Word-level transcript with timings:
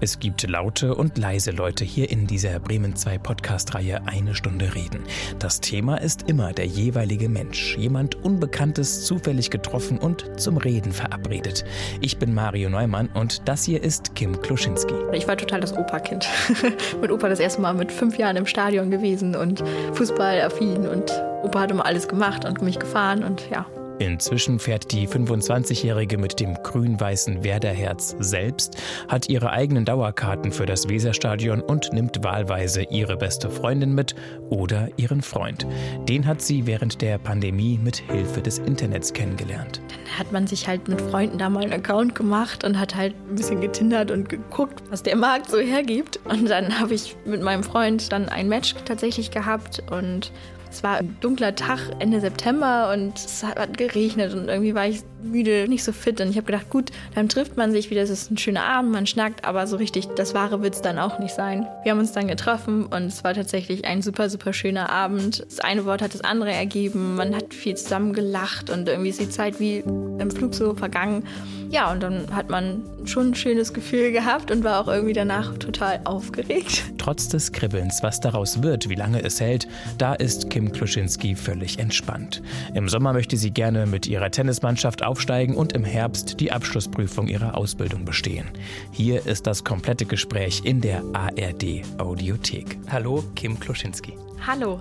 Es 0.00 0.20
gibt 0.20 0.48
laute 0.48 0.94
und 0.94 1.18
leise 1.18 1.50
Leute 1.50 1.84
hier 1.84 2.08
in 2.08 2.28
dieser 2.28 2.60
Bremen 2.60 2.94
2 2.94 3.18
Podcast-Reihe 3.18 4.02
Eine 4.06 4.36
Stunde 4.36 4.72
Reden. 4.76 5.02
Das 5.40 5.60
Thema 5.60 5.96
ist 5.96 6.28
immer 6.28 6.52
der 6.52 6.66
jeweilige 6.66 7.28
Mensch. 7.28 7.76
Jemand 7.76 8.14
Unbekanntes 8.14 9.04
zufällig 9.06 9.50
getroffen 9.50 9.98
und 9.98 10.40
zum 10.40 10.56
Reden 10.56 10.92
verabredet. 10.92 11.64
Ich 12.00 12.16
bin 12.16 12.32
Mario 12.32 12.70
Neumann 12.70 13.08
und 13.08 13.48
das 13.48 13.64
hier 13.64 13.82
ist 13.82 14.14
Kim 14.14 14.40
Kluschinski. 14.40 14.94
Ich 15.12 15.26
war 15.26 15.36
total 15.36 15.60
das 15.60 15.76
Opa-Kind. 15.76 16.28
mit 17.00 17.10
Opa 17.10 17.28
das 17.28 17.40
erste 17.40 17.60
Mal 17.60 17.74
mit 17.74 17.90
fünf 17.90 18.18
Jahren 18.18 18.36
im 18.36 18.46
Stadion 18.46 18.92
gewesen 18.92 19.34
und 19.34 19.64
Fußballaffin 19.94 20.86
und 20.86 21.10
Opa 21.42 21.60
hat 21.60 21.72
immer 21.72 21.86
alles 21.86 22.06
gemacht 22.06 22.44
und 22.44 22.62
mich 22.62 22.78
gefahren 22.78 23.24
und 23.24 23.50
ja, 23.50 23.66
Inzwischen 23.98 24.58
fährt 24.60 24.92
die 24.92 25.08
25-Jährige 25.08 26.18
mit 26.18 26.38
dem 26.38 26.54
grün-weißen 26.54 27.42
Werderherz 27.42 28.14
selbst, 28.20 28.80
hat 29.08 29.28
ihre 29.28 29.50
eigenen 29.50 29.84
Dauerkarten 29.84 30.52
für 30.52 30.66
das 30.66 30.88
Weserstadion 30.88 31.60
und 31.60 31.92
nimmt 31.92 32.22
wahlweise 32.22 32.82
ihre 32.82 33.16
beste 33.16 33.50
Freundin 33.50 33.94
mit 33.94 34.14
oder 34.50 34.88
ihren 34.96 35.20
Freund. 35.20 35.66
Den 36.08 36.26
hat 36.26 36.40
sie 36.42 36.66
während 36.66 37.02
der 37.02 37.18
Pandemie 37.18 37.78
mit 37.82 37.96
Hilfe 37.96 38.40
des 38.40 38.58
Internets 38.58 39.12
kennengelernt. 39.12 39.80
Dann 39.88 40.18
hat 40.18 40.32
man 40.32 40.46
sich 40.46 40.68
halt 40.68 40.86
mit 40.86 41.00
Freunden 41.00 41.38
da 41.38 41.50
mal 41.50 41.64
einen 41.64 41.72
Account 41.72 42.14
gemacht 42.14 42.62
und 42.62 42.78
hat 42.78 42.94
halt 42.94 43.14
ein 43.28 43.34
bisschen 43.34 43.60
getindert 43.60 44.12
und 44.12 44.28
geguckt, 44.28 44.82
was 44.90 45.02
der 45.02 45.16
Markt 45.16 45.50
so 45.50 45.58
hergibt. 45.58 46.20
Und 46.24 46.48
dann 46.48 46.78
habe 46.78 46.94
ich 46.94 47.16
mit 47.24 47.42
meinem 47.42 47.64
Freund 47.64 48.12
dann 48.12 48.28
ein 48.28 48.48
Match 48.48 48.74
tatsächlich 48.84 49.32
gehabt 49.32 49.82
und 49.90 50.30
es 50.70 50.82
war 50.82 50.96
ein 50.96 51.16
dunkler 51.20 51.54
Tag 51.54 51.80
Ende 51.98 52.20
September 52.20 52.92
und 52.92 53.16
es 53.16 53.42
hat 53.42 53.78
geregnet 53.78 54.34
und 54.34 54.48
irgendwie 54.48 54.74
war 54.74 54.86
ich 54.86 55.02
müde, 55.22 55.66
nicht 55.68 55.84
so 55.84 55.92
fit. 55.92 56.20
Und 56.20 56.30
ich 56.30 56.36
habe 56.36 56.46
gedacht, 56.46 56.70
gut, 56.70 56.90
dann 57.14 57.28
trifft 57.28 57.56
man 57.56 57.72
sich 57.72 57.90
wieder, 57.90 58.02
es 58.02 58.10
ist 58.10 58.30
ein 58.30 58.38
schöner 58.38 58.64
Abend, 58.64 58.92
man 58.92 59.06
schnackt, 59.06 59.44
aber 59.44 59.66
so 59.66 59.76
richtig 59.76 60.06
das 60.16 60.34
Wahre 60.34 60.62
wird 60.62 60.74
es 60.74 60.82
dann 60.82 60.98
auch 60.98 61.18
nicht 61.18 61.34
sein. 61.34 61.66
Wir 61.82 61.92
haben 61.92 61.98
uns 61.98 62.12
dann 62.12 62.28
getroffen 62.28 62.86
und 62.86 63.06
es 63.06 63.24
war 63.24 63.34
tatsächlich 63.34 63.84
ein 63.84 64.02
super, 64.02 64.30
super 64.30 64.52
schöner 64.52 64.90
Abend. 64.90 65.44
Das 65.48 65.60
eine 65.60 65.84
Wort 65.84 66.02
hat 66.02 66.14
das 66.14 66.22
andere 66.22 66.52
ergeben, 66.52 67.16
man 67.16 67.34
hat 67.34 67.54
viel 67.54 67.76
zusammen 67.76 68.12
gelacht 68.12 68.70
und 68.70 68.88
irgendwie 68.88 69.10
ist 69.10 69.20
die 69.20 69.30
Zeit 69.30 69.60
wie 69.60 69.78
im 69.78 70.30
Flug 70.30 70.54
so 70.54 70.74
vergangen. 70.74 71.24
Ja, 71.70 71.92
und 71.92 72.02
dann 72.02 72.34
hat 72.34 72.48
man 72.48 72.82
schon 73.04 73.28
ein 73.28 73.34
schönes 73.34 73.74
Gefühl 73.74 74.10
gehabt 74.10 74.50
und 74.50 74.64
war 74.64 74.80
auch 74.80 74.88
irgendwie 74.88 75.12
danach 75.12 75.58
total 75.58 76.00
aufgeregt. 76.04 76.84
Trotz 76.96 77.28
des 77.28 77.52
Kribbelns, 77.52 78.02
was 78.02 78.20
daraus 78.20 78.62
wird, 78.62 78.88
wie 78.88 78.94
lange 78.94 79.22
es 79.22 79.38
hält, 79.38 79.68
da 79.98 80.14
ist 80.14 80.48
Kim 80.48 80.72
Kluschinski 80.72 81.34
völlig 81.34 81.78
entspannt. 81.78 82.42
Im 82.74 82.88
Sommer 82.88 83.12
möchte 83.12 83.36
sie 83.36 83.50
gerne 83.50 83.84
mit 83.84 84.06
ihrer 84.06 84.30
Tennismannschaft 84.30 85.02
aufsteigen 85.02 85.56
und 85.56 85.74
im 85.74 85.84
Herbst 85.84 86.40
die 86.40 86.52
Abschlussprüfung 86.52 87.28
ihrer 87.28 87.54
Ausbildung 87.56 88.06
bestehen. 88.06 88.46
Hier 88.90 89.26
ist 89.26 89.46
das 89.46 89.62
komplette 89.62 90.06
Gespräch 90.06 90.62
in 90.64 90.80
der 90.80 91.02
ARD 91.12 91.82
Audiothek. 91.98 92.78
Hallo, 92.90 93.24
Kim 93.36 93.60
Kluschinski. 93.60 94.14
Hallo. 94.46 94.80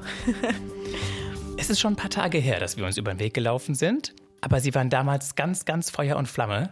es 1.58 1.70
ist 1.70 1.82
schon 1.82 1.94
ein 1.94 1.98
paar 1.98 2.10
Tage 2.10 2.38
her, 2.38 2.62
dass 2.62 2.78
wir 2.78 2.86
uns 2.86 2.98
über 2.98 3.14
den 3.14 3.20
Weg 3.20 3.34
gelaufen 3.34 3.76
sind. 3.76 4.14
Aber 4.42 4.60
Sie 4.60 4.74
waren 4.76 4.90
damals 4.90 5.36
ganz, 5.36 5.66
ganz 5.66 5.90
Feuer 5.90 6.18
und 6.18 6.28
Flamme. 6.28 6.72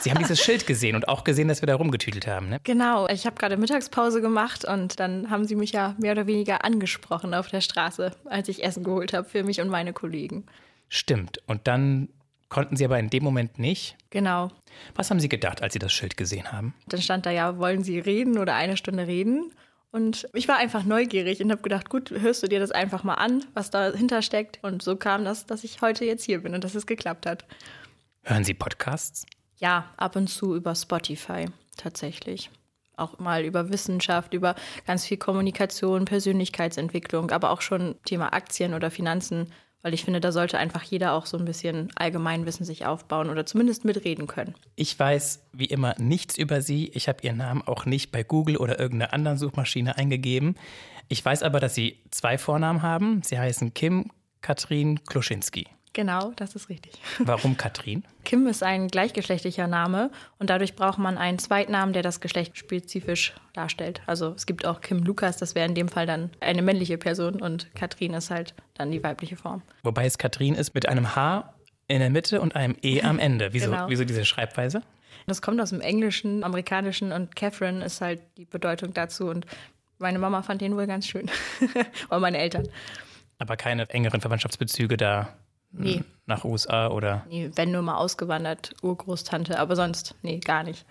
Sie 0.00 0.10
haben 0.10 0.18
dieses 0.18 0.40
Schild 0.40 0.66
gesehen 0.66 0.96
und 0.96 1.08
auch 1.08 1.24
gesehen, 1.24 1.48
dass 1.48 1.60
wir 1.62 1.66
da 1.66 1.74
rumgetüdelt 1.74 2.26
haben, 2.26 2.48
ne? 2.48 2.58
Genau. 2.64 3.06
Ich 3.08 3.26
habe 3.26 3.36
gerade 3.36 3.56
Mittagspause 3.56 4.20
gemacht 4.20 4.64
und 4.64 4.98
dann 4.98 5.30
haben 5.30 5.44
Sie 5.44 5.56
mich 5.56 5.72
ja 5.72 5.94
mehr 5.98 6.12
oder 6.12 6.26
weniger 6.26 6.64
angesprochen 6.64 7.34
auf 7.34 7.48
der 7.48 7.60
Straße, 7.60 8.12
als 8.24 8.48
ich 8.48 8.64
Essen 8.64 8.82
geholt 8.82 9.12
habe 9.12 9.28
für 9.28 9.42
mich 9.42 9.60
und 9.60 9.68
meine 9.68 9.92
Kollegen. 9.92 10.46
Stimmt. 10.88 11.42
Und 11.46 11.66
dann 11.66 12.08
konnten 12.48 12.76
Sie 12.76 12.84
aber 12.84 12.98
in 12.98 13.10
dem 13.10 13.22
Moment 13.22 13.58
nicht. 13.58 13.96
Genau. 14.10 14.50
Was 14.94 15.10
haben 15.10 15.20
Sie 15.20 15.28
gedacht, 15.28 15.62
als 15.62 15.74
Sie 15.74 15.78
das 15.78 15.92
Schild 15.92 16.16
gesehen 16.16 16.50
haben? 16.50 16.74
Dann 16.88 17.02
stand 17.02 17.26
da 17.26 17.30
ja, 17.30 17.58
wollen 17.58 17.84
Sie 17.84 17.98
reden 17.98 18.38
oder 18.38 18.54
eine 18.54 18.76
Stunde 18.76 19.06
reden? 19.06 19.52
Und 19.90 20.28
ich 20.34 20.48
war 20.48 20.56
einfach 20.56 20.84
neugierig 20.84 21.42
und 21.42 21.50
habe 21.50 21.62
gedacht, 21.62 21.88
gut, 21.88 22.10
hörst 22.10 22.42
du 22.42 22.46
dir 22.46 22.60
das 22.60 22.70
einfach 22.70 23.04
mal 23.04 23.14
an, 23.14 23.44
was 23.54 23.70
dahinter 23.70 24.20
steckt. 24.20 24.58
Und 24.62 24.82
so 24.82 24.96
kam 24.96 25.24
das, 25.24 25.46
dass 25.46 25.64
ich 25.64 25.80
heute 25.80 26.04
jetzt 26.04 26.24
hier 26.24 26.42
bin 26.42 26.54
und 26.54 26.62
dass 26.62 26.74
es 26.74 26.86
geklappt 26.86 27.24
hat. 27.24 27.46
Hören 28.22 28.44
Sie 28.44 28.54
Podcasts? 28.54 29.24
Ja, 29.56 29.92
ab 29.96 30.16
und 30.16 30.28
zu 30.28 30.54
über 30.54 30.74
Spotify 30.74 31.46
tatsächlich. 31.76 32.50
Auch 32.96 33.18
mal 33.18 33.44
über 33.44 33.70
Wissenschaft, 33.70 34.34
über 34.34 34.56
ganz 34.86 35.06
viel 35.06 35.16
Kommunikation, 35.16 36.04
Persönlichkeitsentwicklung, 36.04 37.30
aber 37.30 37.50
auch 37.50 37.62
schon 37.62 37.94
Thema 38.04 38.32
Aktien 38.32 38.74
oder 38.74 38.90
Finanzen 38.90 39.52
weil 39.82 39.94
ich 39.94 40.04
finde, 40.04 40.20
da 40.20 40.32
sollte 40.32 40.58
einfach 40.58 40.82
jeder 40.82 41.12
auch 41.12 41.26
so 41.26 41.38
ein 41.38 41.44
bisschen 41.44 41.90
Allgemeinwissen 41.94 42.66
sich 42.66 42.84
aufbauen 42.84 43.30
oder 43.30 43.46
zumindest 43.46 43.84
mitreden 43.84 44.26
können. 44.26 44.54
Ich 44.76 44.98
weiß 44.98 45.44
wie 45.52 45.66
immer 45.66 45.94
nichts 45.98 46.36
über 46.36 46.62
Sie. 46.62 46.88
Ich 46.94 47.08
habe 47.08 47.22
Ihren 47.22 47.36
Namen 47.38 47.62
auch 47.62 47.86
nicht 47.86 48.10
bei 48.10 48.22
Google 48.22 48.56
oder 48.56 48.78
irgendeiner 48.78 49.12
anderen 49.12 49.38
Suchmaschine 49.38 49.96
eingegeben. 49.96 50.56
Ich 51.08 51.24
weiß 51.24 51.42
aber, 51.42 51.60
dass 51.60 51.74
Sie 51.74 52.02
zwei 52.10 52.38
Vornamen 52.38 52.82
haben. 52.82 53.22
Sie 53.22 53.38
heißen 53.38 53.72
Kim 53.74 54.10
Katrin 54.40 55.04
Kluschinski. 55.04 55.66
Genau, 55.98 56.30
das 56.36 56.54
ist 56.54 56.68
richtig. 56.68 56.92
Warum 57.18 57.56
Katrin? 57.56 58.04
Kim 58.24 58.46
ist 58.46 58.62
ein 58.62 58.86
gleichgeschlechtlicher 58.86 59.66
Name 59.66 60.12
und 60.38 60.48
dadurch 60.48 60.76
braucht 60.76 60.98
man 60.98 61.18
einen 61.18 61.40
Zweitnamen, 61.40 61.92
der 61.92 62.04
das 62.04 62.20
Geschlecht 62.20 62.56
spezifisch 62.56 63.34
darstellt. 63.52 64.00
Also 64.06 64.28
es 64.28 64.46
gibt 64.46 64.64
auch 64.64 64.80
Kim 64.80 65.02
Lukas, 65.02 65.38
das 65.38 65.56
wäre 65.56 65.66
in 65.66 65.74
dem 65.74 65.88
Fall 65.88 66.06
dann 66.06 66.30
eine 66.38 66.62
männliche 66.62 66.98
Person 66.98 67.42
und 67.42 67.74
Katrin 67.74 68.14
ist 68.14 68.30
halt 68.30 68.54
dann 68.74 68.92
die 68.92 69.02
weibliche 69.02 69.34
Form. 69.34 69.62
Wobei 69.82 70.06
es 70.06 70.18
Katrin 70.18 70.54
ist 70.54 70.72
mit 70.72 70.88
einem 70.88 71.16
H 71.16 71.52
in 71.88 71.98
der 71.98 72.10
Mitte 72.10 72.40
und 72.40 72.54
einem 72.54 72.76
E 72.80 73.02
am 73.02 73.18
Ende. 73.18 73.48
Wieso, 73.52 73.72
genau. 73.72 73.88
wieso 73.88 74.04
diese 74.04 74.24
Schreibweise? 74.24 74.82
Das 75.26 75.42
kommt 75.42 75.60
aus 75.60 75.70
dem 75.70 75.80
Englischen, 75.80 76.44
Amerikanischen 76.44 77.10
und 77.10 77.34
Catherine 77.34 77.84
ist 77.84 78.00
halt 78.00 78.20
die 78.36 78.44
Bedeutung 78.44 78.94
dazu 78.94 79.30
und 79.30 79.46
meine 79.98 80.20
Mama 80.20 80.42
fand 80.42 80.60
den 80.60 80.76
wohl 80.76 80.86
ganz 80.86 81.08
schön. 81.08 81.28
Oder 82.08 82.20
meine 82.20 82.38
Eltern. 82.38 82.68
Aber 83.40 83.56
keine 83.56 83.90
engeren 83.90 84.20
Verwandtschaftsbezüge 84.20 84.96
da 84.96 85.34
Nee. 85.70 86.02
Nach 86.26 86.44
USA 86.44 86.88
oder? 86.88 87.24
Nee, 87.28 87.50
wenn 87.54 87.70
nur 87.70 87.82
mal 87.82 87.96
ausgewandert, 87.96 88.74
Urgroßtante, 88.82 89.58
aber 89.58 89.76
sonst, 89.76 90.14
nee, 90.22 90.38
gar 90.38 90.62
nicht. 90.62 90.84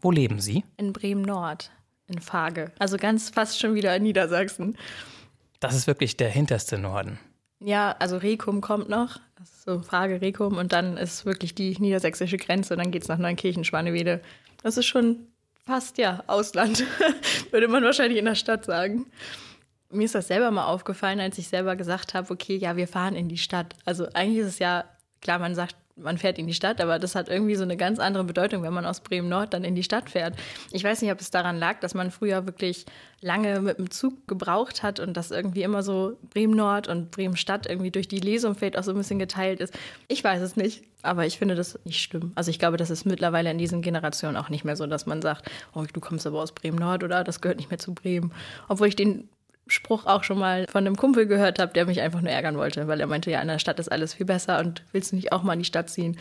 Wo 0.00 0.10
leben 0.10 0.40
Sie? 0.40 0.64
In 0.76 0.92
Bremen-Nord, 0.92 1.70
in 2.06 2.20
Fage. 2.20 2.72
Also 2.78 2.96
ganz 2.96 3.30
fast 3.30 3.58
schon 3.58 3.74
wieder 3.74 3.94
in 3.96 4.04
Niedersachsen. 4.04 4.78
Das 5.60 5.74
ist 5.74 5.86
wirklich 5.86 6.16
der 6.16 6.30
hinterste 6.30 6.78
Norden. 6.78 7.18
Ja, 7.60 7.96
also 7.98 8.16
Rekum 8.16 8.60
kommt 8.60 8.88
noch. 8.88 9.18
Das 9.36 9.50
ist 9.50 9.62
so 9.64 9.82
Frage 9.82 10.20
Rekum 10.20 10.56
und 10.56 10.72
dann 10.72 10.96
ist 10.96 11.26
wirklich 11.26 11.54
die 11.54 11.76
niedersächsische 11.78 12.36
Grenze 12.36 12.74
und 12.74 12.78
dann 12.82 12.90
geht 12.90 13.02
es 13.02 13.08
nach 13.08 13.18
Neunkirchen, 13.18 13.64
Schwanewede. 13.64 14.20
Das 14.62 14.76
ist 14.76 14.86
schon 14.86 15.26
fast, 15.66 15.98
ja, 15.98 16.22
Ausland, 16.28 16.84
würde 17.50 17.68
man 17.68 17.84
wahrscheinlich 17.84 18.18
in 18.18 18.24
der 18.24 18.36
Stadt 18.36 18.64
sagen 18.64 19.06
mir 19.90 20.04
ist 20.04 20.14
das 20.14 20.28
selber 20.28 20.50
mal 20.50 20.66
aufgefallen, 20.66 21.20
als 21.20 21.38
ich 21.38 21.48
selber 21.48 21.76
gesagt 21.76 22.14
habe, 22.14 22.30
okay, 22.32 22.56
ja, 22.56 22.76
wir 22.76 22.88
fahren 22.88 23.14
in 23.14 23.28
die 23.28 23.38
Stadt. 23.38 23.74
Also 23.84 24.06
eigentlich 24.12 24.38
ist 24.38 24.48
es 24.48 24.58
ja, 24.58 24.84
klar, 25.20 25.38
man 25.38 25.54
sagt, 25.54 25.76
man 26.00 26.18
fährt 26.18 26.38
in 26.38 26.46
die 26.46 26.54
Stadt, 26.54 26.80
aber 26.80 26.98
das 26.98 27.14
hat 27.14 27.28
irgendwie 27.28 27.56
so 27.56 27.64
eine 27.64 27.76
ganz 27.76 27.98
andere 27.98 28.24
Bedeutung, 28.24 28.62
wenn 28.62 28.72
man 28.72 28.86
aus 28.86 29.00
Bremen-Nord 29.00 29.52
dann 29.52 29.64
in 29.64 29.74
die 29.74 29.82
Stadt 29.82 30.10
fährt. 30.10 30.34
Ich 30.70 30.84
weiß 30.84 31.02
nicht, 31.02 31.10
ob 31.10 31.20
es 31.20 31.30
daran 31.30 31.58
lag, 31.58 31.80
dass 31.80 31.94
man 31.94 32.10
früher 32.10 32.46
wirklich 32.46 32.86
lange 33.20 33.60
mit 33.60 33.78
dem 33.78 33.90
Zug 33.90 34.26
gebraucht 34.28 34.82
hat 34.82 35.00
und 35.00 35.16
dass 35.16 35.30
irgendwie 35.30 35.62
immer 35.62 35.82
so 35.82 36.16
Bremen-Nord 36.30 36.88
und 36.88 37.10
Bremen-Stadt 37.10 37.66
irgendwie 37.66 37.90
durch 37.90 38.08
die 38.08 38.20
Lesumfeld 38.20 38.78
auch 38.78 38.84
so 38.84 38.92
ein 38.92 38.96
bisschen 38.96 39.18
geteilt 39.18 39.60
ist. 39.60 39.76
Ich 40.06 40.22
weiß 40.22 40.40
es 40.40 40.56
nicht, 40.56 40.84
aber 41.02 41.26
ich 41.26 41.38
finde 41.38 41.54
das 41.54 41.78
nicht 41.84 42.00
schlimm. 42.00 42.32
Also 42.34 42.50
ich 42.50 42.58
glaube, 42.58 42.76
das 42.76 42.90
ist 42.90 43.04
mittlerweile 43.04 43.50
in 43.50 43.58
diesen 43.58 43.82
Generationen 43.82 44.36
auch 44.36 44.50
nicht 44.50 44.64
mehr 44.64 44.76
so, 44.76 44.86
dass 44.86 45.06
man 45.06 45.20
sagt, 45.20 45.50
oh, 45.74 45.84
du 45.92 46.00
kommst 46.00 46.26
aber 46.26 46.40
aus 46.40 46.52
Bremen-Nord 46.52 47.02
oder 47.02 47.24
das 47.24 47.40
gehört 47.40 47.58
nicht 47.58 47.70
mehr 47.70 47.78
zu 47.78 47.94
Bremen. 47.94 48.32
Obwohl 48.68 48.88
ich 48.88 48.96
den 48.96 49.28
Spruch 49.68 50.06
auch 50.06 50.24
schon 50.24 50.38
mal 50.38 50.66
von 50.68 50.86
einem 50.86 50.96
Kumpel 50.96 51.26
gehört 51.26 51.58
habe, 51.58 51.72
der 51.72 51.86
mich 51.86 52.00
einfach 52.00 52.20
nur 52.20 52.30
ärgern 52.30 52.56
wollte, 52.56 52.88
weil 52.88 53.00
er 53.00 53.06
meinte, 53.06 53.30
ja, 53.30 53.40
in 53.40 53.48
der 53.48 53.58
Stadt 53.58 53.78
ist 53.78 53.90
alles 53.90 54.14
viel 54.14 54.26
besser 54.26 54.58
und 54.58 54.82
willst 54.92 55.12
du 55.12 55.16
nicht 55.16 55.32
auch 55.32 55.42
mal 55.42 55.54
in 55.54 55.60
die 55.60 55.64
Stadt 55.64 55.90
ziehen? 55.90 56.18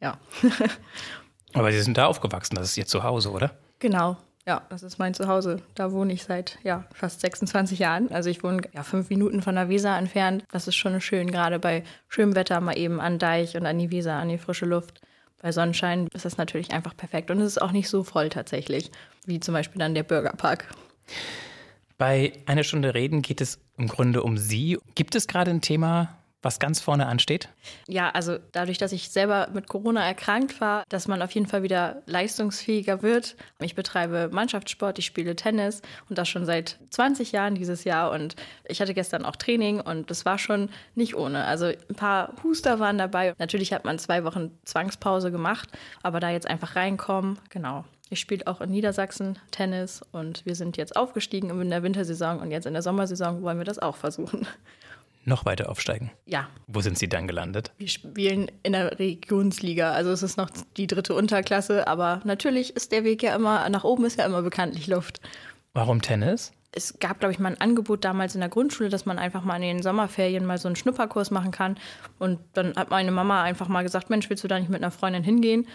Ja. 0.00 0.18
Aber 1.54 1.72
Sie 1.72 1.80
sind 1.80 1.96
da 1.96 2.06
aufgewachsen, 2.06 2.56
das 2.56 2.70
ist 2.70 2.76
Ihr 2.76 2.86
Zuhause, 2.86 3.30
oder? 3.30 3.52
Genau. 3.78 4.16
Ja, 4.46 4.62
das 4.68 4.84
ist 4.84 4.98
mein 4.98 5.12
Zuhause. 5.12 5.60
Da 5.74 5.90
wohne 5.90 6.12
ich 6.12 6.22
seit 6.22 6.58
ja, 6.62 6.84
fast 6.94 7.20
26 7.20 7.80
Jahren. 7.80 8.12
Also 8.12 8.30
ich 8.30 8.44
wohne 8.44 8.62
ja 8.72 8.84
fünf 8.84 9.10
Minuten 9.10 9.42
von 9.42 9.56
der 9.56 9.68
Weser 9.68 9.98
entfernt. 9.98 10.44
Das 10.52 10.68
ist 10.68 10.76
schon 10.76 11.00
schön, 11.00 11.32
gerade 11.32 11.58
bei 11.58 11.82
schönem 12.08 12.36
Wetter 12.36 12.60
mal 12.60 12.78
eben 12.78 13.00
an 13.00 13.18
Deich 13.18 13.56
und 13.56 13.66
an 13.66 13.78
die 13.78 13.90
Weser, 13.90 14.14
an 14.14 14.28
die 14.28 14.38
frische 14.38 14.66
Luft. 14.66 15.00
Bei 15.42 15.50
Sonnenschein 15.50 16.08
ist 16.14 16.24
das 16.24 16.38
natürlich 16.38 16.72
einfach 16.72 16.96
perfekt. 16.96 17.30
Und 17.32 17.40
es 17.40 17.46
ist 17.48 17.62
auch 17.62 17.72
nicht 17.72 17.88
so 17.88 18.04
voll 18.04 18.28
tatsächlich, 18.28 18.92
wie 19.24 19.40
zum 19.40 19.52
Beispiel 19.52 19.80
dann 19.80 19.94
der 19.94 20.04
Bürgerpark. 20.04 20.68
Bei 21.98 22.32
einer 22.44 22.62
Stunde 22.62 22.94
Reden 22.94 23.22
geht 23.22 23.40
es 23.40 23.58
im 23.78 23.88
Grunde 23.88 24.22
um 24.22 24.36
Sie. 24.36 24.78
Gibt 24.94 25.14
es 25.14 25.26
gerade 25.26 25.50
ein 25.50 25.62
Thema, 25.62 26.18
was 26.42 26.58
ganz 26.58 26.80
vorne 26.80 27.06
ansteht? 27.06 27.48
Ja, 27.88 28.10
also 28.10 28.38
dadurch, 28.52 28.76
dass 28.76 28.92
ich 28.92 29.08
selber 29.08 29.48
mit 29.54 29.66
Corona 29.66 30.06
erkrankt 30.06 30.60
war, 30.60 30.84
dass 30.90 31.08
man 31.08 31.22
auf 31.22 31.30
jeden 31.32 31.46
Fall 31.46 31.62
wieder 31.62 32.02
leistungsfähiger 32.06 33.02
wird. 33.02 33.36
Ich 33.60 33.74
betreibe 33.74 34.28
Mannschaftssport, 34.30 34.98
ich 34.98 35.06
spiele 35.06 35.36
Tennis 35.36 35.80
und 36.08 36.18
das 36.18 36.28
schon 36.28 36.44
seit 36.44 36.78
20 36.90 37.32
Jahren 37.32 37.54
dieses 37.54 37.84
Jahr. 37.84 38.10
Und 38.10 38.36
ich 38.68 38.80
hatte 38.80 38.92
gestern 38.92 39.24
auch 39.24 39.36
Training 39.36 39.80
und 39.80 40.10
das 40.10 40.26
war 40.26 40.38
schon 40.38 40.68
nicht 40.94 41.16
ohne. 41.16 41.44
Also 41.44 41.66
ein 41.66 41.96
paar 41.96 42.34
Huster 42.44 42.78
waren 42.78 42.98
dabei. 42.98 43.34
Natürlich 43.38 43.72
hat 43.72 43.84
man 43.84 43.98
zwei 43.98 44.22
Wochen 44.22 44.50
Zwangspause 44.64 45.32
gemacht, 45.32 45.70
aber 46.02 46.20
da 46.20 46.30
jetzt 46.30 46.46
einfach 46.46 46.76
reinkommen, 46.76 47.38
genau. 47.48 47.84
Ich 48.08 48.20
spiele 48.20 48.46
auch 48.46 48.60
in 48.60 48.70
Niedersachsen 48.70 49.38
Tennis 49.50 50.00
und 50.12 50.46
wir 50.46 50.54
sind 50.54 50.76
jetzt 50.76 50.94
aufgestiegen 50.94 51.50
in 51.50 51.70
der 51.70 51.82
Wintersaison 51.82 52.38
und 52.38 52.52
jetzt 52.52 52.66
in 52.66 52.72
der 52.72 52.82
Sommersaison 52.82 53.42
wollen 53.42 53.58
wir 53.58 53.64
das 53.64 53.80
auch 53.80 53.96
versuchen. 53.96 54.46
Noch 55.24 55.44
weiter 55.44 55.68
aufsteigen? 55.68 56.12
Ja. 56.24 56.48
Wo 56.68 56.80
sind 56.80 56.96
Sie 56.96 57.08
dann 57.08 57.26
gelandet? 57.26 57.72
Wir 57.78 57.88
spielen 57.88 58.48
in 58.62 58.74
der 58.74 58.96
Regionsliga, 59.00 59.90
also 59.90 60.12
es 60.12 60.22
ist 60.22 60.36
noch 60.36 60.50
die 60.76 60.86
dritte 60.86 61.14
Unterklasse, 61.14 61.88
aber 61.88 62.20
natürlich 62.22 62.76
ist 62.76 62.92
der 62.92 63.02
Weg 63.02 63.24
ja 63.24 63.34
immer, 63.34 63.68
nach 63.70 63.82
oben 63.82 64.04
ist 64.04 64.18
ja 64.18 64.24
immer 64.24 64.42
bekanntlich 64.42 64.86
Luft. 64.86 65.20
Warum 65.72 66.00
Tennis? 66.00 66.52
Es 66.70 67.00
gab, 67.00 67.18
glaube 67.18 67.32
ich, 67.32 67.40
mal 67.40 67.48
ein 67.48 67.60
Angebot 67.60 68.04
damals 68.04 68.36
in 68.36 68.40
der 68.40 68.50
Grundschule, 68.50 68.88
dass 68.88 69.04
man 69.04 69.18
einfach 69.18 69.42
mal 69.42 69.56
in 69.56 69.62
den 69.62 69.82
Sommerferien 69.82 70.46
mal 70.46 70.58
so 70.58 70.68
einen 70.68 70.76
Schnupperkurs 70.76 71.32
machen 71.32 71.50
kann. 71.50 71.76
Und 72.18 72.38
dann 72.52 72.76
hat 72.76 72.90
meine 72.90 73.10
Mama 73.10 73.42
einfach 73.42 73.66
mal 73.66 73.82
gesagt, 73.82 74.10
Mensch, 74.10 74.30
willst 74.30 74.44
du 74.44 74.48
da 74.48 74.60
nicht 74.60 74.68
mit 74.68 74.82
einer 74.82 74.92
Freundin 74.92 75.24
hingehen? 75.24 75.66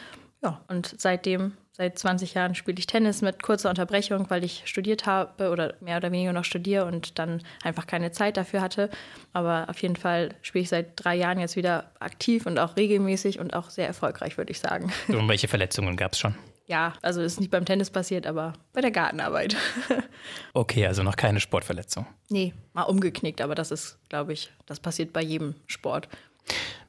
Ja, 0.41 0.63
und 0.67 0.95
seitdem 0.97 1.53
Seit 1.73 1.97
20 1.97 2.33
Jahren 2.33 2.53
spiele 2.53 2.77
ich 2.77 2.85
Tennis 2.85 3.21
mit 3.21 3.41
kurzer 3.41 3.69
Unterbrechung, 3.69 4.29
weil 4.29 4.43
ich 4.43 4.63
studiert 4.65 5.05
habe 5.05 5.49
oder 5.49 5.73
mehr 5.79 5.97
oder 5.97 6.11
weniger 6.11 6.33
noch 6.33 6.43
studiere 6.43 6.85
und 6.85 7.17
dann 7.17 7.41
einfach 7.63 7.88
keine 7.88 8.11
Zeit 8.11 8.35
dafür 8.35 8.61
hatte. 8.61 8.89
Aber 9.31 9.69
auf 9.69 9.81
jeden 9.81 9.95
Fall 9.95 10.35
spiele 10.41 10.63
ich 10.63 10.69
seit 10.69 11.03
drei 11.03 11.15
Jahren 11.15 11.39
jetzt 11.39 11.55
wieder 11.55 11.89
aktiv 11.99 12.45
und 12.45 12.59
auch 12.59 12.75
regelmäßig 12.75 13.39
und 13.39 13.53
auch 13.55 13.69
sehr 13.69 13.88
erfolgreich, 13.88 14.38
würde 14.38 14.51
ich 14.51 14.59
sagen. 14.59 14.91
Und 15.07 15.29
welche 15.29 15.47
Verletzungen 15.47 15.95
gab 15.95 16.11
es 16.11 16.19
schon? 16.19 16.35
Ja, 16.67 16.93
also 17.01 17.21
ist 17.21 17.39
nicht 17.39 17.51
beim 17.51 17.65
Tennis 17.65 17.89
passiert, 17.89 18.27
aber 18.27 18.53
bei 18.73 18.81
der 18.81 18.91
Gartenarbeit. 18.91 19.55
okay, 20.53 20.85
also 20.85 21.03
noch 21.03 21.15
keine 21.15 21.39
Sportverletzung. 21.39 22.05
Nee, 22.29 22.53
mal 22.73 22.83
umgeknickt, 22.83 23.41
aber 23.41 23.55
das 23.55 23.71
ist, 23.71 23.97
glaube 24.09 24.33
ich, 24.33 24.51
das 24.65 24.81
passiert 24.81 25.13
bei 25.13 25.21
jedem 25.21 25.55
Sport. 25.67 26.09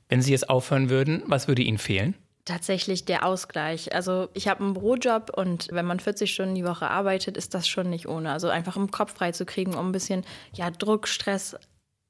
Wenn 0.08 0.20
Sie 0.22 0.32
jetzt 0.32 0.50
aufhören 0.50 0.90
würden, 0.90 1.22
was 1.26 1.48
würde 1.48 1.62
Ihnen 1.62 1.78
fehlen? 1.78 2.14
Tatsächlich 2.44 3.04
der 3.04 3.24
Ausgleich. 3.24 3.94
Also 3.94 4.28
ich 4.34 4.48
habe 4.48 4.64
einen 4.64 4.72
Bürojob 4.74 5.30
und 5.36 5.68
wenn 5.70 5.84
man 5.84 6.00
40 6.00 6.32
Stunden 6.32 6.56
die 6.56 6.64
Woche 6.64 6.88
arbeitet, 6.88 7.36
ist 7.36 7.54
das 7.54 7.68
schon 7.68 7.88
nicht 7.88 8.08
ohne. 8.08 8.32
Also 8.32 8.48
einfach 8.48 8.76
im 8.76 8.90
Kopf 8.90 9.14
frei 9.14 9.30
zu 9.30 9.46
kriegen, 9.46 9.74
um 9.74 9.88
ein 9.88 9.92
bisschen 9.92 10.24
ja, 10.52 10.70
Druck, 10.70 11.06
Stress 11.06 11.56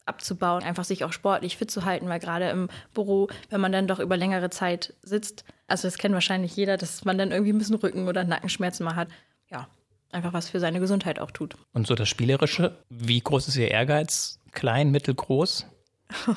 abzubauen, 0.06 0.62
einfach 0.62 0.84
sich 0.84 1.04
auch 1.04 1.12
sportlich 1.12 1.56
fit 1.56 1.70
zu 1.70 1.84
halten, 1.84 2.08
weil 2.08 2.18
gerade 2.18 2.48
im 2.48 2.68
Büro, 2.94 3.28
wenn 3.50 3.60
man 3.60 3.72
dann 3.72 3.86
doch 3.86 3.98
über 3.98 4.16
längere 4.16 4.50
Zeit 4.50 4.94
sitzt, 5.02 5.44
also 5.66 5.86
das 5.86 5.98
kennt 5.98 6.14
wahrscheinlich 6.14 6.56
jeder, 6.56 6.76
dass 6.76 7.04
man 7.04 7.18
dann 7.18 7.30
irgendwie 7.30 7.52
ein 7.52 7.58
bisschen 7.58 7.76
Rücken- 7.76 8.08
oder 8.08 8.24
Nackenschmerzen 8.24 8.84
mal 8.84 8.96
hat. 8.96 9.08
Ja, 9.50 9.68
einfach 10.10 10.32
was 10.32 10.48
für 10.48 10.60
seine 10.60 10.80
Gesundheit 10.80 11.18
auch 11.18 11.30
tut. 11.30 11.56
Und 11.72 11.86
so 11.86 11.94
das 11.94 12.08
Spielerische, 12.08 12.78
wie 12.88 13.20
groß 13.20 13.48
ist 13.48 13.56
Ihr 13.56 13.70
Ehrgeiz? 13.70 14.38
Klein, 14.52 14.90
mittelgroß? 14.90 15.66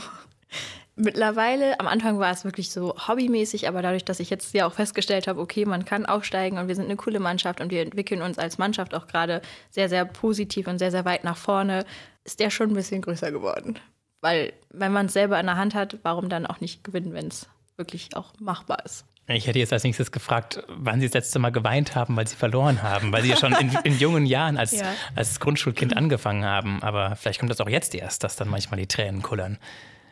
Mittlerweile, 0.97 1.77
am 1.81 1.87
Anfang 1.87 2.19
war 2.19 2.31
es 2.31 2.45
wirklich 2.45 2.71
so 2.71 2.95
hobbymäßig, 3.07 3.67
aber 3.67 3.81
dadurch, 3.81 4.05
dass 4.05 4.21
ich 4.21 4.29
jetzt 4.29 4.53
ja 4.53 4.65
auch 4.65 4.73
festgestellt 4.73 5.27
habe, 5.27 5.41
okay, 5.41 5.65
man 5.65 5.83
kann 5.83 6.05
aufsteigen 6.05 6.57
und 6.57 6.69
wir 6.69 6.75
sind 6.75 6.85
eine 6.85 6.95
coole 6.95 7.19
Mannschaft 7.19 7.59
und 7.59 7.69
wir 7.69 7.81
entwickeln 7.81 8.21
uns 8.21 8.37
als 8.37 8.57
Mannschaft 8.57 8.95
auch 8.95 9.07
gerade 9.07 9.41
sehr, 9.69 9.89
sehr 9.89 10.05
positiv 10.05 10.67
und 10.67 10.79
sehr, 10.79 10.91
sehr 10.91 11.03
weit 11.03 11.25
nach 11.25 11.35
vorne, 11.35 11.85
ist 12.23 12.39
der 12.39 12.49
schon 12.49 12.69
ein 12.69 12.75
bisschen 12.75 13.01
größer 13.01 13.31
geworden. 13.31 13.77
Weil, 14.21 14.53
wenn 14.69 14.93
man 14.93 15.07
es 15.07 15.13
selber 15.13 15.37
in 15.37 15.45
der 15.47 15.57
Hand 15.57 15.75
hat, 15.75 15.97
warum 16.03 16.29
dann 16.29 16.45
auch 16.45 16.61
nicht 16.61 16.83
gewinnen, 16.85 17.13
wenn 17.13 17.27
es 17.27 17.47
wirklich 17.75 18.15
auch 18.15 18.31
machbar 18.39 18.85
ist? 18.85 19.05
Ich 19.27 19.47
hätte 19.47 19.59
jetzt 19.59 19.73
als 19.73 19.83
nächstes 19.83 20.11
gefragt, 20.11 20.63
wann 20.67 20.99
Sie 21.01 21.07
das 21.07 21.13
letzte 21.13 21.39
Mal 21.39 21.49
geweint 21.49 21.95
haben, 21.95 22.15
weil 22.15 22.27
Sie 22.27 22.35
verloren 22.35 22.83
haben, 22.83 23.11
weil 23.11 23.23
Sie 23.23 23.29
ja 23.29 23.35
schon 23.35 23.53
in, 23.53 23.71
in 23.83 23.97
jungen 23.97 24.25
Jahren 24.25 24.57
als, 24.57 24.71
ja. 24.71 24.85
als 25.15 25.39
Grundschulkind 25.39 25.97
angefangen 25.97 26.45
haben. 26.45 26.81
Aber 26.83 27.15
vielleicht 27.15 27.39
kommt 27.39 27.51
das 27.51 27.59
auch 27.59 27.69
jetzt 27.69 27.95
erst, 27.95 28.23
dass 28.23 28.35
dann 28.35 28.47
manchmal 28.47 28.79
die 28.79 28.87
Tränen 28.87 29.23
kullern. 29.23 29.57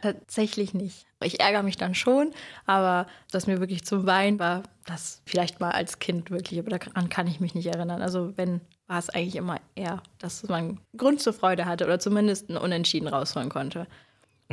Tatsächlich 0.03 0.73
nicht. 0.73 1.05
Ich 1.21 1.39
ärgere 1.39 1.63
mich 1.63 1.77
dann 1.77 1.95
schon, 1.95 2.33
aber 2.65 3.07
das 3.31 3.47
mir 3.47 3.61
wirklich 3.61 3.85
zum 3.85 4.05
Weinen 4.05 4.37
war, 4.37 4.63
das 4.85 5.21
vielleicht 5.25 5.61
mal 5.61 5.71
als 5.71 5.99
Kind 5.99 6.29
wirklich, 6.29 6.59
aber 6.59 6.77
daran 6.77 7.07
kann 7.07 7.25
ich 7.25 7.39
mich 7.39 7.55
nicht 7.55 7.67
erinnern. 7.67 8.01
Also 8.01 8.33
wenn, 8.35 8.59
war 8.85 8.99
es 8.99 9.09
eigentlich 9.09 9.37
immer 9.37 9.61
eher, 9.75 10.03
dass 10.19 10.43
man 10.49 10.81
Grund 10.97 11.21
zur 11.21 11.31
Freude 11.31 11.63
hatte 11.63 11.85
oder 11.85 11.99
zumindest 11.99 12.49
einen 12.49 12.57
Unentschieden 12.57 13.07
rausholen 13.07 13.47
konnte. 13.47 13.87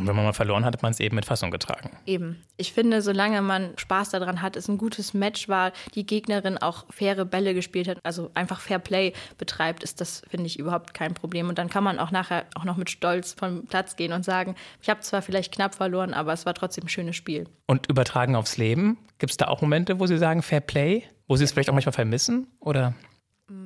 Und 0.00 0.06
wenn 0.06 0.16
man 0.16 0.24
mal 0.24 0.32
verloren 0.32 0.64
hat, 0.64 0.74
hat 0.74 0.82
man 0.82 0.92
es 0.92 1.00
eben 1.00 1.14
mit 1.14 1.26
Fassung 1.26 1.50
getragen. 1.50 1.90
Eben. 2.06 2.42
Ich 2.56 2.72
finde, 2.72 3.02
solange 3.02 3.42
man 3.42 3.76
Spaß 3.76 4.10
daran 4.10 4.40
hat, 4.40 4.56
es 4.56 4.68
ein 4.68 4.78
gutes 4.78 5.12
Match 5.12 5.48
war, 5.48 5.72
die 5.94 6.06
Gegnerin 6.06 6.56
auch 6.56 6.86
faire 6.90 7.26
Bälle 7.26 7.52
gespielt 7.52 7.86
hat, 7.86 7.98
also 8.02 8.30
einfach 8.34 8.60
Fair 8.60 8.78
Play 8.78 9.12
betreibt, 9.36 9.82
ist 9.82 10.00
das, 10.00 10.22
finde 10.28 10.46
ich, 10.46 10.58
überhaupt 10.58 10.94
kein 10.94 11.12
Problem. 11.12 11.48
Und 11.48 11.58
dann 11.58 11.68
kann 11.68 11.84
man 11.84 11.98
auch 11.98 12.10
nachher 12.10 12.46
auch 12.54 12.64
noch 12.64 12.78
mit 12.78 12.88
Stolz 12.88 13.34
vom 13.34 13.66
Platz 13.66 13.96
gehen 13.96 14.12
und 14.12 14.24
sagen, 14.24 14.54
ich 14.80 14.88
habe 14.88 15.00
zwar 15.00 15.20
vielleicht 15.20 15.52
knapp 15.52 15.74
verloren, 15.74 16.14
aber 16.14 16.32
es 16.32 16.46
war 16.46 16.54
trotzdem 16.54 16.84
ein 16.84 16.88
schönes 16.88 17.16
Spiel. 17.16 17.46
Und 17.66 17.88
übertragen 17.88 18.36
aufs 18.36 18.56
Leben, 18.56 18.96
gibt 19.18 19.32
es 19.32 19.36
da 19.36 19.48
auch 19.48 19.60
Momente, 19.60 20.00
wo 20.00 20.06
Sie 20.06 20.16
sagen 20.16 20.42
Fair 20.42 20.60
Play, 20.60 21.04
wo 21.28 21.36
Sie 21.36 21.44
es 21.44 21.52
vielleicht 21.52 21.68
auch 21.68 21.74
manchmal 21.74 21.92
vermissen? 21.92 22.46
Oder? 22.60 22.94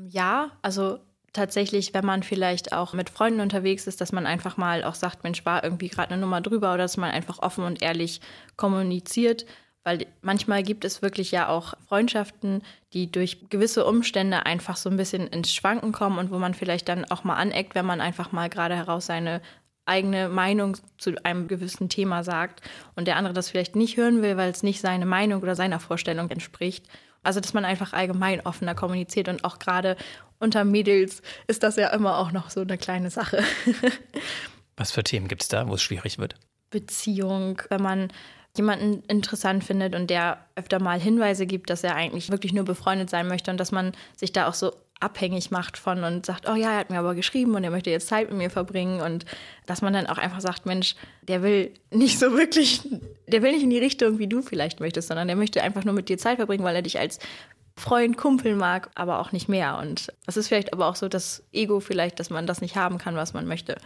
Ja, 0.08 0.50
also 0.62 0.98
tatsächlich, 1.34 1.92
wenn 1.92 2.06
man 2.06 2.22
vielleicht 2.22 2.72
auch 2.72 2.94
mit 2.94 3.10
Freunden 3.10 3.40
unterwegs 3.40 3.86
ist, 3.86 4.00
dass 4.00 4.12
man 4.12 4.26
einfach 4.26 4.56
mal 4.56 4.84
auch 4.84 4.94
sagt, 4.94 5.24
Mensch, 5.24 5.44
war 5.44 5.62
irgendwie 5.62 5.88
gerade 5.88 6.12
eine 6.12 6.20
Nummer 6.20 6.40
drüber 6.40 6.72
oder 6.72 6.84
dass 6.84 6.96
man 6.96 7.10
einfach 7.10 7.40
offen 7.40 7.64
und 7.64 7.82
ehrlich 7.82 8.22
kommuniziert. 8.56 9.44
Weil 9.82 10.06
manchmal 10.22 10.62
gibt 10.62 10.86
es 10.86 11.02
wirklich 11.02 11.30
ja 11.30 11.48
auch 11.48 11.74
Freundschaften, 11.88 12.62
die 12.94 13.12
durch 13.12 13.50
gewisse 13.50 13.84
Umstände 13.84 14.46
einfach 14.46 14.76
so 14.76 14.88
ein 14.88 14.96
bisschen 14.96 15.26
ins 15.26 15.52
Schwanken 15.52 15.92
kommen 15.92 16.18
und 16.18 16.30
wo 16.30 16.38
man 16.38 16.54
vielleicht 16.54 16.88
dann 16.88 17.04
auch 17.04 17.24
mal 17.24 17.36
aneckt, 17.36 17.74
wenn 17.74 17.84
man 17.84 18.00
einfach 18.00 18.32
mal 18.32 18.48
gerade 18.48 18.76
heraus 18.76 19.06
seine 19.06 19.42
eigene 19.84 20.30
Meinung 20.30 20.78
zu 20.96 21.12
einem 21.24 21.48
gewissen 21.48 21.90
Thema 21.90 22.24
sagt 22.24 22.62
und 22.96 23.06
der 23.06 23.16
andere 23.16 23.34
das 23.34 23.50
vielleicht 23.50 23.76
nicht 23.76 23.98
hören 23.98 24.22
will, 24.22 24.38
weil 24.38 24.50
es 24.50 24.62
nicht 24.62 24.80
seine 24.80 25.04
Meinung 25.04 25.42
oder 25.42 25.54
seiner 25.54 25.80
Vorstellung 25.80 26.30
entspricht. 26.30 26.88
Also, 27.24 27.40
dass 27.40 27.54
man 27.54 27.64
einfach 27.64 27.92
allgemein 27.92 28.40
offener 28.40 28.74
kommuniziert 28.74 29.28
und 29.28 29.44
auch 29.44 29.58
gerade 29.58 29.96
unter 30.38 30.64
Mädels 30.64 31.22
ist 31.46 31.62
das 31.62 31.76
ja 31.76 31.88
immer 31.88 32.18
auch 32.18 32.32
noch 32.32 32.50
so 32.50 32.60
eine 32.60 32.78
kleine 32.78 33.10
Sache. 33.10 33.42
Was 34.76 34.90
für 34.90 35.04
Themen 35.04 35.28
gibt 35.28 35.42
es 35.42 35.48
da, 35.48 35.68
wo 35.68 35.74
es 35.74 35.82
schwierig 35.82 36.18
wird? 36.18 36.34
Beziehung, 36.70 37.62
wenn 37.68 37.82
man 37.82 38.12
jemanden 38.56 39.02
interessant 39.08 39.64
findet 39.64 39.94
und 39.94 40.10
der 40.10 40.38
öfter 40.54 40.80
mal 40.80 41.00
Hinweise 41.00 41.46
gibt, 41.46 41.70
dass 41.70 41.82
er 41.82 41.96
eigentlich 41.96 42.30
wirklich 42.30 42.52
nur 42.52 42.64
befreundet 42.64 43.10
sein 43.10 43.26
möchte 43.26 43.50
und 43.50 43.58
dass 43.58 43.72
man 43.72 43.92
sich 44.16 44.32
da 44.32 44.48
auch 44.48 44.54
so 44.54 44.72
abhängig 45.00 45.50
macht 45.50 45.76
von 45.76 46.04
und 46.04 46.24
sagt, 46.24 46.48
oh 46.48 46.54
ja, 46.54 46.72
er 46.72 46.78
hat 46.78 46.90
mir 46.90 46.98
aber 46.98 47.14
geschrieben 47.14 47.54
und 47.54 47.64
er 47.64 47.70
möchte 47.70 47.90
jetzt 47.90 48.06
Zeit 48.06 48.28
mit 48.30 48.38
mir 48.38 48.50
verbringen 48.50 49.00
und 49.00 49.26
dass 49.66 49.82
man 49.82 49.92
dann 49.92 50.06
auch 50.06 50.18
einfach 50.18 50.40
sagt, 50.40 50.66
Mensch, 50.66 50.94
der 51.22 51.42
will 51.42 51.72
nicht 51.90 52.18
so 52.18 52.32
wirklich, 52.32 52.80
der 53.26 53.42
will 53.42 53.52
nicht 53.52 53.64
in 53.64 53.70
die 53.70 53.78
Richtung, 53.78 54.18
wie 54.18 54.28
du 54.28 54.40
vielleicht 54.40 54.80
möchtest, 54.80 55.08
sondern 55.08 55.26
der 55.26 55.36
möchte 55.36 55.62
einfach 55.62 55.84
nur 55.84 55.94
mit 55.94 56.08
dir 56.08 56.16
Zeit 56.16 56.36
verbringen, 56.36 56.64
weil 56.64 56.76
er 56.76 56.82
dich 56.82 56.98
als 56.98 57.18
Freund, 57.76 58.16
Kumpel 58.16 58.54
mag, 58.54 58.90
aber 58.94 59.18
auch 59.18 59.32
nicht 59.32 59.48
mehr. 59.48 59.78
Und 59.78 60.12
das 60.26 60.36
ist 60.36 60.46
vielleicht 60.46 60.72
aber 60.72 60.86
auch 60.86 60.96
so 60.96 61.08
das 61.08 61.42
Ego 61.52 61.80
vielleicht, 61.80 62.20
dass 62.20 62.30
man 62.30 62.46
das 62.46 62.60
nicht 62.60 62.76
haben 62.76 62.98
kann, 62.98 63.16
was 63.16 63.34
man 63.34 63.46
möchte. 63.46 63.76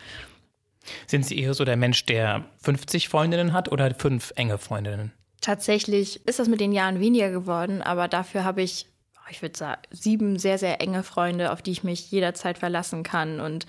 Sind 1.07 1.27
Sie 1.27 1.39
eher 1.39 1.55
so 1.55 1.65
der 1.65 1.77
Mensch, 1.77 2.07
der 2.07 2.45
50 2.63 3.09
Freundinnen 3.09 3.53
hat 3.53 3.71
oder 3.71 3.95
fünf 3.95 4.33
enge 4.37 4.59
Freundinnen? 4.59 5.13
Tatsächlich 5.41 6.27
ist 6.27 6.39
das 6.39 6.49
mit 6.49 6.61
den 6.61 6.73
Jahren 6.73 7.01
weniger 7.01 7.31
geworden, 7.31 7.83
aber 7.83 8.09
dafür 8.09 8.45
habe 8.45 8.63
ich, 8.63 8.87
ich 9.31 9.43
würde 9.43 9.57
sagen, 9.57 9.81
sieben 9.91 10.39
sehr, 10.39 10.59
sehr 10.59 10.81
enge 10.81 11.03
Freunde, 11.03 11.53
auf 11.53 11.63
die 11.63 11.71
ich 11.71 11.85
mich 11.85 12.11
jederzeit 12.11 12.59
verlassen 12.59 13.03
kann 13.03 13.41
und 13.41 13.67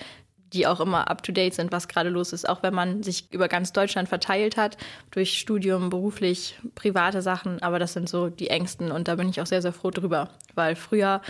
die 0.54 0.66
auch 0.66 0.80
immer 0.80 1.10
up-to-date 1.10 1.54
sind, 1.54 1.72
was 1.72 1.88
gerade 1.88 2.10
los 2.10 2.34
ist, 2.34 2.48
auch 2.48 2.64
wenn 2.64 2.74
man 2.74 3.04
sich 3.04 3.32
über 3.32 3.48
ganz 3.48 3.72
Deutschland 3.72 4.10
verteilt 4.10 4.58
hat, 4.58 4.78
durch 5.12 5.38
Studium, 5.38 5.90
beruflich, 5.90 6.60
private 6.76 7.22
Sachen. 7.22 7.62
Aber 7.62 7.80
das 7.80 7.94
sind 7.94 8.10
so 8.10 8.30
die 8.30 8.50
engsten 8.50 8.92
und 8.92 9.08
da 9.08 9.16
bin 9.16 9.30
ich 9.30 9.42
auch 9.42 9.46
sehr, 9.46 9.62
sehr 9.62 9.74
froh 9.74 9.92
drüber, 9.92 10.30
weil 10.56 10.76
früher 10.76 11.22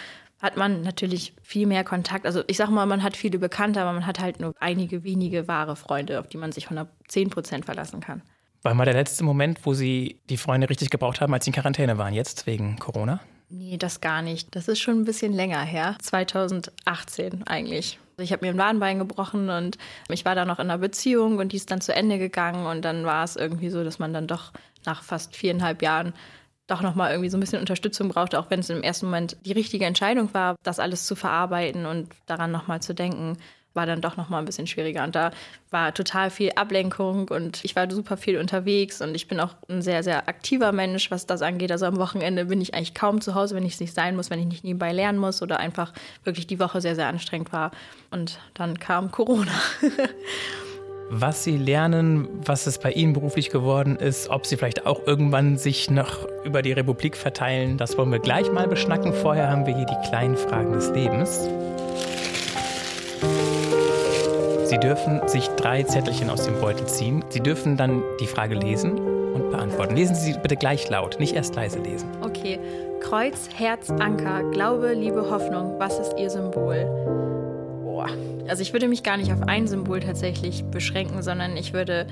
hat 0.41 0.58
man 0.58 0.81
natürlich 0.81 1.34
viel 1.41 1.67
mehr 1.67 1.84
Kontakt. 1.84 2.25
Also 2.25 2.43
ich 2.48 2.58
sag 2.58 2.69
mal, 2.69 2.86
man 2.86 3.03
hat 3.03 3.17
viele 3.17 3.39
Bekannte, 3.39 3.81
aber 3.81 3.93
man 3.93 4.05
hat 4.05 4.19
halt 4.19 4.39
nur 4.39 4.55
einige 4.60 5.03
wenige 5.03 5.48
wahre 5.48 5.75
Freunde, 5.75 6.19
auf 6.19 6.27
die 6.27 6.38
man 6.38 6.51
sich 6.51 6.65
110 6.65 7.29
Prozent 7.29 7.65
verlassen 7.65 8.00
kann. 8.00 8.22
War 8.62 8.74
mal 8.74 8.86
der 8.86 8.93
letzte 8.93 9.24
Moment, 9.24 9.65
wo 9.65 9.74
Sie 9.74 10.19
die 10.29 10.38
Freunde 10.38 10.69
richtig 10.69 10.89
gebraucht 10.89 11.22
haben, 11.22 11.34
als 11.34 11.46
Sie 11.46 11.50
in 11.50 11.55
Quarantäne 11.55 11.98
waren, 11.98 12.13
jetzt 12.13 12.46
wegen 12.46 12.77
Corona? 12.77 13.22
Nee, 13.50 13.77
das 13.77 14.01
gar 14.01 14.22
nicht. 14.22 14.55
Das 14.55 14.67
ist 14.67 14.79
schon 14.79 15.01
ein 15.01 15.05
bisschen 15.05 15.34
länger 15.34 15.62
her. 15.62 15.96
2018 16.01 17.48
eigentlich. 17.48 17.98
Ich 18.17 18.31
habe 18.34 18.46
mir 18.46 18.51
ein 18.51 18.58
Wadenbein 18.58 19.00
gebrochen 19.00 19.50
und 19.50 19.77
ich 20.10 20.25
war 20.25 20.36
da 20.36 20.46
noch 20.46 20.60
in 20.60 20.69
einer 20.69 20.77
Beziehung 20.77 21.38
und 21.38 21.53
die 21.53 21.58
ist 21.58 21.72
dann 21.72 21.81
zu 21.81 21.96
Ende 21.96 22.19
gegangen 22.19 22.65
und 22.65 22.84
dann 22.84 23.05
war 23.05 23.24
es 23.24 23.38
irgendwie 23.38 23.69
so, 23.69 23.84
dass 23.84 23.98
man 23.98 24.13
dann 24.13 24.27
doch 24.27 24.51
nach 24.86 25.03
fast 25.03 25.36
viereinhalb 25.36 25.81
Jahren 25.81 26.13
doch 26.69 26.81
nochmal 26.81 27.11
irgendwie 27.11 27.29
so 27.29 27.38
ein 27.38 27.39
bisschen 27.39 27.59
Unterstützung 27.59 28.09
brauchte, 28.09 28.39
auch 28.39 28.49
wenn 28.49 28.59
es 28.59 28.69
im 28.69 28.83
ersten 28.83 29.07
Moment 29.07 29.38
die 29.45 29.51
richtige 29.51 29.85
Entscheidung 29.85 30.33
war, 30.33 30.55
das 30.63 30.79
alles 30.79 31.05
zu 31.05 31.15
verarbeiten 31.15 31.85
und 31.85 32.09
daran 32.25 32.51
nochmal 32.51 32.81
zu 32.81 32.93
denken, 32.93 33.38
war 33.73 33.85
dann 33.85 34.01
doch 34.01 34.17
nochmal 34.17 34.41
ein 34.41 34.45
bisschen 34.45 34.67
schwieriger. 34.67 35.03
Und 35.03 35.15
da 35.15 35.31
war 35.69 35.93
total 35.93 36.31
viel 36.31 36.51
Ablenkung 36.55 37.27
und 37.29 37.63
ich 37.63 37.75
war 37.75 37.89
super 37.89 38.17
viel 38.17 38.38
unterwegs 38.38 39.01
und 39.01 39.15
ich 39.15 39.27
bin 39.27 39.39
auch 39.39 39.55
ein 39.69 39.81
sehr, 39.81 40.03
sehr 40.03 40.27
aktiver 40.27 40.71
Mensch, 40.71 41.11
was 41.11 41.27
das 41.27 41.41
angeht. 41.41 41.71
Also 41.71 41.85
am 41.85 41.97
Wochenende 41.97 42.45
bin 42.45 42.61
ich 42.61 42.73
eigentlich 42.73 42.95
kaum 42.95 43.21
zu 43.21 43.35
Hause, 43.35 43.55
wenn 43.55 43.65
ich 43.65 43.73
es 43.73 43.79
nicht 43.79 43.93
sein 43.93 44.15
muss, 44.15 44.29
wenn 44.29 44.39
ich 44.39 44.47
nicht 44.47 44.63
nebenbei 44.63 44.91
lernen 44.91 45.19
muss 45.19 45.41
oder 45.41 45.59
einfach 45.59 45.93
wirklich 46.23 46.47
die 46.47 46.59
Woche 46.59 46.81
sehr, 46.81 46.95
sehr 46.95 47.07
anstrengend 47.07 47.53
war. 47.53 47.71
Und 48.11 48.39
dann 48.53 48.79
kam 48.79 49.11
Corona. 49.11 49.51
was 51.10 51.44
Sie 51.44 51.58
lernen, 51.58 52.28
was 52.46 52.68
es 52.68 52.78
bei 52.78 52.92
Ihnen 52.92 53.13
beruflich 53.13 53.50
geworden 53.50 53.96
ist, 53.98 54.30
ob 54.30 54.46
Sie 54.46 54.58
vielleicht 54.58 54.86
auch 54.86 55.06
irgendwann 55.06 55.58
sich 55.58 55.89
noch 55.89 56.28
über 56.44 56.62
die 56.62 56.72
Republik 56.72 57.18
verteilen. 57.18 57.78
Das 57.78 57.98
wollen 57.98 58.12
wir 58.12 58.20
gleich 58.20 58.51
mal 58.51 58.68
beschnacken. 58.68 59.13
Vorher 59.13 59.50
haben 59.50 59.66
wir 59.66 59.75
hier 59.75 59.86
die 59.86 60.10
kleinen 60.10 60.38
Fragen 60.38 60.74
des 60.74 60.89
Lebens. 60.92 61.50
Sie 64.66 64.78
dürfen 64.78 65.28
sich 65.28 65.48
drei 65.58 65.82
Zettelchen 65.82 66.30
aus 66.30 66.46
dem 66.46 66.60
Beutel 66.62 66.86
ziehen. 66.86 67.25
Sie 67.30 67.39
dürfen 67.39 67.75
dann 67.75 68.04
die 68.20 68.28
Frage 68.28 68.54
lesen 68.54 69.00
und 69.34 69.50
beantworten. 69.50 69.96
Lesen 69.96 70.16
Sie 70.16 70.36
bitte 70.38 70.58
gleich 70.58 70.89
laut, 70.89 71.20
nicht 71.20 71.34
erst 71.34 71.56
leise 71.56 71.80
lesen. 71.80 72.08
Okay. 72.22 72.60
Kreuz, 73.01 73.50
Herz, 73.56 73.89
Anker, 73.89 74.44
Glaube, 74.51 74.94
Liebe, 74.94 75.30
Hoffnung. 75.32 75.80
Was 75.80 75.98
ist 75.98 76.13
Ihr 76.18 76.30
Symbol? 76.30 77.28
Boah. 78.00 78.08
Also 78.48 78.62
ich 78.62 78.72
würde 78.72 78.88
mich 78.88 79.03
gar 79.03 79.18
nicht 79.18 79.34
auf 79.34 79.41
ein 79.41 79.68
Symbol 79.68 80.00
tatsächlich 80.00 80.63
beschränken, 80.63 81.22
sondern 81.22 81.58
ich 81.58 81.74
würde 81.74 82.08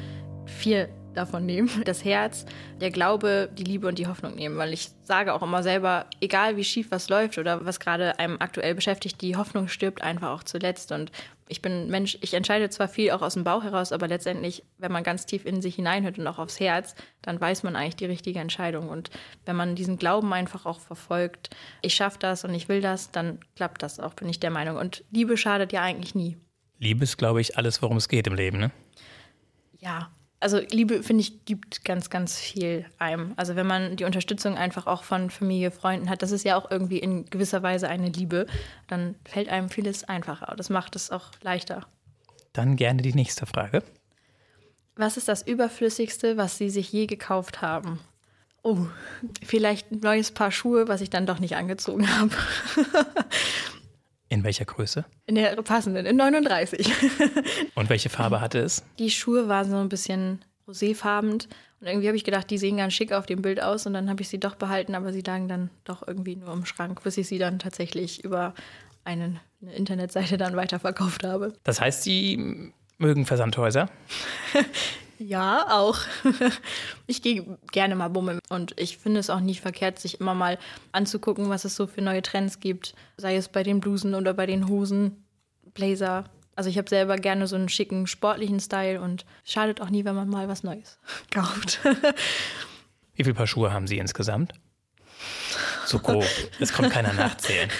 vier 0.46 0.89
davon 1.17 1.45
nehmen. 1.45 1.69
Das 1.86 2.03
Herz, 2.03 2.45
der 2.81 2.91
Glaube, 2.91 3.50
die 3.57 3.63
Liebe 3.63 3.88
und 3.88 3.97
die 3.97 4.07
Hoffnung 4.07 4.36
nehmen, 4.36 4.57
weil 4.57 4.74
ich 4.74 4.89
sage 5.03 5.33
auch 5.33 5.41
immer 5.41 5.63
selber, 5.63 6.05
egal 6.19 6.57
wie 6.57 6.63
schief 6.63 6.91
was 6.91 7.09
läuft 7.09 7.38
oder 7.38 7.65
was 7.65 7.79
gerade 7.79 8.19
einem 8.19 8.38
aktuell 8.39 8.75
beschäftigt, 8.75 9.21
die 9.21 9.36
Hoffnung 9.36 9.67
stirbt 9.67 10.01
einfach 10.01 10.31
auch 10.31 10.43
zuletzt 10.43 10.91
und 10.91 11.12
ich 11.50 11.62
bin 11.62 11.89
Mensch, 11.89 12.17
ich 12.21 12.33
entscheide 12.33 12.69
zwar 12.69 12.88
viel 12.88 13.12
auch 13.12 13.21
aus 13.21 13.36
dem 13.36 13.43
Bauch 13.43 13.63
heraus, 13.63 13.91
aber 13.91 14.07
letztendlich, 14.07 14.63
wenn 14.77 14.91
man 14.91 15.03
ganz 15.03 15.25
tief 15.25 15.45
in 15.45 15.62
sich 15.62 15.75
hineinhört 15.75 16.19
und 16.19 16.27
auch 16.27 16.39
aufs 16.39 16.59
Herz, 16.59 16.95
dann 17.21 17.39
weiß 17.39 17.63
man 17.63 17.75
eigentlich 17.75 17.95
die 17.95 18.05
richtige 18.05 18.39
Entscheidung. 18.39 18.89
Und 18.89 19.09
wenn 19.45 19.55
man 19.55 19.75
diesen 19.75 19.97
Glauben 19.97 20.33
einfach 20.33 20.65
auch 20.65 20.79
verfolgt, 20.79 21.50
ich 21.81 21.93
schaffe 21.95 22.19
das 22.19 22.43
und 22.43 22.53
ich 22.53 22.67
will 22.67 22.81
das, 22.81 23.12
dann 23.12 23.39
klappt 23.55 23.81
das 23.81 24.00
auch, 24.00 24.13
bin 24.13 24.29
ich 24.29 24.39
der 24.39 24.51
Meinung. 24.51 24.77
Und 24.77 25.03
Liebe 25.12 25.38
schadet 25.38 25.71
ja 25.71 25.81
eigentlich 25.81 26.15
nie. 26.15 26.38
Liebe 26.79 27.03
ist, 27.03 27.17
glaube 27.17 27.41
ich, 27.41 27.57
alles, 27.57 27.81
worum 27.81 27.97
es 27.97 28.09
geht 28.09 28.27
im 28.27 28.36
Leben, 28.36 28.59
ne? 28.59 28.71
Ja, 29.79 30.12
also 30.39 30.60
Liebe, 30.72 31.01
finde 31.01 31.22
ich, 31.22 31.46
gibt 31.46 31.84
ganz, 31.84 32.10
ganz 32.10 32.39
viel 32.39 32.86
einem. 33.00 33.34
Also 33.38 33.56
wenn 33.56 33.65
man 33.65 33.96
die 33.96 34.06
Unterstützung 34.06 34.56
einfach 34.56 34.86
auch 34.86 35.03
von 35.03 35.29
Familie, 35.29 35.72
Freunden 35.72 36.10
hat, 36.10 36.22
das 36.22 36.32
ist 36.32 36.46
ja 36.46 36.56
auch 36.56 36.70
irgendwie 36.70 37.00
in 37.00 37.25
gewisser 37.25 37.63
Weise 37.63 37.88
eine 37.88 38.10
Liebe, 38.10 38.46
dann 38.88 39.15
fällt 39.25 39.50
einem 39.50 39.70
vieles 39.70 40.03
einfacher. 40.03 40.53
Das 40.56 40.70
macht 40.70 40.96
es 40.96 41.12
auch 41.12 41.32
leichter. 41.41 41.88
Dann 42.53 42.75
gerne 42.75 43.01
die 43.01 43.13
nächste 43.13 43.46
Frage. 43.46 43.84
Was 44.96 45.17
ist 45.17 45.27
das 45.27 45.46
Überflüssigste, 45.46 46.38
was 46.38 46.58
Sie 46.58 46.70
sich 46.70 46.91
je 46.91 47.06
gekauft 47.06 47.62
haben? 47.62 48.00
Oh, 48.63 48.88
vielleicht 49.44 49.91
ein 49.91 50.00
neues 50.00 50.32
Paar 50.32 50.51
Schuhe, 50.51 50.88
was 50.88 51.01
ich 51.01 51.10
dann 51.10 51.25
doch 51.25 51.39
nicht 51.39 51.56
angezogen 51.56 52.08
habe. 52.20 52.32
In 54.29 54.43
welcher 54.43 54.65
Größe? 54.65 55.05
In 55.25 55.36
der 55.36 55.55
passenden, 55.62 56.05
in 56.05 56.17
39. 56.17 56.91
Und 57.75 57.89
welche 57.89 58.10
Farbe 58.10 58.41
hatte 58.41 58.60
es? 58.60 58.84
Die 59.00 59.10
Schuhe 59.10 59.48
waren 59.48 59.69
so 59.69 59.77
ein 59.77 59.89
bisschen 59.89 60.43
roséfarben. 60.67 61.31
Und 61.79 61.88
irgendwie 61.88 62.07
habe 62.07 62.17
ich 62.17 62.24
gedacht, 62.24 62.50
die 62.50 62.57
sehen 62.57 62.77
ganz 62.77 62.93
schick 62.93 63.13
auf 63.13 63.25
dem 63.25 63.41
Bild 63.41 63.62
aus. 63.62 63.86
Und 63.86 63.93
dann 63.93 64.10
habe 64.10 64.22
ich 64.22 64.29
sie 64.29 64.39
doch 64.39 64.55
behalten, 64.55 64.96
aber 64.96 65.13
sie 65.13 65.22
lagen 65.22 65.48
dann 65.48 65.69
doch 65.86 66.05
irgendwie 66.05 66.36
nur 66.36 66.51
im 66.51 66.65
Schrank, 66.65 67.01
bis 67.03 67.17
ich 67.17 67.27
sie 67.27 67.38
dann 67.38 67.60
tatsächlich 67.60 68.24
über 68.24 68.53
einen, 69.05 69.39
eine 69.62 69.74
Internetseite 69.74 70.38
dann 70.38 70.55
weiterverkauft 70.55 71.24
habe. 71.24 71.53
Das 71.63 71.79
heißt, 71.79 72.03
Sie 72.03 72.74
mögen 72.98 73.25
Versandhäuser? 73.25 73.89
Ja, 75.17 75.67
auch. 75.69 76.00
Ich 77.09 77.21
gehe 77.21 77.57
gerne 77.71 77.95
mal 77.95 78.09
bummeln 78.09 78.39
und 78.50 78.74
ich 78.77 78.97
finde 78.97 79.21
es 79.21 79.29
auch 79.29 79.39
nicht 79.39 79.62
verkehrt, 79.62 79.97
sich 79.97 80.19
immer 80.19 80.33
mal 80.33 80.57
anzugucken, 80.91 81.47
was 81.47 81.63
es 81.63 81.75
so 81.75 81.88
für 81.88 82.01
neue 82.01 82.21
Trends 82.21 82.59
gibt. 82.59 82.95
Sei 83.15 83.38
es 83.38 83.47
bei 83.47 83.63
den 83.63 83.79
Blusen 83.79 84.13
oder 84.13 84.33
bei 84.33 84.45
den 84.45 84.67
Hosen, 84.67 85.24
Blazer. 85.74 86.25
Also 86.57 86.69
ich 86.69 86.77
habe 86.77 86.89
selber 86.89 87.15
gerne 87.15 87.47
so 87.47 87.55
einen 87.55 87.69
schicken, 87.69 88.07
sportlichen 88.07 88.59
Style 88.59 89.00
und 89.00 89.25
schadet 89.45 89.79
auch 89.79 89.89
nie, 89.89 90.03
wenn 90.03 90.15
man 90.15 90.27
mal 90.27 90.50
was 90.50 90.63
Neues 90.63 91.00
kauft. 91.31 91.79
Wie 93.15 93.24
viele 93.24 93.36
Paar 93.36 93.47
Schuhe 93.47 93.71
haben 93.71 93.88
Sie 93.88 94.00
insgesamt? 94.00 94.53
So 95.86 96.00
grob. 96.00 96.25
Es 96.59 96.74
kommt 96.74 96.91
keiner 96.91 97.13
nachzählen. 97.13 97.69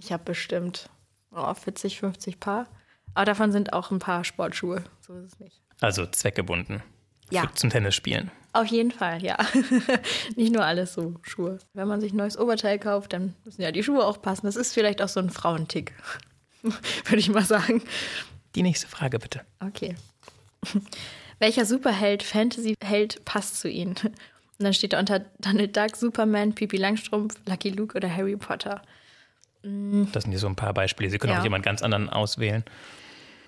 Ich 0.00 0.12
habe 0.12 0.24
bestimmt 0.24 0.88
oh, 1.32 1.52
40, 1.52 1.98
50 2.00 2.40
Paar. 2.40 2.66
Aber 3.12 3.26
davon 3.26 3.52
sind 3.52 3.74
auch 3.74 3.90
ein 3.90 3.98
paar 3.98 4.24
Sportschuhe. 4.24 4.84
So 5.00 5.14
ist 5.16 5.34
es 5.34 5.40
nicht. 5.40 5.60
Also 5.80 6.06
zweckgebunden. 6.06 6.82
Ja. 7.30 7.42
Für, 7.42 7.54
zum 7.54 7.70
Tennisspielen. 7.70 8.30
Auf 8.54 8.66
jeden 8.66 8.90
Fall, 8.90 9.22
ja. 9.22 9.36
Nicht 10.36 10.52
nur 10.52 10.64
alles 10.64 10.94
so 10.94 11.14
Schuhe. 11.22 11.58
Wenn 11.74 11.86
man 11.88 12.00
sich 12.00 12.12
ein 12.12 12.16
neues 12.16 12.38
Oberteil 12.38 12.78
kauft, 12.78 13.12
dann 13.12 13.34
müssen 13.44 13.62
ja 13.62 13.70
die 13.70 13.82
Schuhe 13.82 14.04
auch 14.04 14.22
passen. 14.22 14.46
Das 14.46 14.56
ist 14.56 14.72
vielleicht 14.72 15.02
auch 15.02 15.08
so 15.08 15.20
ein 15.20 15.30
Frauentick, 15.30 15.92
würde 16.62 17.18
ich 17.18 17.28
mal 17.28 17.44
sagen. 17.44 17.82
Die 18.54 18.62
nächste 18.62 18.88
Frage 18.88 19.18
bitte. 19.18 19.42
Okay. 19.60 19.94
Welcher 21.38 21.66
Superheld, 21.66 22.22
Fantasy-Held 22.22 23.24
passt 23.24 23.60
zu 23.60 23.68
Ihnen? 23.68 23.94
Und 24.02 24.64
dann 24.64 24.74
steht 24.74 24.92
da 24.94 24.98
unter 24.98 25.20
Donald 25.38 25.76
Duck, 25.76 25.94
Superman, 25.94 26.54
Pipi 26.54 26.78
Langstrumpf, 26.78 27.36
Lucky 27.46 27.70
Luke 27.70 27.96
oder 27.96 28.12
Harry 28.12 28.36
Potter. 28.36 28.82
Das 29.62 30.22
sind 30.24 30.30
hier 30.32 30.38
so 30.40 30.48
ein 30.48 30.56
paar 30.56 30.74
Beispiele. 30.74 31.10
Sie 31.10 31.18
können 31.18 31.34
Ja. 31.34 31.40
auch 31.40 31.44
jemand 31.44 31.64
ganz 31.64 31.82
anderen 31.82 32.08
auswählen. 32.08 32.64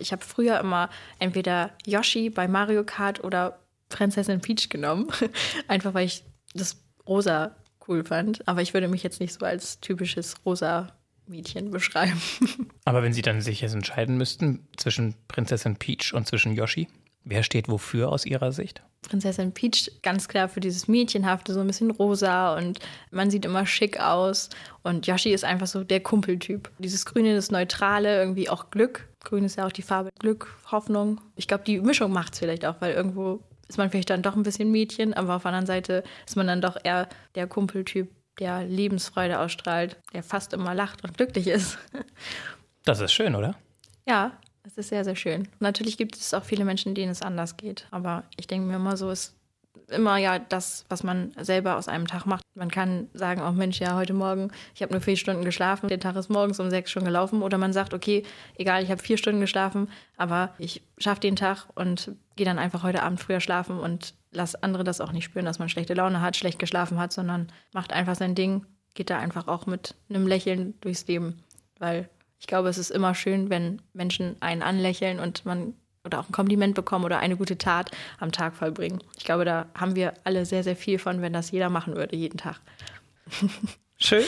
Ich 0.01 0.13
habe 0.13 0.25
früher 0.25 0.59
immer 0.61 0.91
entweder 1.19 1.71
Yoshi 1.87 2.31
bei 2.31 2.49
Mario 2.49 2.85
Kart 2.85 3.23
oder 3.23 3.59
Prinzessin 3.89 4.41
Peach 4.41 4.69
genommen. 4.69 5.09
Einfach 5.69 5.95
weil 5.95 6.07
ich 6.07 6.25
das 6.55 6.83
rosa 7.07 7.57
cool 7.89 8.05
fand. 8.05 8.47
Aber 8.49 8.63
ich 8.63 8.75
würde 8.75 8.89
mich 8.89 9.03
jetzt 9.03 9.21
nicht 9.21 9.35
so 9.35 9.45
als 9.45 9.81
typisches 9.81 10.37
rosa 10.45 10.93
Mädchen 11.27 11.71
beschreiben. 11.71 12.21
Aber 12.85 13.03
wenn 13.03 13.13
Sie 13.13 13.23
dann 13.23 13.41
sich 13.41 13.61
jetzt 13.61 13.75
entscheiden 13.75 14.17
müssten 14.17 14.67
zwischen 14.77 15.15
Prinzessin 15.29 15.77
Peach 15.77 16.13
und 16.13 16.27
zwischen 16.27 16.55
Yoshi, 16.55 16.89
wer 17.25 17.43
steht 17.43 17.69
wofür 17.69 18.11
aus 18.11 18.27
Ihrer 18.27 18.53
Sicht? 18.53 18.83
Prinzessin 19.03 19.53
Peach 19.53 19.91
ganz 20.03 20.29
klar 20.29 20.49
für 20.49 20.61
dieses 20.61 20.89
Mädchenhafte, 20.89 21.55
so 21.55 21.61
ein 21.61 21.67
bisschen 21.67 21.91
rosa 21.91 22.57
und 22.57 22.81
man 23.11 23.31
sieht 23.31 23.45
immer 23.45 23.67
schick 23.67 23.99
aus. 23.99 24.51
Und 24.83 25.07
Yoshi 25.07 25.33
ist 25.33 25.45
einfach 25.45 25.67
so 25.67 25.85
der 25.85 26.01
Kumpeltyp. 26.01 26.71
Dieses 26.79 27.07
Grüne, 27.07 27.35
das 27.35 27.51
Neutrale, 27.51 28.19
irgendwie 28.19 28.49
auch 28.49 28.71
Glück. 28.71 29.09
Grün 29.25 29.45
ist 29.45 29.57
ja 29.57 29.67
auch 29.67 29.73
die 29.73 29.83
Farbe 29.83 30.11
Glück, 30.19 30.55
Hoffnung. 30.71 31.21
Ich 31.37 31.49
glaube, 31.49 31.65
die 31.65 31.81
Mischung 31.81 32.13
macht 32.13 32.33
es 32.33 32.39
vielleicht 32.39 32.65
auch, 32.65 32.77
weil 32.81 32.95
irgendwo 32.95 33.41
ist 33.69 33.79
man 33.79 33.91
vielleicht 33.91 34.11
dann 34.11 34.23
doch 34.23 34.35
ein 34.35 34.43
bisschen 34.43 34.73
Mädchen, 34.73 35.15
aber 35.15 35.37
auf 35.37 35.43
der 35.43 35.51
anderen 35.51 35.67
Seite 35.67 36.03
ist 36.27 36.37
man 36.37 36.47
dann 36.47 36.61
doch 36.61 36.77
eher 36.83 37.09
der 37.35 37.47
Kumpeltyp, 37.47 38.11
der 38.39 38.65
Lebensfreude 38.65 39.39
ausstrahlt, 39.39 39.97
der 40.13 40.23
fast 40.23 40.53
immer 40.53 40.75
lacht 40.75 41.05
und 41.05 41.17
glücklich 41.17 41.47
ist. 41.47 41.79
Das 42.87 42.99
ist 43.01 43.13
schön, 43.13 43.35
oder? 43.35 43.57
Ja, 44.09 44.33
es 44.63 44.79
ist 44.79 44.89
sehr, 44.89 45.05
sehr 45.05 45.15
schön. 45.15 45.49
Natürlich 45.59 45.99
gibt 45.99 46.17
es 46.17 46.33
auch 46.33 46.45
viele 46.45 46.65
Menschen, 46.65 46.95
denen 46.95 47.13
es 47.13 47.21
anders 47.21 47.59
geht. 47.59 47.87
Aber 47.91 48.25
ich 48.39 48.47
denke 48.47 48.67
mir 48.67 48.77
immer 48.77 48.97
so, 48.97 49.11
es 49.11 49.27
ist 49.27 49.35
immer 49.91 50.17
ja 50.17 50.39
das, 50.39 50.85
was 50.89 51.03
man 51.03 51.33
selber 51.41 51.77
aus 51.77 51.89
einem 51.89 52.07
Tag 52.07 52.27
macht. 52.27 52.43
Man 52.55 52.71
kann 52.71 53.09
sagen, 53.13 53.43
oh 53.43 53.53
Mensch, 53.53 53.81
ja, 53.81 53.95
heute 53.95 54.15
Morgen, 54.15 54.51
ich 54.75 54.83
habe 54.83 54.93
nur 54.93 55.01
vier 55.01 55.17
Stunden 55.17 55.45
geschlafen, 55.45 55.89
der 55.89 56.01
Tag 56.01 56.17
ist 56.17 56.31
morgens 56.31 56.61
um 56.61 56.71
sechs 56.71 56.91
schon 56.91 57.05
gelaufen. 57.05 57.43
Oder 57.43 57.59
man 57.59 57.73
sagt, 57.73 57.95
okay, 57.95 58.23
egal, 58.57 58.83
ich 58.83 58.91
habe 58.91 59.03
vier 59.03 59.19
Stunden 59.19 59.41
geschlafen, 59.41 59.89
aber 60.17 60.55
ich 60.59 60.83
schaffe 60.99 61.21
den 61.21 61.37
Tag 61.37 61.67
und 61.75 62.13
gehe 62.37 62.47
dann 62.47 62.59
einfach 62.59 62.83
heute 62.83 63.03
Abend 63.03 63.21
früher 63.21 63.41
schlafen 63.41 63.79
und 63.79 64.15
lass 64.33 64.55
andere 64.55 64.85
das 64.85 65.01
auch 65.01 65.13
nicht 65.13 65.25
spüren, 65.25 65.45
dass 65.45 65.59
man 65.59 65.69
schlechte 65.69 65.95
Laune 65.95 66.21
hat, 66.21 66.37
schlecht 66.37 66.59
geschlafen 66.59 66.99
hat, 66.99 67.13
sondern 67.13 67.49
macht 67.73 67.93
einfach 67.93 68.15
sein 68.15 68.35
Ding, 68.35 68.65
geht 68.95 69.11
da 69.11 69.19
einfach 69.19 69.49
auch 69.49 69.67
mit 69.67 69.95
einem 70.09 70.27
Lächeln 70.27 70.75
durchs 70.81 71.07
Leben. 71.07 71.43
Weil 71.79 72.09
ich 72.39 72.47
glaube, 72.47 72.69
es 72.69 72.79
ist 72.79 72.91
immer 72.91 73.15
schön, 73.15 73.51
wenn 73.51 73.83
Menschen 73.93 74.37
einen 74.41 74.63
anlächeln 74.63 75.21
und 75.21 75.45
man 75.45 75.75
oder 76.11 76.21
auch 76.21 76.29
ein 76.29 76.33
Kompliment 76.33 76.75
bekommen 76.75 77.05
oder 77.05 77.19
eine 77.21 77.37
gute 77.37 77.57
Tat 77.57 77.91
am 78.19 78.33
Tag 78.33 78.55
vollbringen. 78.55 79.01
Ich 79.17 79.25
glaube, 79.25 79.45
da 79.45 79.67
haben 79.75 79.95
wir 79.95 80.15
alle 80.25 80.45
sehr, 80.45 80.65
sehr 80.65 80.77
viel 80.77 80.99
von, 80.99 81.23
wenn 81.23 81.33
das 81.33 81.51
jeder 81.51 81.71
machen 81.71 81.95
würde, 81.95 82.17
jeden 82.17 82.39
Tag. 82.39 82.61
Schön. 84.03 84.25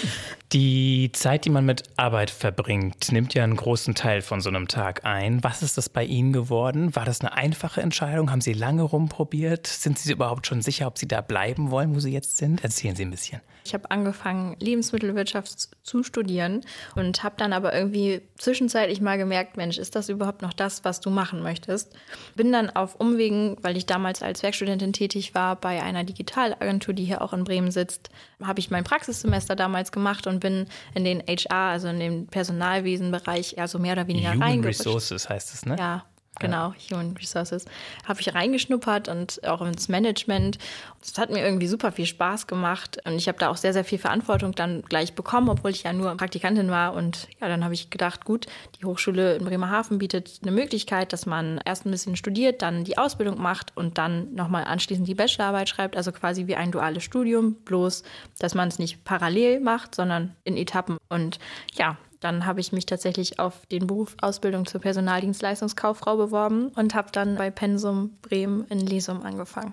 Die 0.52 1.10
Zeit, 1.12 1.46
die 1.46 1.50
man 1.50 1.64
mit 1.64 1.84
Arbeit 1.96 2.30
verbringt, 2.30 3.10
nimmt 3.10 3.32
ja 3.32 3.42
einen 3.42 3.56
großen 3.56 3.94
Teil 3.94 4.20
von 4.20 4.42
so 4.42 4.50
einem 4.50 4.68
Tag 4.68 5.06
ein. 5.06 5.42
Was 5.42 5.62
ist 5.62 5.78
das 5.78 5.88
bei 5.88 6.04
Ihnen 6.04 6.34
geworden? 6.34 6.94
War 6.94 7.06
das 7.06 7.22
eine 7.22 7.32
einfache 7.32 7.80
Entscheidung? 7.80 8.30
Haben 8.30 8.42
Sie 8.42 8.52
lange 8.52 8.82
rumprobiert? 8.82 9.66
Sind 9.66 9.98
Sie 9.98 10.12
überhaupt 10.12 10.46
schon 10.46 10.60
sicher, 10.60 10.86
ob 10.86 10.98
Sie 10.98 11.08
da 11.08 11.22
bleiben 11.22 11.70
wollen, 11.70 11.94
wo 11.94 12.00
Sie 12.00 12.12
jetzt 12.12 12.36
sind? 12.36 12.62
Erzählen 12.62 12.94
Sie 12.94 13.06
ein 13.06 13.10
bisschen. 13.10 13.40
Ich 13.64 13.74
habe 13.74 13.90
angefangen, 13.90 14.56
Lebensmittelwirtschaft 14.58 15.68
zu 15.82 16.02
studieren 16.02 16.62
und 16.96 17.22
habe 17.22 17.36
dann 17.38 17.52
aber 17.52 17.72
irgendwie 17.72 18.20
zwischenzeitlich 18.36 19.00
mal 19.00 19.18
gemerkt, 19.18 19.56
Mensch, 19.56 19.78
ist 19.78 19.94
das 19.94 20.08
überhaupt 20.08 20.42
noch 20.42 20.52
das, 20.52 20.84
was 20.84 21.00
du 21.00 21.10
machen 21.10 21.42
möchtest? 21.42 21.94
Bin 22.34 22.52
dann 22.52 22.70
auf 22.70 22.96
Umwegen, 22.96 23.56
weil 23.62 23.76
ich 23.76 23.86
damals 23.86 24.20
als 24.20 24.42
Werkstudentin 24.42 24.92
tätig 24.92 25.34
war 25.34 25.56
bei 25.56 25.82
einer 25.82 26.02
Digitalagentur, 26.02 26.92
die 26.92 27.04
hier 27.04 27.22
auch 27.22 27.32
in 27.32 27.44
Bremen 27.44 27.70
sitzt, 27.70 28.10
habe 28.42 28.58
ich 28.58 28.70
mein 28.70 28.84
Praxissemester 28.84 29.54
damals 29.62 29.92
gemacht 29.92 30.26
und 30.26 30.40
bin 30.40 30.66
in 30.95 31.04
den 31.04 31.23
HR, 31.26 31.71
also 31.73 31.88
in 31.88 32.00
den 32.00 32.26
Personalwesenbereich, 32.26 33.59
also 33.59 33.78
mehr 33.78 33.92
oder 33.92 34.07
weniger 34.09 34.33
Human 34.33 34.49
reingerutscht. 34.49 34.81
Resources 34.81 35.28
heißt 35.28 35.54
es, 35.54 35.66
ne? 35.66 35.76
Ja, 35.78 36.04
Genau, 36.40 36.72
Human 36.90 37.14
Resources. 37.16 37.66
Habe 38.06 38.20
ich 38.20 38.34
reingeschnuppert 38.34 39.08
und 39.08 39.46
auch 39.46 39.60
ins 39.60 39.88
Management. 39.88 40.58
Es 41.02 41.18
hat 41.18 41.30
mir 41.30 41.44
irgendwie 41.44 41.66
super 41.66 41.92
viel 41.92 42.06
Spaß 42.06 42.46
gemacht 42.46 42.98
und 43.04 43.16
ich 43.16 43.28
habe 43.28 43.38
da 43.38 43.50
auch 43.50 43.58
sehr, 43.58 43.74
sehr 43.74 43.84
viel 43.84 43.98
Verantwortung 43.98 44.52
dann 44.52 44.82
gleich 44.82 45.14
bekommen, 45.14 45.50
obwohl 45.50 45.72
ich 45.72 45.82
ja 45.82 45.92
nur 45.92 46.16
Praktikantin 46.16 46.70
war. 46.70 46.94
Und 46.94 47.28
ja, 47.40 47.48
dann 47.48 47.62
habe 47.62 47.74
ich 47.74 47.90
gedacht, 47.90 48.24
gut, 48.24 48.46
die 48.80 48.86
Hochschule 48.86 49.36
in 49.36 49.44
Bremerhaven 49.44 49.98
bietet 49.98 50.40
eine 50.42 50.52
Möglichkeit, 50.52 51.12
dass 51.12 51.26
man 51.26 51.60
erst 51.66 51.84
ein 51.84 51.90
bisschen 51.90 52.16
studiert, 52.16 52.62
dann 52.62 52.84
die 52.84 52.96
Ausbildung 52.96 53.40
macht 53.40 53.76
und 53.76 53.98
dann 53.98 54.34
nochmal 54.34 54.64
anschließend 54.64 55.06
die 55.06 55.14
Bachelorarbeit 55.14 55.68
schreibt. 55.68 55.96
Also 55.96 56.12
quasi 56.12 56.46
wie 56.46 56.56
ein 56.56 56.72
duales 56.72 57.04
Studium, 57.04 57.56
bloß, 57.56 58.04
dass 58.38 58.54
man 58.54 58.68
es 58.68 58.78
nicht 58.78 59.04
parallel 59.04 59.60
macht, 59.60 59.94
sondern 59.94 60.34
in 60.44 60.56
Etappen. 60.56 60.96
Und 61.10 61.38
ja, 61.74 61.98
dann 62.22 62.46
habe 62.46 62.60
ich 62.60 62.72
mich 62.72 62.86
tatsächlich 62.86 63.38
auf 63.40 63.66
den 63.66 63.86
Beruf 63.86 64.16
Ausbildung 64.22 64.64
zur 64.64 64.80
Personaldienstleistungskauffrau 64.80 66.16
beworben 66.16 66.68
und 66.68 66.94
habe 66.94 67.08
dann 67.10 67.36
bei 67.36 67.50
Pensum 67.50 68.16
Bremen 68.22 68.64
in 68.68 68.78
Lesum 68.78 69.22
angefangen. 69.22 69.72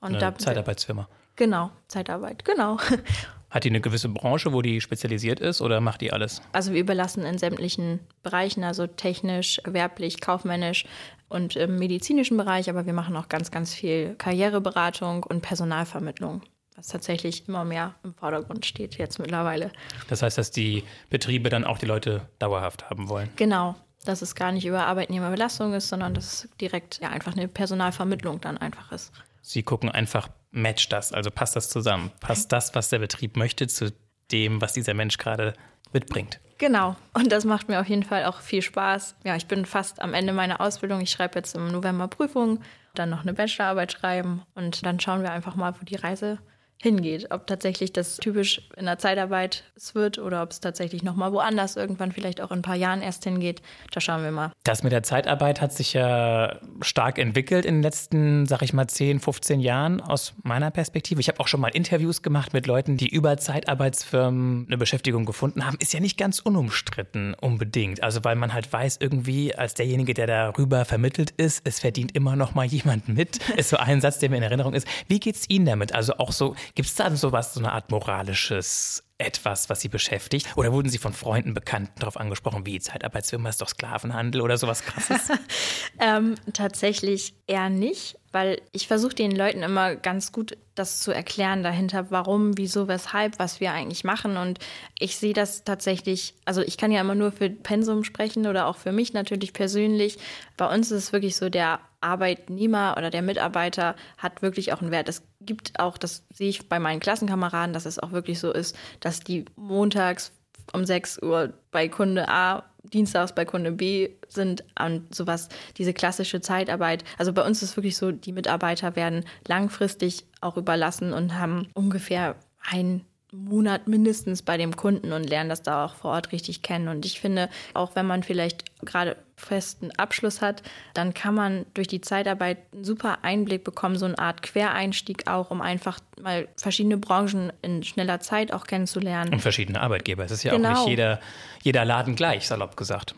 Und 0.00 0.10
eine 0.10 0.18
da, 0.18 0.38
Zeitarbeitsfirma. 0.38 1.08
Genau, 1.34 1.70
Zeitarbeit, 1.88 2.44
genau. 2.44 2.78
Hat 3.50 3.64
die 3.64 3.70
eine 3.70 3.80
gewisse 3.80 4.08
Branche, 4.10 4.52
wo 4.52 4.62
die 4.62 4.80
spezialisiert 4.80 5.40
ist 5.40 5.60
oder 5.60 5.80
macht 5.80 6.02
die 6.02 6.12
alles? 6.12 6.42
Also 6.52 6.72
wir 6.72 6.80
überlassen 6.80 7.24
in 7.24 7.38
sämtlichen 7.38 8.00
Bereichen, 8.22 8.62
also 8.62 8.86
technisch, 8.86 9.60
gewerblich, 9.64 10.20
kaufmännisch 10.20 10.84
und 11.28 11.56
im 11.56 11.76
medizinischen 11.76 12.36
Bereich, 12.36 12.68
aber 12.70 12.86
wir 12.86 12.92
machen 12.92 13.16
auch 13.16 13.28
ganz, 13.28 13.50
ganz 13.50 13.74
viel 13.74 14.14
Karriereberatung 14.16 15.24
und 15.24 15.40
Personalvermittlung 15.40 16.42
was 16.78 16.86
tatsächlich 16.86 17.48
immer 17.48 17.64
mehr 17.64 17.96
im 18.04 18.14
Vordergrund 18.14 18.64
steht 18.64 18.98
jetzt 18.98 19.18
mittlerweile. 19.18 19.72
Das 20.08 20.22
heißt, 20.22 20.38
dass 20.38 20.52
die 20.52 20.84
Betriebe 21.10 21.50
dann 21.50 21.64
auch 21.64 21.76
die 21.78 21.86
Leute 21.86 22.28
dauerhaft 22.38 22.88
haben 22.88 23.08
wollen? 23.08 23.28
Genau, 23.34 23.74
dass 24.04 24.22
es 24.22 24.36
gar 24.36 24.52
nicht 24.52 24.64
über 24.64 24.86
Arbeitnehmerbelastung 24.86 25.74
ist, 25.74 25.88
sondern 25.88 26.14
dass 26.14 26.44
es 26.44 26.48
direkt 26.60 27.00
ja 27.02 27.08
einfach 27.08 27.36
eine 27.36 27.48
Personalvermittlung 27.48 28.40
dann 28.40 28.58
einfach 28.58 28.92
ist. 28.92 29.12
Sie 29.42 29.64
gucken 29.64 29.90
einfach, 29.90 30.28
matcht 30.52 30.92
das, 30.92 31.12
also 31.12 31.32
passt 31.32 31.56
das 31.56 31.68
zusammen? 31.68 32.12
Passt 32.20 32.52
das, 32.52 32.76
was 32.76 32.90
der 32.90 33.00
Betrieb 33.00 33.36
möchte, 33.36 33.66
zu 33.66 33.92
dem, 34.30 34.60
was 34.60 34.72
dieser 34.72 34.94
Mensch 34.94 35.18
gerade 35.18 35.54
mitbringt? 35.92 36.38
Genau. 36.58 36.94
Und 37.12 37.32
das 37.32 37.44
macht 37.44 37.68
mir 37.68 37.80
auf 37.80 37.88
jeden 37.88 38.04
Fall 38.04 38.24
auch 38.24 38.40
viel 38.40 38.62
Spaß. 38.62 39.16
Ja, 39.24 39.34
ich 39.34 39.46
bin 39.46 39.66
fast 39.66 40.00
am 40.00 40.14
Ende 40.14 40.32
meiner 40.32 40.60
Ausbildung. 40.60 41.00
Ich 41.00 41.10
schreibe 41.10 41.40
jetzt 41.40 41.56
im 41.56 41.72
November 41.72 42.06
Prüfungen, 42.06 42.62
dann 42.94 43.10
noch 43.10 43.22
eine 43.22 43.34
Bachelorarbeit 43.34 43.92
schreiben 43.92 44.42
und 44.54 44.86
dann 44.86 45.00
schauen 45.00 45.22
wir 45.22 45.32
einfach 45.32 45.56
mal, 45.56 45.74
wo 45.80 45.84
die 45.84 45.96
Reise 45.96 46.38
hingeht. 46.80 47.30
Ob 47.30 47.46
tatsächlich 47.46 47.92
das 47.92 48.16
typisch 48.18 48.62
in 48.76 48.84
der 48.84 48.98
Zeitarbeit 48.98 49.64
es 49.76 49.94
wird 49.94 50.18
oder 50.18 50.42
ob 50.42 50.52
es 50.52 50.60
tatsächlich 50.60 51.02
nochmal 51.02 51.32
woanders 51.32 51.76
irgendwann 51.76 52.12
vielleicht 52.12 52.40
auch 52.40 52.50
in 52.50 52.60
ein 52.60 52.62
paar 52.62 52.76
Jahren 52.76 53.02
erst 53.02 53.24
hingeht. 53.24 53.62
Da 53.92 54.00
schauen 54.00 54.22
wir 54.22 54.30
mal. 54.30 54.52
Das 54.64 54.82
mit 54.82 54.92
der 54.92 55.02
Zeitarbeit 55.02 55.60
hat 55.60 55.72
sich 55.72 55.92
ja 55.92 56.58
stark 56.80 57.18
entwickelt 57.18 57.64
in 57.64 57.76
den 57.76 57.82
letzten, 57.82 58.46
sag 58.46 58.62
ich 58.62 58.72
mal, 58.72 58.86
10, 58.86 59.20
15 59.20 59.60
Jahren 59.60 60.00
aus 60.00 60.34
meiner 60.42 60.70
Perspektive. 60.70 61.20
Ich 61.20 61.28
habe 61.28 61.40
auch 61.40 61.48
schon 61.48 61.60
mal 61.60 61.68
Interviews 61.68 62.22
gemacht 62.22 62.52
mit 62.52 62.66
Leuten, 62.66 62.96
die 62.96 63.08
über 63.08 63.36
Zeitarbeitsfirmen 63.36 64.66
eine 64.66 64.78
Beschäftigung 64.78 65.24
gefunden 65.24 65.66
haben. 65.66 65.76
Ist 65.80 65.92
ja 65.92 66.00
nicht 66.00 66.16
ganz 66.16 66.38
unumstritten 66.38 67.34
unbedingt. 67.34 68.02
Also 68.02 68.22
weil 68.22 68.36
man 68.36 68.54
halt 68.54 68.72
weiß 68.72 68.98
irgendwie 69.00 69.54
als 69.54 69.74
derjenige, 69.74 70.14
der 70.14 70.26
darüber 70.26 70.84
vermittelt 70.84 71.32
ist, 71.36 71.62
es 71.64 71.80
verdient 71.80 72.14
immer 72.14 72.36
noch 72.36 72.54
mal 72.54 72.66
jemand 72.66 73.08
mit. 73.08 73.38
Ist 73.56 73.70
so 73.70 73.76
ein 73.76 74.00
Satz, 74.00 74.18
der 74.18 74.30
mir 74.30 74.36
in 74.36 74.42
Erinnerung 74.42 74.74
ist. 74.74 74.86
Wie 75.08 75.18
geht 75.18 75.34
es 75.34 75.48
Ihnen 75.50 75.66
damit? 75.66 75.94
Also 75.94 76.14
auch 76.18 76.32
so 76.32 76.54
Gibt 76.74 76.88
es 76.88 76.94
da 76.94 77.14
sowas, 77.16 77.54
so 77.54 77.60
eine 77.60 77.72
Art 77.72 77.90
moralisches 77.90 79.02
etwas, 79.18 79.68
was 79.68 79.80
Sie 79.80 79.88
beschäftigt? 79.88 80.56
Oder 80.56 80.72
wurden 80.72 80.88
Sie 80.88 80.98
von 80.98 81.12
Freunden, 81.12 81.52
Bekannten 81.52 81.98
darauf 81.98 82.16
angesprochen, 82.16 82.64
wie 82.66 82.78
Zeitarbeitsfirma 82.78 83.48
ist 83.48 83.60
doch 83.60 83.68
Sklavenhandel 83.68 84.40
oder 84.40 84.56
sowas 84.56 84.82
krasses? 84.82 85.36
ähm, 86.00 86.36
tatsächlich 86.52 87.34
eher 87.48 87.68
nicht, 87.68 88.16
weil 88.30 88.60
ich 88.70 88.86
versuche 88.86 89.14
den 89.14 89.32
Leuten 89.32 89.64
immer 89.64 89.96
ganz 89.96 90.30
gut 90.30 90.56
das 90.76 91.00
zu 91.00 91.10
erklären 91.10 91.64
dahinter, 91.64 92.12
warum, 92.12 92.56
wieso, 92.56 92.86
weshalb, 92.86 93.40
was 93.40 93.58
wir 93.58 93.72
eigentlich 93.72 94.04
machen. 94.04 94.36
Und 94.36 94.60
ich 95.00 95.16
sehe 95.16 95.34
das 95.34 95.64
tatsächlich, 95.64 96.34
also 96.44 96.62
ich 96.62 96.76
kann 96.76 96.92
ja 96.92 97.00
immer 97.00 97.16
nur 97.16 97.32
für 97.32 97.50
Pensum 97.50 98.04
sprechen 98.04 98.46
oder 98.46 98.66
auch 98.66 98.76
für 98.76 98.92
mich 98.92 99.12
natürlich 99.12 99.52
persönlich. 99.52 100.18
Bei 100.56 100.72
uns 100.72 100.92
ist 100.92 101.04
es 101.04 101.12
wirklich 101.12 101.36
so, 101.36 101.48
der 101.48 101.80
Arbeitnehmer 102.00 102.94
oder 102.96 103.10
der 103.10 103.22
Mitarbeiter 103.22 103.96
hat 104.16 104.42
wirklich 104.42 104.72
auch 104.72 104.80
einen 104.80 104.90
Wert. 104.90 105.08
Es 105.08 105.22
gibt 105.40 105.78
auch, 105.78 105.98
das 105.98 106.24
sehe 106.32 106.48
ich 106.48 106.68
bei 106.68 106.78
meinen 106.78 107.00
Klassenkameraden, 107.00 107.72
dass 107.72 107.86
es 107.86 107.98
auch 107.98 108.12
wirklich 108.12 108.38
so 108.38 108.52
ist, 108.52 108.76
dass 109.00 109.20
die 109.20 109.44
montags 109.56 110.32
um 110.72 110.84
6 110.84 111.22
Uhr 111.22 111.52
bei 111.70 111.88
Kunde 111.88 112.28
A, 112.28 112.64
dienstags 112.92 113.34
bei 113.34 113.44
Kunde 113.44 113.72
B 113.72 114.10
sind 114.28 114.64
und 114.78 115.14
sowas, 115.14 115.48
diese 115.76 115.92
klassische 115.92 116.40
Zeitarbeit. 116.40 117.04
Also 117.18 117.32
bei 117.32 117.44
uns 117.44 117.62
ist 117.62 117.70
es 117.70 117.76
wirklich 117.76 117.96
so, 117.96 118.12
die 118.12 118.32
Mitarbeiter 118.32 118.96
werden 118.96 119.24
langfristig 119.46 120.24
auch 120.40 120.56
überlassen 120.56 121.12
und 121.12 121.38
haben 121.38 121.68
ungefähr 121.74 122.36
ein 122.70 123.04
Monat 123.30 123.86
mindestens 123.86 124.40
bei 124.40 124.56
dem 124.56 124.74
Kunden 124.74 125.12
und 125.12 125.28
lernen 125.28 125.50
das 125.50 125.62
da 125.62 125.84
auch 125.84 125.94
vor 125.94 126.12
Ort 126.12 126.32
richtig 126.32 126.62
kennen. 126.62 126.88
Und 126.88 127.04
ich 127.04 127.20
finde, 127.20 127.50
auch 127.74 127.94
wenn 127.94 128.06
man 128.06 128.22
vielleicht 128.22 128.64
gerade 128.84 129.16
festen 129.36 129.90
Abschluss 129.92 130.40
hat, 130.40 130.62
dann 130.94 131.12
kann 131.12 131.34
man 131.34 131.66
durch 131.74 131.88
die 131.88 132.00
Zeitarbeit 132.00 132.58
einen 132.72 132.84
super 132.84 133.18
Einblick 133.22 133.64
bekommen, 133.64 133.98
so 133.98 134.06
eine 134.06 134.18
Art 134.18 134.42
Quereinstieg 134.42 135.28
auch, 135.28 135.50
um 135.50 135.60
einfach 135.60 136.00
mal 136.20 136.48
verschiedene 136.56 136.96
Branchen 136.96 137.52
in 137.60 137.82
schneller 137.82 138.20
Zeit 138.20 138.52
auch 138.52 138.66
kennenzulernen. 138.66 139.32
Und 139.32 139.40
verschiedene 139.40 139.80
Arbeitgeber. 139.80 140.24
Es 140.24 140.30
ist 140.30 140.42
ja 140.42 140.52
genau. 140.52 140.68
auch 140.68 140.72
nicht 140.72 140.78
genau. 140.80 140.90
jeder, 140.90 141.20
jeder 141.62 141.84
Laden 141.84 142.16
gleich, 142.16 142.46
salopp 142.46 142.76
gesagt. 142.76 143.14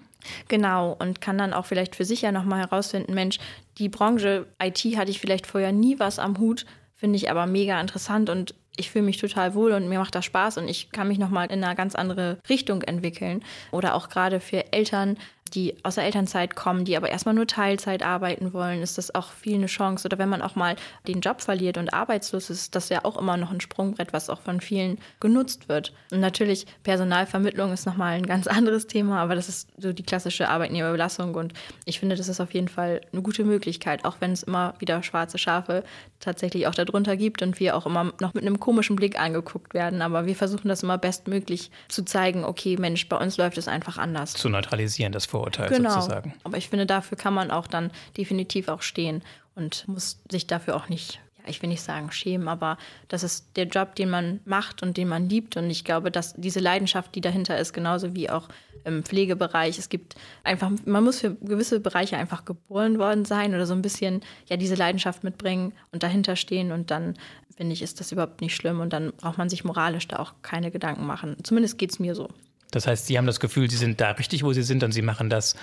Genau, 0.48 0.96
und 0.98 1.20
kann 1.20 1.38
dann 1.38 1.52
auch 1.52 1.66
vielleicht 1.66 1.96
für 1.96 2.04
sich 2.04 2.22
ja 2.22 2.32
nochmal 2.32 2.60
herausfinden, 2.60 3.14
Mensch, 3.14 3.38
die 3.78 3.88
Branche 3.88 4.46
IT 4.62 4.84
hatte 4.96 5.10
ich 5.10 5.20
vielleicht 5.20 5.46
vorher 5.46 5.72
nie 5.72 5.98
was 5.98 6.18
am 6.18 6.38
Hut, 6.38 6.66
finde 6.94 7.16
ich 7.16 7.30
aber 7.30 7.46
mega 7.46 7.80
interessant 7.80 8.28
und 8.28 8.54
ich 8.76 8.90
fühle 8.90 9.04
mich 9.04 9.18
total 9.18 9.54
wohl 9.54 9.72
und 9.72 9.88
mir 9.88 9.98
macht 9.98 10.14
das 10.14 10.24
Spaß 10.24 10.59
und 10.59 10.68
ich 10.68 10.90
kann 10.90 11.09
mich 11.09 11.18
nochmal 11.18 11.50
in 11.50 11.62
eine 11.62 11.74
ganz 11.74 11.94
andere 11.94 12.38
Richtung 12.48 12.83
entwickeln. 12.83 13.44
Oder 13.72 13.94
auch 13.94 14.09
gerade 14.09 14.40
für 14.40 14.72
Eltern, 14.72 15.18
die 15.54 15.76
aus 15.82 15.96
der 15.96 16.04
Elternzeit 16.04 16.56
kommen, 16.56 16.84
die 16.84 16.96
aber 16.96 17.10
erstmal 17.10 17.34
nur 17.34 17.46
Teilzeit 17.46 18.02
arbeiten 18.02 18.52
wollen, 18.52 18.82
ist 18.82 18.98
das 18.98 19.14
auch 19.14 19.32
viel 19.32 19.56
eine 19.56 19.66
Chance. 19.66 20.06
Oder 20.06 20.18
wenn 20.18 20.28
man 20.28 20.42
auch 20.42 20.54
mal 20.54 20.76
den 21.06 21.20
Job 21.20 21.40
verliert 21.40 21.78
und 21.78 21.92
arbeitslos 21.92 22.50
ist, 22.50 22.62
ist 22.62 22.74
das 22.74 22.88
ja 22.88 23.04
auch 23.04 23.16
immer 23.16 23.36
noch 23.36 23.50
ein 23.50 23.60
Sprungbrett, 23.60 24.12
was 24.12 24.30
auch 24.30 24.40
von 24.40 24.60
vielen 24.60 24.98
genutzt 25.18 25.68
wird. 25.68 25.92
Und 26.10 26.20
natürlich, 26.20 26.66
Personalvermittlung 26.82 27.72
ist 27.72 27.86
nochmal 27.86 28.14
ein 28.16 28.26
ganz 28.26 28.46
anderes 28.46 28.86
Thema, 28.86 29.20
aber 29.20 29.34
das 29.34 29.48
ist 29.48 29.68
so 29.78 29.92
die 29.92 30.02
klassische 30.02 30.48
Arbeitnehmerbelastung. 30.48 31.34
Und 31.34 31.52
ich 31.84 32.00
finde, 32.00 32.16
das 32.16 32.28
ist 32.28 32.40
auf 32.40 32.54
jeden 32.54 32.68
Fall 32.68 33.00
eine 33.12 33.22
gute 33.22 33.44
Möglichkeit, 33.44 34.04
auch 34.04 34.16
wenn 34.20 34.32
es 34.32 34.42
immer 34.42 34.74
wieder 34.78 35.02
schwarze 35.02 35.38
Schafe 35.38 35.84
tatsächlich 36.20 36.66
auch 36.66 36.74
darunter 36.74 37.16
gibt 37.16 37.42
und 37.42 37.58
wir 37.58 37.76
auch 37.76 37.86
immer 37.86 38.12
noch 38.20 38.34
mit 38.34 38.44
einem 38.44 38.60
komischen 38.60 38.96
Blick 38.96 39.18
angeguckt 39.18 39.74
werden. 39.74 40.02
Aber 40.02 40.26
wir 40.26 40.36
versuchen 40.36 40.68
das 40.68 40.82
immer 40.82 40.98
bestmöglich 40.98 41.70
zu 41.88 42.04
zeigen, 42.04 42.44
okay, 42.44 42.76
Mensch, 42.78 43.08
bei 43.08 43.16
uns 43.16 43.36
läuft 43.36 43.58
es 43.58 43.68
einfach 43.68 43.98
anders. 43.98 44.34
Zu 44.34 44.48
neutralisieren, 44.48 45.12
das 45.12 45.26
Vorurteil 45.40 45.68
genau. 45.68 45.94
sozusagen. 45.94 46.35
Aber 46.44 46.57
ich 46.57 46.68
finde, 46.68 46.87
dafür 46.87 47.16
kann 47.16 47.35
man 47.35 47.50
auch 47.50 47.66
dann 47.66 47.90
definitiv 48.16 48.68
auch 48.68 48.83
stehen 48.83 49.22
und 49.55 49.87
muss 49.88 50.20
sich 50.31 50.46
dafür 50.46 50.76
auch 50.76 50.88
nicht 50.88 51.20
ja, 51.42 51.48
ich 51.48 51.62
will 51.62 51.70
nicht 51.70 51.81
sagen 51.83 52.12
schämen, 52.12 52.48
aber 52.48 52.76
das 53.09 53.22
ist 53.22 53.57
der 53.57 53.66
Job, 53.66 53.94
den 53.94 54.11
man 54.11 54.40
macht 54.44 54.83
und 54.83 54.98
den 54.98 55.09
man 55.09 55.29
liebt. 55.29 55.57
Und 55.57 55.70
ich 55.70 55.85
glaube, 55.85 56.11
dass 56.11 56.35
diese 56.35 56.61
Leidenschaft, 56.61 57.14
die 57.14 57.22
dahinter 57.22 57.59
ist, 57.59 57.72
genauso 57.72 58.14
wie 58.14 58.29
auch 58.29 58.48
im 58.85 59.03
Pflegebereich, 59.03 59.79
es 59.79 59.88
gibt 59.88 60.16
einfach, 60.44 60.70
man 60.85 61.05
muss 61.05 61.20
für 61.20 61.35
gewisse 61.35 61.81
Bereiche 61.81 62.16
einfach 62.16 62.44
geboren 62.44 62.98
worden 62.98 63.24
sein 63.24 63.55
oder 63.55 63.66
so 63.66 63.74
ein 63.74 63.81
bisschen 63.81 64.20
ja 64.48 64.57
diese 64.57 64.74
Leidenschaft 64.74 65.24
mitbringen 65.24 65.72
und 65.92 66.03
dahinter 66.03 66.37
stehen. 66.37 66.72
Und 66.72 66.90
dann 66.90 67.14
finde 67.57 67.72
ich, 67.72 67.83
ist 67.83 68.00
das 68.00 68.12
überhaupt 68.12 68.40
nicht 68.40 68.55
schlimm 68.55 68.81
und 68.81 68.92
dann 68.92 69.12
braucht 69.12 69.38
man 69.38 69.48
sich 69.48 69.64
moralisch 69.64 70.09
da 70.09 70.18
auch 70.18 70.35
keine 70.42 70.70
Gedanken 70.70 71.07
machen. 71.07 71.37
Zumindest 71.42 71.79
geht 71.79 71.90
es 71.92 71.98
mir 71.98 72.14
so. 72.14 72.29
Das 72.70 72.87
heißt, 72.87 73.06
Sie 73.06 73.18
haben 73.18 73.26
das 73.26 73.40
Gefühl, 73.40 73.70
Sie 73.70 73.76
sind 73.76 74.00
da 74.00 74.12
richtig, 74.12 74.42
wo 74.42 74.52
Sie 74.52 74.62
sind 74.62 74.83
und 74.83 74.92
Sie 74.92 75.02
machen 75.02 75.30
das 75.30 75.56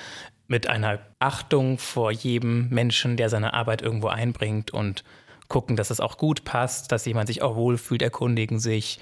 mit 0.48 0.68
einer 0.68 1.00
Achtung 1.20 1.78
vor 1.78 2.12
jedem 2.12 2.70
Menschen, 2.70 3.18
der 3.18 3.30
seine 3.30 3.54
Arbeit 3.54 3.82
irgendwo 3.82 4.08
einbringt 4.08 4.72
und 4.72 5.04
gucken, 5.48 5.76
dass 5.76 5.90
es 5.90 6.00
auch 6.00 6.18
gut 6.18 6.44
passt, 6.44 6.92
dass 6.92 7.06
jemand 7.06 7.28
sich 7.28 7.42
auch 7.42 7.56
wohlfühlt, 7.56 8.02
erkundigen 8.02 8.60
sich. 8.60 9.00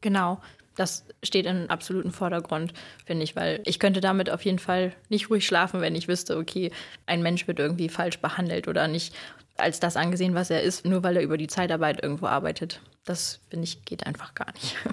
Genau. 0.00 0.40
Das 0.74 1.04
steht 1.22 1.44
im 1.44 1.68
absoluten 1.68 2.12
Vordergrund, 2.12 2.72
finde 3.04 3.24
ich, 3.24 3.36
weil 3.36 3.60
ich 3.66 3.78
könnte 3.78 4.00
damit 4.00 4.30
auf 4.30 4.42
jeden 4.42 4.58
Fall 4.58 4.94
nicht 5.10 5.28
ruhig 5.28 5.46
schlafen, 5.46 5.82
wenn 5.82 5.94
ich 5.94 6.08
wüsste, 6.08 6.38
okay, 6.38 6.70
ein 7.04 7.22
Mensch 7.22 7.46
wird 7.46 7.58
irgendwie 7.58 7.90
falsch 7.90 8.20
behandelt 8.20 8.68
oder 8.68 8.88
nicht 8.88 9.14
als 9.58 9.80
das 9.80 9.98
angesehen, 9.98 10.34
was 10.34 10.48
er 10.48 10.62
ist, 10.62 10.86
nur 10.86 11.02
weil 11.02 11.16
er 11.16 11.22
über 11.22 11.36
die 11.36 11.46
Zeitarbeit 11.46 12.02
irgendwo 12.02 12.26
arbeitet. 12.26 12.80
Das, 13.04 13.40
finde 13.50 13.64
ich, 13.64 13.84
geht 13.84 14.06
einfach 14.06 14.34
gar 14.34 14.52
nicht. 14.54 14.76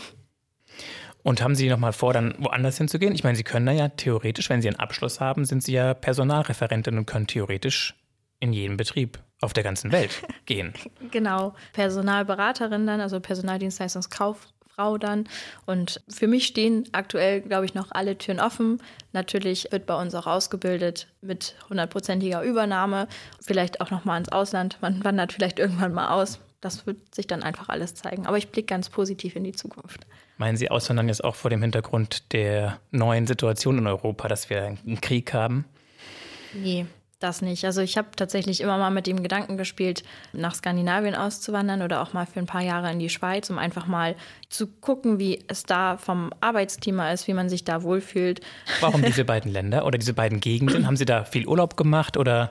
Und 1.30 1.44
haben 1.44 1.54
Sie 1.54 1.70
nochmal 1.70 1.94
vor, 1.94 2.12
dann 2.12 2.34
woanders 2.40 2.80
hinzugehen? 2.80 3.14
Ich 3.14 3.24
meine, 3.24 3.36
Sie 3.36 3.44
können 3.44 3.68
da 3.68 3.72
ja 3.72 3.90
theoretisch, 3.90 4.50
wenn 4.50 4.64
Sie 4.64 4.68
einen 4.68 4.80
Abschluss 4.80 5.20
haben, 5.20 5.46
sind 5.46 5.62
Sie 5.62 5.74
ja 5.74 5.94
Personalreferentin 5.94 6.98
und 6.98 7.06
können 7.06 7.28
theoretisch 7.28 7.94
in 8.40 8.52
jedem 8.52 8.78
Betrieb 8.78 9.20
auf 9.40 9.54
der 9.54 9.62
ganzen 9.62 9.92
Welt 9.92 10.10
gehen. 10.48 10.74
Genau. 11.12 11.54
Personalberaterin 11.74 12.88
dann, 12.88 13.00
also 13.00 13.20
Personaldienstleistungskauffrau 13.20 14.50
Frau 14.76 14.98
dann. 14.98 15.30
Und 15.68 16.02
für 16.10 16.26
mich 16.26 16.48
stehen 16.48 16.86
aktuell, 16.94 17.42
glaube 17.42 17.66
ich, 17.66 17.76
noch 17.76 17.92
alle 17.92 18.18
Türen 18.18 18.40
offen. 18.40 18.82
Natürlich 19.12 19.68
wird 19.72 19.86
bei 19.86 20.02
uns 20.02 20.16
auch 20.16 20.26
ausgebildet 20.26 21.10
mit 21.22 21.54
hundertprozentiger 21.70 22.42
Übernahme, 22.42 23.08
vielleicht 23.40 23.82
auch 23.82 23.92
noch 23.92 24.04
mal 24.04 24.18
ins 24.18 24.32
Ausland. 24.32 24.80
Man 24.82 25.04
wandert 25.04 25.34
vielleicht 25.34 25.60
irgendwann 25.60 25.94
mal 25.94 26.10
aus. 26.10 26.40
Das 26.60 26.88
wird 26.88 27.14
sich 27.14 27.28
dann 27.28 27.44
einfach 27.44 27.70
alles 27.70 27.94
zeigen. 27.94 28.26
Aber 28.26 28.38
ich 28.38 28.50
blicke 28.50 28.66
ganz 28.68 28.90
positiv 28.90 29.36
in 29.36 29.44
die 29.44 29.52
Zukunft. 29.52 30.08
Meinen 30.40 30.56
Sie 30.56 30.72
Auswandern 30.72 31.10
jetzt 31.10 31.22
auch 31.22 31.36
vor 31.36 31.50
dem 31.50 31.62
Hintergrund 31.62 32.32
der 32.32 32.80
neuen 32.92 33.28
Situation 33.28 33.78
in 33.78 33.88
Europa, 33.88 34.30
dass 34.30 34.50
wir 34.50 34.64
einen 34.64 35.02
Krieg 35.02 35.34
haben? 35.34 35.66
Nee, 36.54 36.86
das 37.20 37.42
nicht. 37.42 37.66
Also 37.66 37.82
ich 37.82 37.98
habe 37.98 38.08
tatsächlich 38.16 38.62
immer 38.62 38.78
mal 38.78 38.90
mit 38.90 39.06
dem 39.06 39.22
Gedanken 39.22 39.58
gespielt, 39.58 40.02
nach 40.32 40.56
Skandinavien 40.56 41.14
auszuwandern 41.14 41.82
oder 41.82 42.02
auch 42.02 42.14
mal 42.14 42.26
für 42.26 42.40
ein 42.40 42.46
paar 42.46 42.62
Jahre 42.62 42.90
in 42.90 43.00
die 43.00 43.10
Schweiz, 43.10 43.50
um 43.50 43.58
einfach 43.58 43.86
mal 43.86 44.16
zu 44.48 44.68
gucken, 44.68 45.20
wie 45.20 45.44
es 45.50 45.64
da 45.64 45.98
vom 45.98 46.32
Arbeitsklima 46.40 47.12
ist, 47.12 47.28
wie 47.28 47.34
man 47.34 47.50
sich 47.50 47.66
da 47.66 47.84
wohlfühlt. 47.84 48.40
Warum 48.80 49.02
diese 49.06 49.26
beiden 49.26 49.52
Länder 49.52 49.86
oder 49.86 49.98
diese 49.98 50.14
beiden 50.14 50.40
Gegenden? 50.40 50.88
Haben 50.88 50.96
Sie 50.96 51.04
da 51.04 51.26
viel 51.26 51.48
Urlaub 51.48 51.76
gemacht 51.76 52.16
oder 52.16 52.48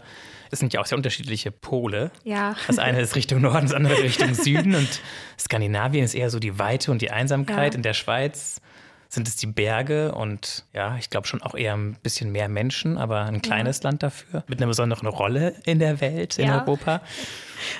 es 0.50 0.58
sind 0.58 0.72
ja 0.72 0.80
auch 0.80 0.86
sehr 0.86 0.96
unterschiedliche 0.96 1.50
Pole. 1.50 2.10
Ja. 2.24 2.56
Das 2.66 2.78
eine 2.78 3.00
ist 3.00 3.16
Richtung 3.16 3.40
Norden, 3.40 3.66
das 3.66 3.74
andere 3.74 4.02
Richtung 4.02 4.34
Süden 4.34 4.74
und 4.74 5.00
Skandinavien 5.38 6.04
ist 6.04 6.14
eher 6.14 6.30
so 6.30 6.38
die 6.38 6.58
Weite 6.58 6.90
und 6.90 7.02
die 7.02 7.10
Einsamkeit. 7.10 7.74
Ja. 7.74 7.76
In 7.76 7.82
der 7.82 7.94
Schweiz 7.94 8.60
sind 9.08 9.26
es 9.26 9.36
die 9.36 9.46
Berge 9.46 10.12
und 10.14 10.64
ja, 10.74 10.96
ich 10.98 11.08
glaube 11.08 11.26
schon 11.26 11.40
auch 11.40 11.54
eher 11.54 11.74
ein 11.74 11.96
bisschen 12.02 12.30
mehr 12.30 12.48
Menschen, 12.48 12.98
aber 12.98 13.22
ein 13.22 13.40
kleines 13.40 13.78
ja. 13.78 13.88
Land 13.88 14.02
dafür 14.02 14.44
mit 14.48 14.58
einer 14.58 14.66
besonderen 14.66 15.08
Rolle 15.08 15.54
in 15.64 15.78
der 15.78 16.00
Welt, 16.00 16.38
in 16.38 16.48
ja. 16.48 16.60
Europa. 16.60 17.00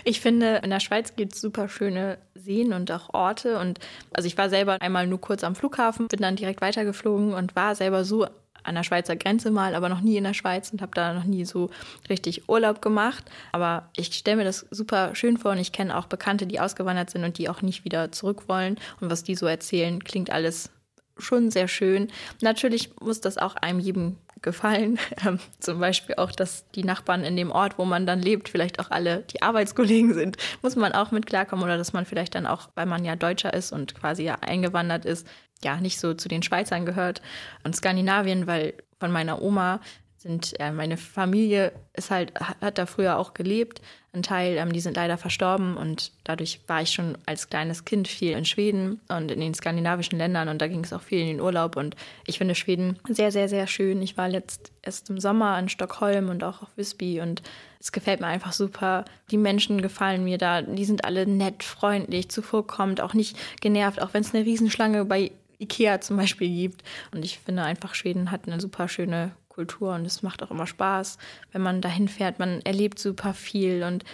Ich 0.04 0.20
finde, 0.20 0.56
in 0.64 0.70
der 0.70 0.80
Schweiz 0.80 1.14
gibt 1.16 1.34
es 1.34 1.40
super 1.40 1.68
schöne 1.68 2.18
Seen 2.34 2.72
und 2.72 2.90
auch 2.90 3.12
Orte. 3.12 3.58
Und 3.58 3.78
also 4.12 4.26
ich 4.26 4.38
war 4.38 4.48
selber 4.48 4.80
einmal 4.80 5.06
nur 5.06 5.20
kurz 5.20 5.44
am 5.44 5.54
Flughafen, 5.54 6.08
bin 6.08 6.20
dann 6.20 6.36
direkt 6.36 6.60
weitergeflogen 6.62 7.34
und 7.34 7.54
war 7.54 7.74
selber 7.74 8.04
so 8.04 8.26
an 8.68 8.74
der 8.74 8.84
Schweizer 8.84 9.16
Grenze 9.16 9.50
mal, 9.50 9.74
aber 9.74 9.88
noch 9.88 10.00
nie 10.00 10.16
in 10.16 10.24
der 10.24 10.34
Schweiz 10.34 10.70
und 10.70 10.82
habe 10.82 10.92
da 10.94 11.14
noch 11.14 11.24
nie 11.24 11.44
so 11.44 11.70
richtig 12.08 12.48
Urlaub 12.48 12.80
gemacht. 12.82 13.24
Aber 13.52 13.90
ich 13.96 14.14
stelle 14.14 14.38
mir 14.38 14.44
das 14.44 14.66
super 14.70 15.14
schön 15.14 15.38
vor 15.38 15.52
und 15.52 15.58
ich 15.58 15.72
kenne 15.72 15.96
auch 15.96 16.06
Bekannte, 16.06 16.46
die 16.46 16.60
ausgewandert 16.60 17.10
sind 17.10 17.24
und 17.24 17.38
die 17.38 17.48
auch 17.48 17.62
nicht 17.62 17.84
wieder 17.84 18.12
zurück 18.12 18.48
wollen. 18.48 18.76
Und 19.00 19.10
was 19.10 19.24
die 19.24 19.34
so 19.34 19.46
erzählen, 19.46 20.02
klingt 20.04 20.30
alles 20.30 20.70
schon 21.18 21.50
sehr 21.50 21.68
schön. 21.68 22.08
Natürlich 22.42 22.90
muss 23.00 23.20
das 23.20 23.38
auch 23.38 23.56
einem 23.56 23.80
jedem 23.80 24.16
gefallen. 24.42 24.98
Ähm, 25.26 25.40
zum 25.58 25.80
Beispiel 25.80 26.14
auch, 26.14 26.30
dass 26.30 26.70
die 26.70 26.84
Nachbarn 26.84 27.24
in 27.24 27.36
dem 27.36 27.50
Ort, 27.50 27.76
wo 27.76 27.84
man 27.84 28.06
dann 28.06 28.22
lebt, 28.22 28.48
vielleicht 28.48 28.78
auch 28.78 28.92
alle 28.92 29.24
die 29.32 29.42
Arbeitskollegen 29.42 30.14
sind. 30.14 30.36
Muss 30.62 30.76
man 30.76 30.92
auch 30.92 31.10
mit 31.10 31.26
klarkommen 31.26 31.64
oder 31.64 31.76
dass 31.76 31.92
man 31.92 32.06
vielleicht 32.06 32.36
dann 32.36 32.46
auch, 32.46 32.68
weil 32.76 32.86
man 32.86 33.04
ja 33.04 33.16
Deutscher 33.16 33.52
ist 33.52 33.72
und 33.72 33.96
quasi 33.96 34.22
ja 34.22 34.36
eingewandert 34.36 35.04
ist, 35.04 35.26
ja 35.64 35.80
nicht 35.80 35.98
so 35.98 36.14
zu 36.14 36.28
den 36.28 36.42
Schweizern 36.42 36.86
gehört. 36.86 37.22
Und 37.64 37.76
Skandinavien, 37.76 38.46
weil 38.46 38.74
von 38.98 39.12
meiner 39.12 39.42
Oma 39.42 39.80
sind, 40.18 40.54
ja, 40.58 40.72
meine 40.72 40.96
Familie 40.96 41.72
ist 41.94 42.10
halt, 42.10 42.32
hat 42.38 42.78
da 42.78 42.86
früher 42.86 43.18
auch 43.18 43.34
gelebt. 43.34 43.80
Ein 44.12 44.24
Teil, 44.24 44.56
ähm, 44.56 44.72
die 44.72 44.80
sind 44.80 44.96
leider 44.96 45.16
verstorben 45.16 45.76
und 45.76 46.12
dadurch 46.24 46.60
war 46.66 46.82
ich 46.82 46.90
schon 46.90 47.16
als 47.26 47.50
kleines 47.50 47.84
Kind 47.84 48.08
viel 48.08 48.32
in 48.32 48.44
Schweden 48.44 49.00
und 49.08 49.30
in 49.30 49.40
den 49.40 49.54
skandinavischen 49.54 50.18
Ländern 50.18 50.48
und 50.48 50.60
da 50.60 50.66
ging 50.66 50.82
es 50.82 50.92
auch 50.92 51.02
viel 51.02 51.20
in 51.20 51.28
den 51.28 51.40
Urlaub 51.40 51.76
und 51.76 51.94
ich 52.26 52.38
finde 52.38 52.56
Schweden 52.56 52.98
sehr, 53.08 53.30
sehr, 53.30 53.48
sehr 53.48 53.68
schön. 53.68 54.02
Ich 54.02 54.16
war 54.16 54.28
letzt 54.28 54.72
erst 54.82 55.08
im 55.08 55.20
Sommer 55.20 55.56
in 55.58 55.68
Stockholm 55.68 56.30
und 56.30 56.42
auch 56.42 56.62
auf 56.62 56.76
Visby 56.76 57.20
und 57.20 57.42
es 57.78 57.92
gefällt 57.92 58.20
mir 58.20 58.26
einfach 58.26 58.52
super. 58.52 59.04
Die 59.30 59.36
Menschen 59.36 59.80
gefallen 59.82 60.24
mir 60.24 60.38
da. 60.38 60.62
Die 60.62 60.84
sind 60.84 61.04
alle 61.04 61.26
nett, 61.26 61.62
freundlich, 61.62 62.28
zuvorkommend, 62.28 63.00
auch 63.00 63.14
nicht 63.14 63.36
genervt, 63.60 64.02
auch 64.02 64.14
wenn 64.14 64.22
es 64.22 64.34
eine 64.34 64.44
Riesenschlange 64.44 65.04
bei 65.04 65.30
Ikea 65.58 66.00
zum 66.00 66.16
Beispiel 66.16 66.48
gibt. 66.48 66.82
Und 67.12 67.24
ich 67.24 67.38
finde 67.38 67.62
einfach, 67.62 67.94
Schweden 67.94 68.30
hat 68.30 68.46
eine 68.46 68.60
super 68.60 68.88
schöne 68.88 69.32
Kultur 69.48 69.94
und 69.94 70.06
es 70.06 70.22
macht 70.22 70.42
auch 70.42 70.50
immer 70.50 70.66
Spaß, 70.66 71.18
wenn 71.52 71.62
man 71.62 71.80
dahin 71.80 72.08
fährt. 72.08 72.38
Man 72.38 72.60
erlebt 72.62 72.98
super 72.98 73.34
viel 73.34 73.82
und 73.82 74.04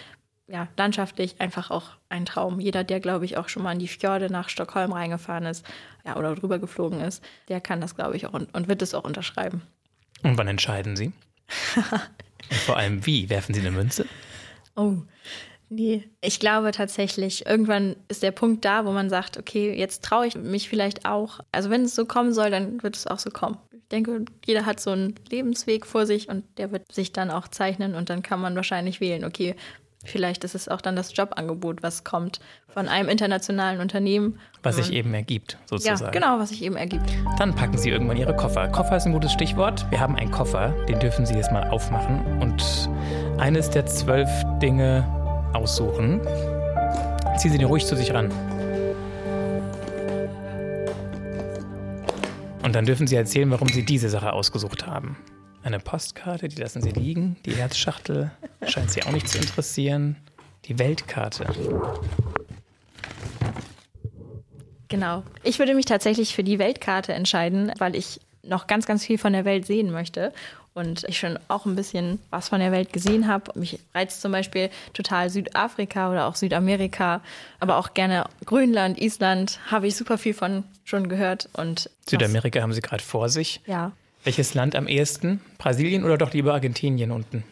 ja, 0.47 0.67
landschaftlich 0.77 1.39
einfach 1.39 1.71
auch 1.71 1.91
ein 2.09 2.25
Traum. 2.25 2.59
Jeder, 2.59 2.83
der, 2.83 2.99
glaube 2.99 3.25
ich, 3.25 3.37
auch 3.37 3.49
schon 3.49 3.63
mal 3.63 3.71
in 3.71 3.79
die 3.79 3.87
Fjorde 3.87 4.31
nach 4.31 4.49
Stockholm 4.49 4.91
reingefahren 4.91 5.45
ist 5.45 5.65
ja, 6.05 6.17
oder 6.17 6.35
drüber 6.35 6.59
geflogen 6.59 7.01
ist, 7.01 7.23
der 7.47 7.61
kann 7.61 7.81
das, 7.81 7.95
glaube 7.95 8.15
ich, 8.15 8.27
auch 8.27 8.33
und, 8.33 8.53
und 8.53 8.67
wird 8.67 8.81
es 8.81 8.93
auch 8.93 9.03
unterschreiben. 9.03 9.63
Und 10.23 10.37
wann 10.37 10.47
entscheiden 10.47 10.95
Sie? 10.95 11.11
und 11.75 12.59
vor 12.59 12.77
allem 12.77 13.05
wie? 13.05 13.29
Werfen 13.29 13.53
Sie 13.53 13.61
eine 13.61 13.71
Münze? 13.71 14.05
Oh, 14.75 14.97
Nee, 15.69 16.07
ich 16.21 16.39
glaube 16.39 16.71
tatsächlich, 16.71 17.45
irgendwann 17.45 17.95
ist 18.07 18.23
der 18.23 18.31
Punkt 18.31 18.63
da, 18.65 18.85
wo 18.85 18.91
man 18.91 19.09
sagt, 19.09 19.37
okay, 19.37 19.73
jetzt 19.73 20.03
traue 20.03 20.27
ich 20.27 20.35
mich 20.35 20.69
vielleicht 20.69 21.05
auch. 21.05 21.39
Also 21.51 21.69
wenn 21.69 21.83
es 21.83 21.95
so 21.95 22.05
kommen 22.05 22.33
soll, 22.33 22.51
dann 22.51 22.83
wird 22.83 22.95
es 22.95 23.07
auch 23.07 23.19
so 23.19 23.31
kommen. 23.31 23.57
Ich 23.71 23.89
denke, 23.89 24.25
jeder 24.45 24.65
hat 24.65 24.79
so 24.79 24.91
einen 24.91 25.15
Lebensweg 25.29 25.85
vor 25.85 26.05
sich 26.05 26.29
und 26.29 26.43
der 26.57 26.71
wird 26.71 26.91
sich 26.91 27.13
dann 27.13 27.31
auch 27.31 27.47
zeichnen 27.47 27.95
und 27.95 28.09
dann 28.09 28.23
kann 28.23 28.39
man 28.39 28.55
wahrscheinlich 28.55 28.99
wählen, 29.01 29.25
okay, 29.25 29.55
vielleicht 30.03 30.43
ist 30.43 30.55
es 30.55 30.69
auch 30.69 30.81
dann 30.81 30.95
das 30.95 31.15
Jobangebot, 31.15 31.81
was 31.83 32.03
kommt 32.03 32.39
von 32.67 32.87
einem 32.87 33.09
internationalen 33.09 33.79
Unternehmen. 33.81 34.39
Was 34.63 34.75
sich 34.75 34.93
eben 34.93 35.13
ergibt, 35.13 35.57
sozusagen. 35.65 36.03
Ja, 36.03 36.09
genau, 36.11 36.39
was 36.39 36.49
sich 36.49 36.61
eben 36.63 36.75
ergibt. 36.75 37.05
Dann 37.37 37.55
packen 37.55 37.77
Sie 37.77 37.89
irgendwann 37.89 38.17
Ihre 38.17 38.35
Koffer. 38.35 38.67
Koffer 38.69 38.97
ist 38.97 39.05
ein 39.05 39.13
gutes 39.13 39.31
Stichwort. 39.31 39.89
Wir 39.89 39.99
haben 39.99 40.15
einen 40.15 40.31
Koffer, 40.31 40.69
den 40.87 40.99
dürfen 40.99 41.25
Sie 41.25 41.33
jetzt 41.33 41.51
mal 41.51 41.69
aufmachen. 41.69 42.41
Und 42.41 42.63
eines 43.39 43.69
der 43.69 43.85
zwölf 43.85 44.29
Dinge, 44.61 45.24
aussuchen. 45.55 46.21
Ziehen 47.37 47.51
Sie 47.51 47.57
den 47.57 47.67
ruhig 47.67 47.85
zu 47.85 47.95
sich 47.95 48.13
ran. 48.13 48.31
Und 52.63 52.73
dann 52.73 52.85
dürfen 52.85 53.07
Sie 53.07 53.15
erzählen, 53.15 53.49
warum 53.51 53.67
Sie 53.67 53.83
diese 53.83 54.09
Sache 54.09 54.33
ausgesucht 54.33 54.87
haben. 54.87 55.17
Eine 55.63 55.79
Postkarte, 55.79 56.47
die 56.47 56.61
lassen 56.61 56.81
Sie 56.81 56.91
liegen. 56.91 57.37
Die 57.45 57.55
Herzschachtel 57.55 58.31
scheint 58.67 58.91
Sie 58.91 59.03
auch 59.03 59.11
nicht 59.11 59.27
zu 59.27 59.37
interessieren. 59.37 60.15
Die 60.65 60.79
Weltkarte. 60.79 61.45
Genau. 64.87 65.23
Ich 65.43 65.59
würde 65.59 65.75
mich 65.75 65.85
tatsächlich 65.85 66.35
für 66.35 66.43
die 66.43 66.59
Weltkarte 66.59 67.13
entscheiden, 67.13 67.71
weil 67.77 67.95
ich 67.95 68.19
noch 68.43 68.67
ganz, 68.67 68.85
ganz 68.85 69.05
viel 69.05 69.17
von 69.17 69.33
der 69.33 69.45
Welt 69.45 69.65
sehen 69.65 69.91
möchte 69.91 70.31
und 70.75 71.05
ich 71.07 71.17
schon 71.17 71.39
auch 71.47 71.65
ein 71.65 71.75
bisschen 71.75 72.19
was 72.29 72.49
von 72.49 72.59
der 72.59 72.71
Welt 72.71 72.93
gesehen 72.93 73.27
habe. 73.27 73.57
Mich 73.57 73.79
reizt 73.95 74.21
zum 74.21 74.31
Beispiel 74.31 74.69
total 74.93 75.29
Südafrika 75.29 76.11
oder 76.11 76.27
auch 76.27 76.35
Südamerika, 76.35 77.21
aber 77.59 77.77
auch 77.77 77.93
gerne 77.93 78.25
Grönland, 78.45 79.01
Island, 79.01 79.59
habe 79.71 79.87
ich 79.87 79.95
super 79.95 80.17
viel 80.17 80.33
von 80.33 80.63
schon 80.83 81.09
gehört. 81.09 81.49
Und 81.53 81.89
Südamerika 82.07 82.61
haben 82.61 82.73
Sie 82.73 82.81
gerade 82.81 83.01
vor 83.01 83.29
sich. 83.29 83.61
Ja. 83.65 83.93
Welches 84.25 84.53
Land 84.53 84.75
am 84.75 84.87
ehesten? 84.87 85.41
Brasilien 85.57 86.03
oder 86.03 86.17
doch 86.17 86.33
lieber 86.33 86.53
Argentinien 86.53 87.11
unten? 87.11 87.43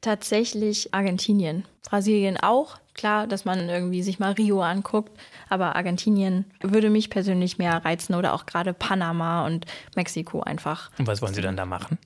Tatsächlich 0.00 0.94
Argentinien. 0.94 1.64
Brasilien 1.82 2.38
auch. 2.38 2.78
Klar, 2.94 3.26
dass 3.26 3.44
man 3.44 3.68
irgendwie 3.68 4.02
sich 4.02 4.20
mal 4.20 4.32
Rio 4.32 4.62
anguckt, 4.62 5.10
aber 5.48 5.74
Argentinien 5.74 6.44
würde 6.60 6.90
mich 6.90 7.10
persönlich 7.10 7.58
mehr 7.58 7.84
reizen 7.84 8.14
oder 8.14 8.32
auch 8.34 8.46
gerade 8.46 8.72
Panama 8.72 9.44
und 9.46 9.66
Mexiko 9.96 10.40
einfach. 10.40 10.90
Und 10.98 11.08
was 11.08 11.20
wollen 11.20 11.34
Sie 11.34 11.42
dann 11.42 11.56
da 11.56 11.66
machen? 11.66 11.98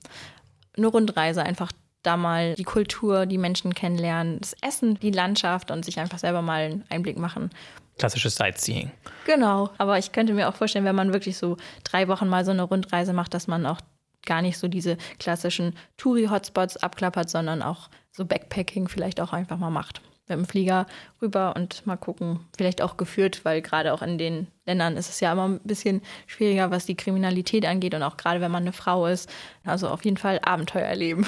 Eine 0.77 0.87
Rundreise 0.87 1.43
einfach 1.43 1.71
da 2.03 2.15
mal 2.15 2.55
die 2.55 2.63
Kultur, 2.63 3.25
die 3.25 3.37
Menschen 3.37 3.73
kennenlernen, 3.73 4.39
das 4.39 4.55
Essen, 4.61 4.99
die 4.99 5.11
Landschaft 5.11 5.69
und 5.69 5.83
sich 5.83 5.99
einfach 5.99 6.19
selber 6.19 6.41
mal 6.41 6.61
einen 6.61 6.85
Einblick 6.89 7.17
machen. 7.17 7.49
Klassisches 7.97 8.35
Sightseeing. 8.35 8.91
Genau, 9.25 9.71
aber 9.77 9.97
ich 9.97 10.13
könnte 10.13 10.33
mir 10.33 10.47
auch 10.47 10.55
vorstellen, 10.55 10.85
wenn 10.85 10.95
man 10.95 11.11
wirklich 11.11 11.37
so 11.37 11.57
drei 11.83 12.07
Wochen 12.07 12.29
mal 12.29 12.45
so 12.45 12.51
eine 12.51 12.63
Rundreise 12.63 13.11
macht, 13.11 13.33
dass 13.33 13.47
man 13.47 13.65
auch 13.65 13.81
gar 14.25 14.41
nicht 14.41 14.57
so 14.57 14.69
diese 14.69 14.97
klassischen 15.19 15.75
Touri-Hotspots 15.97 16.77
abklappert, 16.77 17.29
sondern 17.29 17.61
auch 17.61 17.89
so 18.11 18.25
Backpacking 18.25 18.87
vielleicht 18.87 19.19
auch 19.19 19.33
einfach 19.33 19.57
mal 19.57 19.69
macht 19.69 20.01
mit 20.29 20.37
dem 20.37 20.45
Flieger 20.45 20.85
rüber 21.21 21.55
und 21.55 21.85
mal 21.85 21.97
gucken, 21.97 22.39
vielleicht 22.55 22.81
auch 22.81 22.97
geführt, 22.97 23.41
weil 23.43 23.61
gerade 23.61 23.93
auch 23.93 24.01
in 24.01 24.17
den 24.17 24.47
Ländern 24.65 24.97
ist 24.97 25.09
es 25.09 25.19
ja 25.19 25.31
immer 25.31 25.47
ein 25.47 25.59
bisschen 25.63 26.01
schwieriger, 26.27 26.71
was 26.71 26.85
die 26.85 26.95
Kriminalität 26.95 27.65
angeht 27.65 27.93
und 27.93 28.03
auch 28.03 28.17
gerade 28.17 28.41
wenn 28.41 28.51
man 28.51 28.63
eine 28.63 28.73
Frau 28.73 29.07
ist. 29.07 29.29
Also 29.65 29.89
auf 29.89 30.05
jeden 30.05 30.17
Fall 30.17 30.39
Abenteuer 30.43 30.85
erleben. 30.85 31.25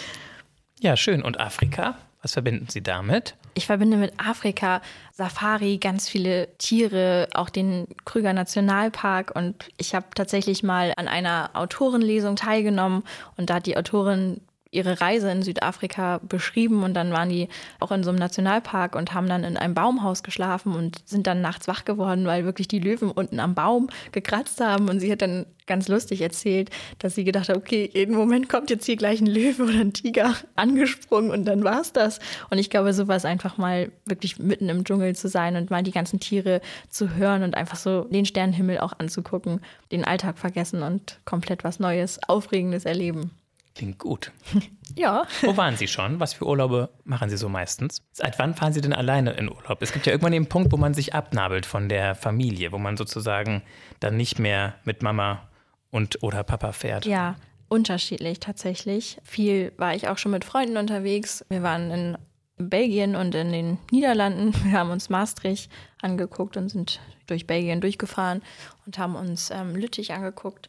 ja, 0.80 0.96
schön. 0.96 1.22
Und 1.22 1.38
Afrika? 1.38 1.96
Was 2.24 2.32
verbinden 2.32 2.68
Sie 2.70 2.82
damit? 2.82 3.34
Ich 3.52 3.66
verbinde 3.66 3.98
mit 3.98 4.14
Afrika 4.16 4.80
Safari, 5.12 5.76
ganz 5.76 6.08
viele 6.08 6.48
Tiere, 6.56 7.28
auch 7.34 7.50
den 7.50 7.86
Krüger 8.06 8.32
Nationalpark. 8.32 9.32
Und 9.36 9.68
ich 9.76 9.94
habe 9.94 10.06
tatsächlich 10.14 10.62
mal 10.62 10.94
an 10.96 11.06
einer 11.06 11.50
Autorenlesung 11.52 12.36
teilgenommen 12.36 13.04
und 13.36 13.50
da 13.50 13.56
hat 13.56 13.66
die 13.66 13.76
Autorin 13.76 14.40
ihre 14.74 15.00
Reise 15.00 15.30
in 15.30 15.42
Südafrika 15.42 16.20
beschrieben 16.22 16.82
und 16.82 16.94
dann 16.94 17.12
waren 17.12 17.28
die 17.28 17.48
auch 17.80 17.92
in 17.92 18.02
so 18.02 18.10
einem 18.10 18.18
Nationalpark 18.18 18.96
und 18.96 19.14
haben 19.14 19.28
dann 19.28 19.44
in 19.44 19.56
einem 19.56 19.74
Baumhaus 19.74 20.22
geschlafen 20.22 20.74
und 20.74 21.02
sind 21.04 21.26
dann 21.26 21.40
nachts 21.40 21.68
wach 21.68 21.84
geworden, 21.84 22.26
weil 22.26 22.44
wirklich 22.44 22.68
die 22.68 22.80
Löwen 22.80 23.10
unten 23.10 23.40
am 23.40 23.54
Baum 23.54 23.88
gekratzt 24.12 24.60
haben 24.60 24.88
und 24.88 25.00
sie 25.00 25.10
hat 25.10 25.22
dann 25.22 25.46
ganz 25.66 25.88
lustig 25.88 26.20
erzählt, 26.20 26.70
dass 26.98 27.14
sie 27.14 27.24
gedacht 27.24 27.48
hat, 27.48 27.56
okay, 27.56 27.90
jeden 27.92 28.14
Moment 28.14 28.48
kommt 28.48 28.70
jetzt 28.70 28.84
hier 28.84 28.96
gleich 28.96 29.20
ein 29.20 29.26
Löwe 29.26 29.64
oder 29.64 29.80
ein 29.80 29.92
Tiger 29.92 30.34
angesprungen 30.56 31.30
und 31.30 31.44
dann 31.46 31.64
war 31.64 31.80
es 31.80 31.92
das. 31.92 32.18
Und 32.50 32.58
ich 32.58 32.70
glaube, 32.70 32.92
sowas 32.92 33.24
einfach 33.24 33.56
mal 33.56 33.90
wirklich 34.04 34.38
mitten 34.38 34.68
im 34.68 34.84
Dschungel 34.84 35.16
zu 35.16 35.28
sein 35.28 35.56
und 35.56 35.70
mal 35.70 35.82
die 35.82 35.92
ganzen 35.92 36.20
Tiere 36.20 36.60
zu 36.90 37.14
hören 37.14 37.42
und 37.42 37.56
einfach 37.56 37.76
so 37.76 38.04
den 38.04 38.26
Sternenhimmel 38.26 38.78
auch 38.78 38.92
anzugucken, 38.98 39.60
den 39.92 40.04
Alltag 40.04 40.38
vergessen 40.38 40.82
und 40.82 41.20
komplett 41.24 41.64
was 41.64 41.80
Neues, 41.80 42.20
Aufregendes 42.28 42.84
erleben. 42.84 43.30
Klingt 43.74 43.98
gut. 43.98 44.32
Ja. 44.96 45.26
Wo 45.42 45.56
waren 45.56 45.76
Sie 45.76 45.88
schon? 45.88 46.20
Was 46.20 46.34
für 46.34 46.46
Urlaube 46.46 46.88
machen 47.02 47.28
Sie 47.28 47.36
so 47.36 47.48
meistens? 47.48 48.02
Seit 48.12 48.38
wann 48.38 48.54
fahren 48.54 48.72
Sie 48.72 48.80
denn 48.80 48.92
alleine 48.92 49.32
in 49.32 49.50
Urlaub? 49.50 49.82
Es 49.82 49.92
gibt 49.92 50.06
ja 50.06 50.12
irgendwann 50.12 50.30
den 50.30 50.48
Punkt, 50.48 50.70
wo 50.70 50.76
man 50.76 50.94
sich 50.94 51.14
abnabelt 51.14 51.66
von 51.66 51.88
der 51.88 52.14
Familie, 52.14 52.70
wo 52.70 52.78
man 52.78 52.96
sozusagen 52.96 53.62
dann 53.98 54.16
nicht 54.16 54.38
mehr 54.38 54.74
mit 54.84 55.02
Mama 55.02 55.48
und 55.90 56.22
oder 56.22 56.44
Papa 56.44 56.70
fährt. 56.70 57.06
Ja, 57.06 57.34
unterschiedlich 57.66 58.38
tatsächlich. 58.38 59.18
Viel 59.24 59.72
war 59.76 59.96
ich 59.96 60.06
auch 60.06 60.18
schon 60.18 60.30
mit 60.30 60.44
Freunden 60.44 60.76
unterwegs. 60.76 61.44
Wir 61.48 61.64
waren 61.64 61.90
in 61.90 62.18
Belgien 62.56 63.16
und 63.16 63.34
in 63.34 63.50
den 63.50 63.78
Niederlanden. 63.90 64.54
Wir 64.64 64.78
haben 64.78 64.90
uns 64.90 65.08
Maastricht 65.10 65.72
angeguckt 66.00 66.56
und 66.56 66.68
sind 66.68 67.00
durch 67.26 67.48
Belgien 67.48 67.80
durchgefahren 67.80 68.42
und 68.86 68.96
haben 68.98 69.16
uns 69.16 69.50
ähm, 69.50 69.74
Lüttich 69.74 70.12
angeguckt. 70.12 70.68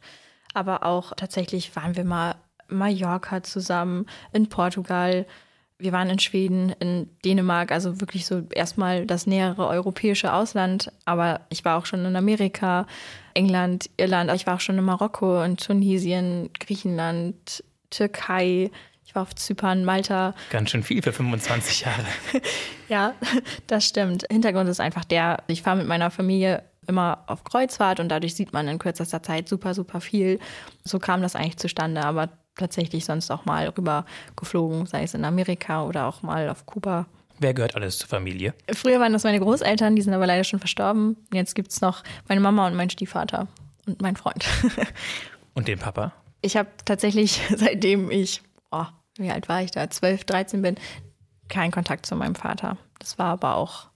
Aber 0.55 0.83
auch 0.83 1.13
tatsächlich 1.15 1.75
waren 1.75 1.95
wir 1.97 2.05
mal 2.05 2.35
Mallorca 2.67 3.43
zusammen, 3.43 4.05
in 4.33 4.49
Portugal. 4.49 5.25
Wir 5.77 5.91
waren 5.91 6.09
in 6.09 6.19
Schweden, 6.19 6.73
in 6.79 7.09
Dänemark, 7.25 7.71
also 7.71 7.99
wirklich 7.99 8.25
so 8.25 8.43
erstmal 8.53 9.05
das 9.05 9.27
nähere 9.27 9.67
europäische 9.67 10.33
Ausland. 10.33 10.91
Aber 11.03 11.41
ich 11.49 11.65
war 11.65 11.77
auch 11.77 11.85
schon 11.85 12.05
in 12.05 12.15
Amerika, 12.15 12.87
England, 13.33 13.89
Irland. 13.97 14.31
Ich 14.33 14.47
war 14.47 14.55
auch 14.55 14.61
schon 14.61 14.77
in 14.77 14.85
Marokko, 14.85 15.43
in 15.43 15.57
Tunesien, 15.57 16.49
Griechenland, 16.59 17.63
Türkei. 17.89 18.71
Ich 19.05 19.13
war 19.13 19.23
auf 19.23 19.35
Zypern, 19.35 19.83
Malta. 19.85 20.33
Ganz 20.49 20.71
schön 20.71 20.83
viel 20.83 21.01
für 21.01 21.11
25 21.11 21.81
Jahre. 21.81 22.05
ja, 22.89 23.13
das 23.67 23.85
stimmt. 23.85 24.25
Hintergrund 24.31 24.69
ist 24.69 24.79
einfach 24.79 25.03
der, 25.03 25.43
ich 25.47 25.61
fahre 25.61 25.77
mit 25.77 25.87
meiner 25.87 26.09
Familie 26.09 26.63
immer 26.87 27.23
auf 27.27 27.43
Kreuzfahrt 27.43 27.99
und 27.99 28.09
dadurch 28.09 28.35
sieht 28.35 28.53
man 28.53 28.67
in 28.67 28.79
kürzester 28.79 29.21
Zeit 29.21 29.49
super, 29.49 29.73
super 29.73 30.01
viel. 30.01 30.39
So 30.83 30.99
kam 30.99 31.21
das 31.21 31.35
eigentlich 31.35 31.57
zustande. 31.57 32.03
Aber 32.03 32.29
tatsächlich 32.55 33.05
sonst 33.05 33.31
auch 33.31 33.45
mal 33.45 33.67
rüber 33.69 34.05
geflogen, 34.35 34.85
sei 34.85 35.03
es 35.03 35.13
in 35.13 35.25
Amerika 35.25 35.83
oder 35.83 36.07
auch 36.07 36.21
mal 36.21 36.49
auf 36.49 36.65
Kuba. 36.65 37.05
Wer 37.39 37.53
gehört 37.53 37.75
alles 37.75 37.97
zur 37.97 38.07
Familie? 38.07 38.53
Früher 38.73 38.99
waren 38.99 39.13
das 39.13 39.23
meine 39.23 39.39
Großeltern, 39.39 39.95
die 39.95 40.01
sind 40.01 40.13
aber 40.13 40.25
leider 40.25 40.43
schon 40.43 40.59
verstorben. 40.59 41.17
Jetzt 41.33 41.53
gibt 41.55 41.71
es 41.71 41.81
noch 41.81 42.03
meine 42.27 42.39
Mama 42.39 42.65
und 42.67 42.75
mein 42.75 42.89
Stiefvater 42.89 43.47
und 43.85 44.01
mein 44.01 44.15
Freund. 44.15 44.45
Und 45.53 45.69
den 45.69 45.79
Papa? 45.79 46.11
Ich 46.41 46.57
habe 46.57 46.67
tatsächlich, 46.83 47.41
seitdem 47.55 48.11
ich, 48.11 48.41
oh, 48.69 48.85
wie 49.17 49.31
alt 49.31 49.47
war 49.47 49.61
ich 49.61 49.71
da, 49.71 49.89
12, 49.89 50.25
13 50.25 50.61
bin, 50.61 50.75
keinen 51.47 51.71
Kontakt 51.71 52.05
zu 52.05 52.15
meinem 52.15 52.35
Vater. 52.35 52.77
Das 52.99 53.17
war 53.17 53.27
aber 53.27 53.55
auch, 53.55 53.87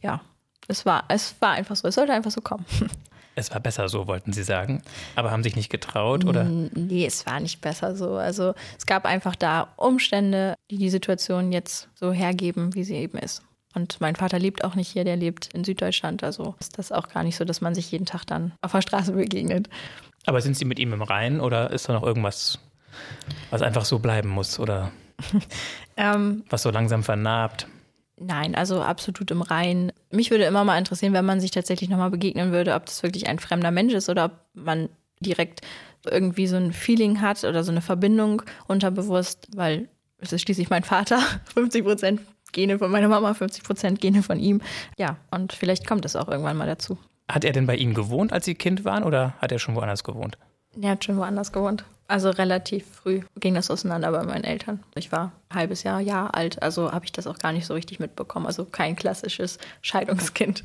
ja, 0.00 0.22
es 0.66 0.86
war, 0.86 1.04
es 1.08 1.34
war 1.40 1.52
einfach 1.52 1.76
so, 1.76 1.86
es 1.86 1.94
sollte 1.94 2.14
einfach 2.14 2.30
so 2.30 2.40
kommen. 2.40 2.64
Es 3.36 3.50
war 3.50 3.60
besser 3.60 3.88
so, 3.88 4.06
wollten 4.06 4.32
Sie 4.32 4.44
sagen, 4.44 4.82
aber 5.16 5.30
haben 5.30 5.42
sich 5.42 5.56
nicht 5.56 5.70
getraut, 5.70 6.24
oder? 6.24 6.44
Nee, 6.44 7.06
es 7.06 7.26
war 7.26 7.40
nicht 7.40 7.60
besser 7.60 7.96
so. 7.96 8.14
Also 8.14 8.54
es 8.78 8.86
gab 8.86 9.04
einfach 9.04 9.34
da 9.34 9.72
Umstände, 9.76 10.54
die 10.70 10.78
die 10.78 10.90
Situation 10.90 11.52
jetzt 11.52 11.88
so 11.94 12.12
hergeben, 12.12 12.74
wie 12.74 12.84
sie 12.84 12.94
eben 12.94 13.18
ist. 13.18 13.42
Und 13.74 14.00
mein 14.00 14.14
Vater 14.14 14.38
lebt 14.38 14.62
auch 14.62 14.76
nicht 14.76 14.88
hier, 14.88 15.04
der 15.04 15.16
lebt 15.16 15.52
in 15.52 15.64
Süddeutschland. 15.64 16.22
Also 16.22 16.54
ist 16.60 16.78
das 16.78 16.92
auch 16.92 17.08
gar 17.08 17.24
nicht 17.24 17.36
so, 17.36 17.44
dass 17.44 17.60
man 17.60 17.74
sich 17.74 17.90
jeden 17.90 18.06
Tag 18.06 18.24
dann 18.24 18.52
auf 18.62 18.72
der 18.72 18.82
Straße 18.82 19.12
begegnet. 19.12 19.68
Aber 20.26 20.40
sind 20.40 20.56
Sie 20.56 20.64
mit 20.64 20.78
ihm 20.78 20.92
im 20.92 21.02
Reinen 21.02 21.40
oder 21.40 21.70
ist 21.70 21.88
da 21.88 21.92
noch 21.92 22.04
irgendwas, 22.04 22.60
was 23.50 23.62
einfach 23.62 23.84
so 23.84 23.98
bleiben 23.98 24.28
muss 24.28 24.60
oder 24.60 24.92
ähm, 25.96 26.44
was 26.48 26.62
so 26.62 26.70
langsam 26.70 27.02
vernarbt? 27.02 27.66
Nein, 28.16 28.54
also 28.54 28.80
absolut 28.80 29.30
im 29.30 29.42
Reinen. 29.42 29.92
Mich 30.10 30.30
würde 30.30 30.44
immer 30.44 30.64
mal 30.64 30.78
interessieren, 30.78 31.12
wenn 31.12 31.24
man 31.24 31.40
sich 31.40 31.50
tatsächlich 31.50 31.90
nochmal 31.90 32.10
begegnen 32.10 32.52
würde, 32.52 32.74
ob 32.74 32.86
das 32.86 33.02
wirklich 33.02 33.28
ein 33.28 33.38
fremder 33.38 33.70
Mensch 33.70 33.92
ist 33.92 34.08
oder 34.08 34.26
ob 34.26 34.32
man 34.54 34.88
direkt 35.20 35.62
irgendwie 36.08 36.46
so 36.46 36.56
ein 36.56 36.72
Feeling 36.72 37.20
hat 37.20 37.44
oder 37.44 37.64
so 37.64 37.72
eine 37.72 37.80
Verbindung 37.80 38.42
unterbewusst, 38.68 39.48
weil 39.56 39.88
es 40.18 40.32
ist 40.32 40.42
schließlich 40.42 40.70
mein 40.70 40.84
Vater, 40.84 41.18
50 41.54 41.84
Prozent 41.84 42.20
Gene 42.52 42.78
von 42.78 42.90
meiner 42.90 43.08
Mama, 43.08 43.34
50 43.34 43.64
Prozent 43.64 44.00
Gene 44.00 44.22
von 44.22 44.38
ihm. 44.38 44.60
Ja, 44.96 45.16
und 45.30 45.52
vielleicht 45.52 45.86
kommt 45.86 46.04
es 46.04 46.14
auch 46.14 46.28
irgendwann 46.28 46.56
mal 46.56 46.66
dazu. 46.66 46.98
Hat 47.28 47.44
er 47.44 47.52
denn 47.52 47.66
bei 47.66 47.74
Ihnen 47.74 47.94
gewohnt, 47.94 48.32
als 48.32 48.44
Sie 48.44 48.54
Kind 48.54 48.84
waren, 48.84 49.02
oder 49.02 49.32
hat 49.38 49.50
er 49.50 49.58
schon 49.58 49.74
woanders 49.74 50.04
gewohnt? 50.04 50.38
Er 50.80 50.90
hat 50.90 51.04
schon 51.04 51.16
woanders 51.16 51.52
gewohnt. 51.52 51.84
Also 52.06 52.30
relativ 52.30 52.86
früh 52.86 53.22
ging 53.40 53.54
das 53.54 53.70
auseinander 53.70 54.10
bei 54.12 54.22
meinen 54.22 54.44
Eltern. 54.44 54.82
Ich 54.94 55.10
war 55.10 55.32
ein 55.48 55.56
halbes 55.56 55.82
Jahr, 55.82 56.00
Jahr 56.00 56.34
alt, 56.34 56.62
also 56.62 56.92
habe 56.92 57.04
ich 57.04 57.12
das 57.12 57.26
auch 57.26 57.38
gar 57.38 57.52
nicht 57.52 57.66
so 57.66 57.74
richtig 57.74 57.98
mitbekommen. 57.98 58.46
Also 58.46 58.64
kein 58.64 58.94
klassisches 58.94 59.58
Scheidungskind. 59.80 60.62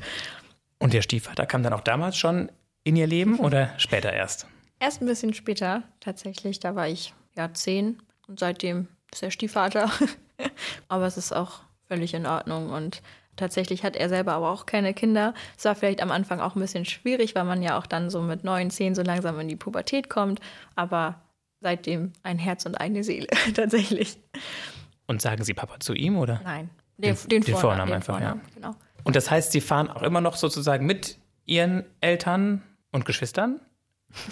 Und 0.78 0.92
der 0.92 1.02
Stiefvater 1.02 1.46
kam 1.46 1.62
dann 1.62 1.72
auch 1.72 1.80
damals 1.80 2.16
schon 2.16 2.50
in 2.84 2.96
ihr 2.96 3.06
Leben 3.06 3.38
oder 3.38 3.70
später 3.78 4.12
erst? 4.12 4.46
Erst 4.78 5.02
ein 5.02 5.06
bisschen 5.06 5.34
später 5.34 5.82
tatsächlich. 6.00 6.60
Da 6.60 6.74
war 6.74 6.88
ich 6.88 7.14
ja 7.36 7.52
zehn 7.52 8.02
und 8.26 8.38
seitdem 8.38 8.88
ist 9.12 9.22
er 9.22 9.30
Stiefvater. 9.30 9.90
aber 10.88 11.06
es 11.06 11.16
ist 11.16 11.32
auch 11.32 11.60
völlig 11.86 12.14
in 12.14 12.26
Ordnung 12.26 12.70
und 12.70 13.02
Tatsächlich 13.40 13.84
hat 13.84 13.96
er 13.96 14.10
selber 14.10 14.32
aber 14.32 14.50
auch 14.50 14.66
keine 14.66 14.92
Kinder. 14.92 15.32
Es 15.56 15.64
war 15.64 15.74
vielleicht 15.74 16.02
am 16.02 16.10
Anfang 16.10 16.40
auch 16.40 16.56
ein 16.56 16.60
bisschen 16.60 16.84
schwierig, 16.84 17.34
weil 17.34 17.44
man 17.44 17.62
ja 17.62 17.78
auch 17.78 17.86
dann 17.86 18.10
so 18.10 18.20
mit 18.20 18.44
neun, 18.44 18.70
zehn 18.70 18.94
so 18.94 19.00
langsam 19.00 19.40
in 19.40 19.48
die 19.48 19.56
Pubertät 19.56 20.10
kommt. 20.10 20.40
Aber 20.76 21.22
seitdem 21.60 22.12
ein 22.22 22.38
Herz 22.38 22.66
und 22.66 22.80
eine 22.80 23.04
Seele 23.04 23.26
tatsächlich. 23.54 24.18
Und 25.06 25.22
sagen 25.22 25.44
Sie 25.44 25.54
Papa 25.54 25.80
zu 25.80 25.94
ihm 25.94 26.16
oder? 26.18 26.40
Nein, 26.44 26.70
den, 26.98 27.14
den, 27.14 27.28
den, 27.28 27.42
den 27.42 27.54
Vornamen, 27.56 27.60
Vornamen 27.60 27.92
einfach, 27.92 28.14
Vornamen, 28.14 28.40
ja. 28.46 28.54
Genau. 28.54 28.76
Und 29.04 29.16
das 29.16 29.30
heißt, 29.30 29.52
Sie 29.52 29.60
fahren 29.60 29.88
auch 29.88 30.02
immer 30.02 30.20
noch 30.20 30.36
sozusagen 30.36 30.86
mit 30.86 31.18
Ihren 31.46 31.84
Eltern 32.00 32.62
und 32.92 33.04
Geschwistern 33.04 33.60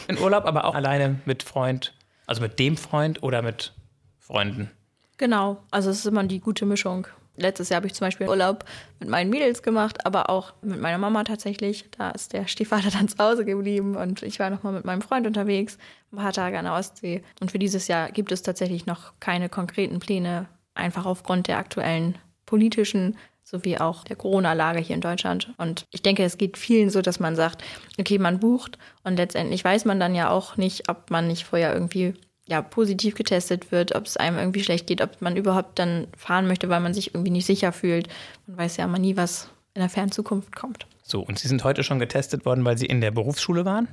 in 0.09 0.19
Urlaub, 0.19 0.45
aber 0.45 0.65
auch 0.65 0.75
alleine 0.75 1.21
mit 1.25 1.43
Freund, 1.43 1.95
also 2.27 2.43
mit 2.43 2.59
dem 2.59 2.77
Freund 2.77 3.23
oder 3.23 3.43
mit 3.43 3.75
Freunden? 4.19 4.71
Genau, 5.17 5.63
also 5.71 5.91
es 5.91 6.01
ist 6.01 6.07
immer 6.07 6.25
die 6.25 6.41
gute 6.41 6.67
Mischung. 6.67 7.07
Letztes 7.39 7.69
Jahr 7.69 7.77
habe 7.77 7.87
ich 7.87 7.95
zum 7.95 8.07
Beispiel 8.07 8.29
Urlaub 8.29 8.65
mit 9.01 9.09
meinen 9.09 9.31
Mädels 9.31 9.63
gemacht, 9.63 10.05
aber 10.05 10.29
auch 10.29 10.55
mit 10.63 10.81
meiner 10.81 10.99
Mama 10.99 11.25
tatsächlich. 11.25 11.87
Da 11.97 12.11
ist 12.11 12.33
der 12.33 12.47
Stiefvater 12.47 12.91
dann 12.93 13.09
zu 13.09 13.19
Hause 13.19 13.45
geblieben 13.45 13.97
und 13.97 14.23
ich 14.23 14.39
war 14.39 14.51
nochmal 14.51 14.73
mit 14.73 14.85
meinem 14.85 15.03
Freund 15.03 15.27
unterwegs, 15.27 15.79
ein 16.13 16.17
paar 16.17 16.33
Tage 16.33 16.59
an 16.59 16.65
der 16.65 16.75
Ostsee. 16.75 17.23
Und 17.41 17.51
für 17.51 17.59
dieses 17.59 17.89
Jahr 17.89 18.11
gibt 18.11 18.33
es 18.33 18.43
tatsächlich 18.43 18.87
noch 18.87 19.13
keine 19.21 19.49
konkreten 19.49 20.01
Pläne, 20.01 20.49
einfach 20.75 21.07
aufgrund 21.07 21.49
der 21.49 21.59
aktuellen 21.59 22.19
politischen 22.47 23.17
sowie 23.49 23.79
auch 23.79 24.05
der 24.05 24.17
Corona-Lage 24.17 24.81
hier 24.81 24.95
in 24.95 25.01
Deutschland. 25.01 25.55
Und 25.57 25.87
ich 25.91 26.03
denke, 26.03 26.23
es 26.23 26.37
geht 26.37 26.59
vielen 26.59 26.91
so, 26.91 27.01
dass 27.01 27.19
man 27.19 27.35
sagt, 27.35 27.65
okay, 27.99 28.19
man 28.19 28.41
bucht 28.41 28.79
und 29.05 29.17
letztendlich 29.17 29.65
weiß 29.65 29.87
man 29.87 29.99
dann 29.99 30.15
ja 30.15 30.31
auch 30.31 30.57
nicht, 30.57 30.89
ob 30.89 31.11
man 31.11 31.27
nicht 31.27 31.45
vorher 31.45 31.73
irgendwie 31.73 32.15
ja, 32.49 32.63
positiv 32.63 33.15
getestet 33.15 33.71
wird, 33.71 33.95
ob 33.95 34.07
es 34.07 34.17
einem 34.17 34.39
irgendwie 34.39 34.63
schlecht 34.65 34.87
geht, 34.87 35.03
ob 35.03 35.21
man 35.21 35.37
überhaupt 35.37 35.79
dann 35.79 36.09
fahren 36.17 36.47
möchte, 36.47 36.69
weil 36.71 36.81
man 36.81 36.95
sich 36.95 37.15
irgendwie 37.15 37.31
nicht 37.31 37.47
sicher 37.47 37.73
fühlt. 37.73 38.09
Man 38.47 38.57
weiß 38.57 38.79
ja 38.79 38.87
immer 38.87 38.99
nie, 38.99 39.17
was 39.17 39.51
in 39.75 39.81
der 39.81 39.91
fernen 39.91 40.13
Zukunft 40.13 40.57
kommt. 40.57 40.87
So, 41.03 41.21
und 41.21 41.39
Sie 41.39 41.47
sind 41.47 41.63
heute 41.63 41.85
schon 41.85 41.99
getestet 41.99 42.47
worden, 42.47 42.65
weil 42.65 42.79
Sie 42.79 42.87
in 42.87 43.03
der 43.03 43.11
Berufsschule 43.11 43.67
waren? 43.67 43.87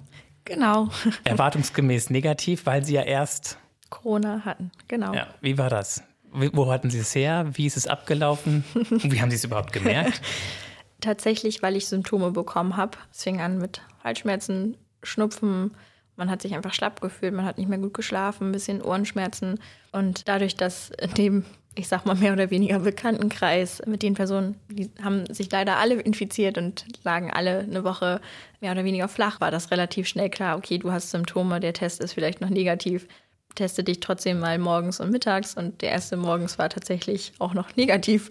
Genau. 0.46 0.90
Erwartungsgemäß 1.26 2.10
negativ, 2.10 2.66
weil 2.66 2.86
Sie 2.86 2.94
ja 2.94 3.02
erst 3.02 3.58
Corona 3.90 4.42
hatten, 4.46 4.72
genau. 4.88 5.14
Ja, 5.14 5.28
wie 5.42 5.58
war 5.58 5.70
das? 5.70 6.04
Wo 6.32 6.72
hatten 6.72 6.90
Sie 6.90 7.00
es 7.00 7.14
her? 7.14 7.46
Wie 7.54 7.66
ist 7.66 7.78
es 7.78 7.88
abgelaufen? 7.88 8.66
Und 8.74 9.12
wie 9.12 9.22
haben 9.22 9.30
Sie 9.30 9.38
es 9.38 9.44
überhaupt 9.44 9.72
gemerkt? 9.72 10.22
Tatsächlich, 11.02 11.62
weil 11.62 11.76
ich 11.76 11.88
Symptome 11.88 12.32
bekommen 12.32 12.78
habe. 12.78 12.98
Es 13.12 13.24
fing 13.24 13.40
an 13.40 13.58
mit 13.58 13.82
Halsschmerzen, 14.04 14.76
Schnupfen, 15.04 15.72
man 16.18 16.30
hat 16.30 16.42
sich 16.42 16.56
einfach 16.56 16.74
schlapp 16.74 17.02
gefühlt, 17.02 17.34
man 17.34 17.46
hat 17.46 17.58
nicht 17.58 17.70
mehr 17.70 17.78
gut 17.78 17.94
geschlafen, 17.94 18.50
ein 18.50 18.52
bisschen 18.52 18.82
Ohrenschmerzen. 18.82 19.60
Und 19.92 20.28
dadurch, 20.28 20.56
dass 20.56 20.92
in 20.92 21.14
dem, 21.14 21.46
ich 21.76 21.88
sag 21.88 22.06
mal, 22.06 22.16
mehr 22.16 22.34
oder 22.34 22.50
weniger 22.50 22.80
Bekanntenkreis 22.80 23.82
mit 23.86 24.02
den 24.02 24.14
Personen, 24.14 24.56
die 24.70 24.90
haben 25.02 25.26
sich 25.34 25.52
leider 25.52 25.78
alle 25.78 25.96
infiziert 25.96 26.58
und 26.58 26.86
lagen 27.04 27.32
alle 27.32 27.60
eine 27.60 27.84
Woche 27.84 28.22
mehr 28.62 28.72
oder 28.72 28.86
weniger 28.86 29.08
flach, 29.08 29.42
war 29.42 29.52
das 29.52 29.72
relativ 29.72 30.08
schnell 30.08 30.30
klar, 30.30 30.58
okay, 30.58 30.78
du 30.78 30.92
hast 30.92 31.12
Symptome, 31.12 31.60
der 31.60 31.74
Test 31.74 32.02
ist 32.02 32.14
vielleicht 32.14 32.42
noch 32.42 32.50
negativ. 32.50 33.08
Teste 33.56 33.86
dich 33.86 34.02
trotzdem 34.02 34.40
mal 34.40 34.58
morgens 34.60 35.00
und 35.00 35.12
mittags 35.12 35.56
und 35.56 35.82
der 35.82 35.92
erste 35.92 36.18
morgens 36.18 36.60
war 36.60 36.68
tatsächlich 36.68 37.32
auch 37.40 37.54
noch 37.54 37.76
negativ. 37.78 38.30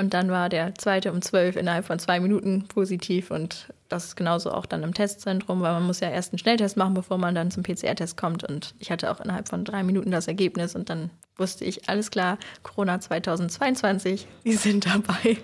Und 0.00 0.14
dann 0.14 0.30
war 0.30 0.48
der 0.48 0.74
zweite 0.76 1.12
um 1.12 1.20
zwölf 1.20 1.56
innerhalb 1.56 1.84
von 1.84 1.98
zwei 1.98 2.20
Minuten 2.20 2.66
positiv 2.68 3.30
und 3.30 3.68
das 3.90 4.06
ist 4.06 4.16
genauso 4.16 4.50
auch 4.50 4.64
dann 4.64 4.82
im 4.82 4.94
Testzentrum, 4.94 5.60
weil 5.60 5.74
man 5.74 5.82
muss 5.82 6.00
ja 6.00 6.08
erst 6.08 6.32
einen 6.32 6.38
Schnelltest 6.38 6.78
machen, 6.78 6.94
bevor 6.94 7.18
man 7.18 7.34
dann 7.34 7.50
zum 7.50 7.62
PCR-Test 7.64 8.16
kommt. 8.16 8.42
Und 8.42 8.74
ich 8.78 8.90
hatte 8.90 9.10
auch 9.10 9.20
innerhalb 9.20 9.50
von 9.50 9.62
drei 9.62 9.82
Minuten 9.82 10.10
das 10.10 10.26
Ergebnis 10.26 10.74
und 10.74 10.88
dann 10.88 11.10
wusste 11.36 11.66
ich, 11.66 11.86
alles 11.90 12.10
klar, 12.10 12.38
Corona 12.62 12.98
2022, 12.98 14.26
Sie 14.42 14.52
sind 14.56 14.86
dabei. 14.86 15.36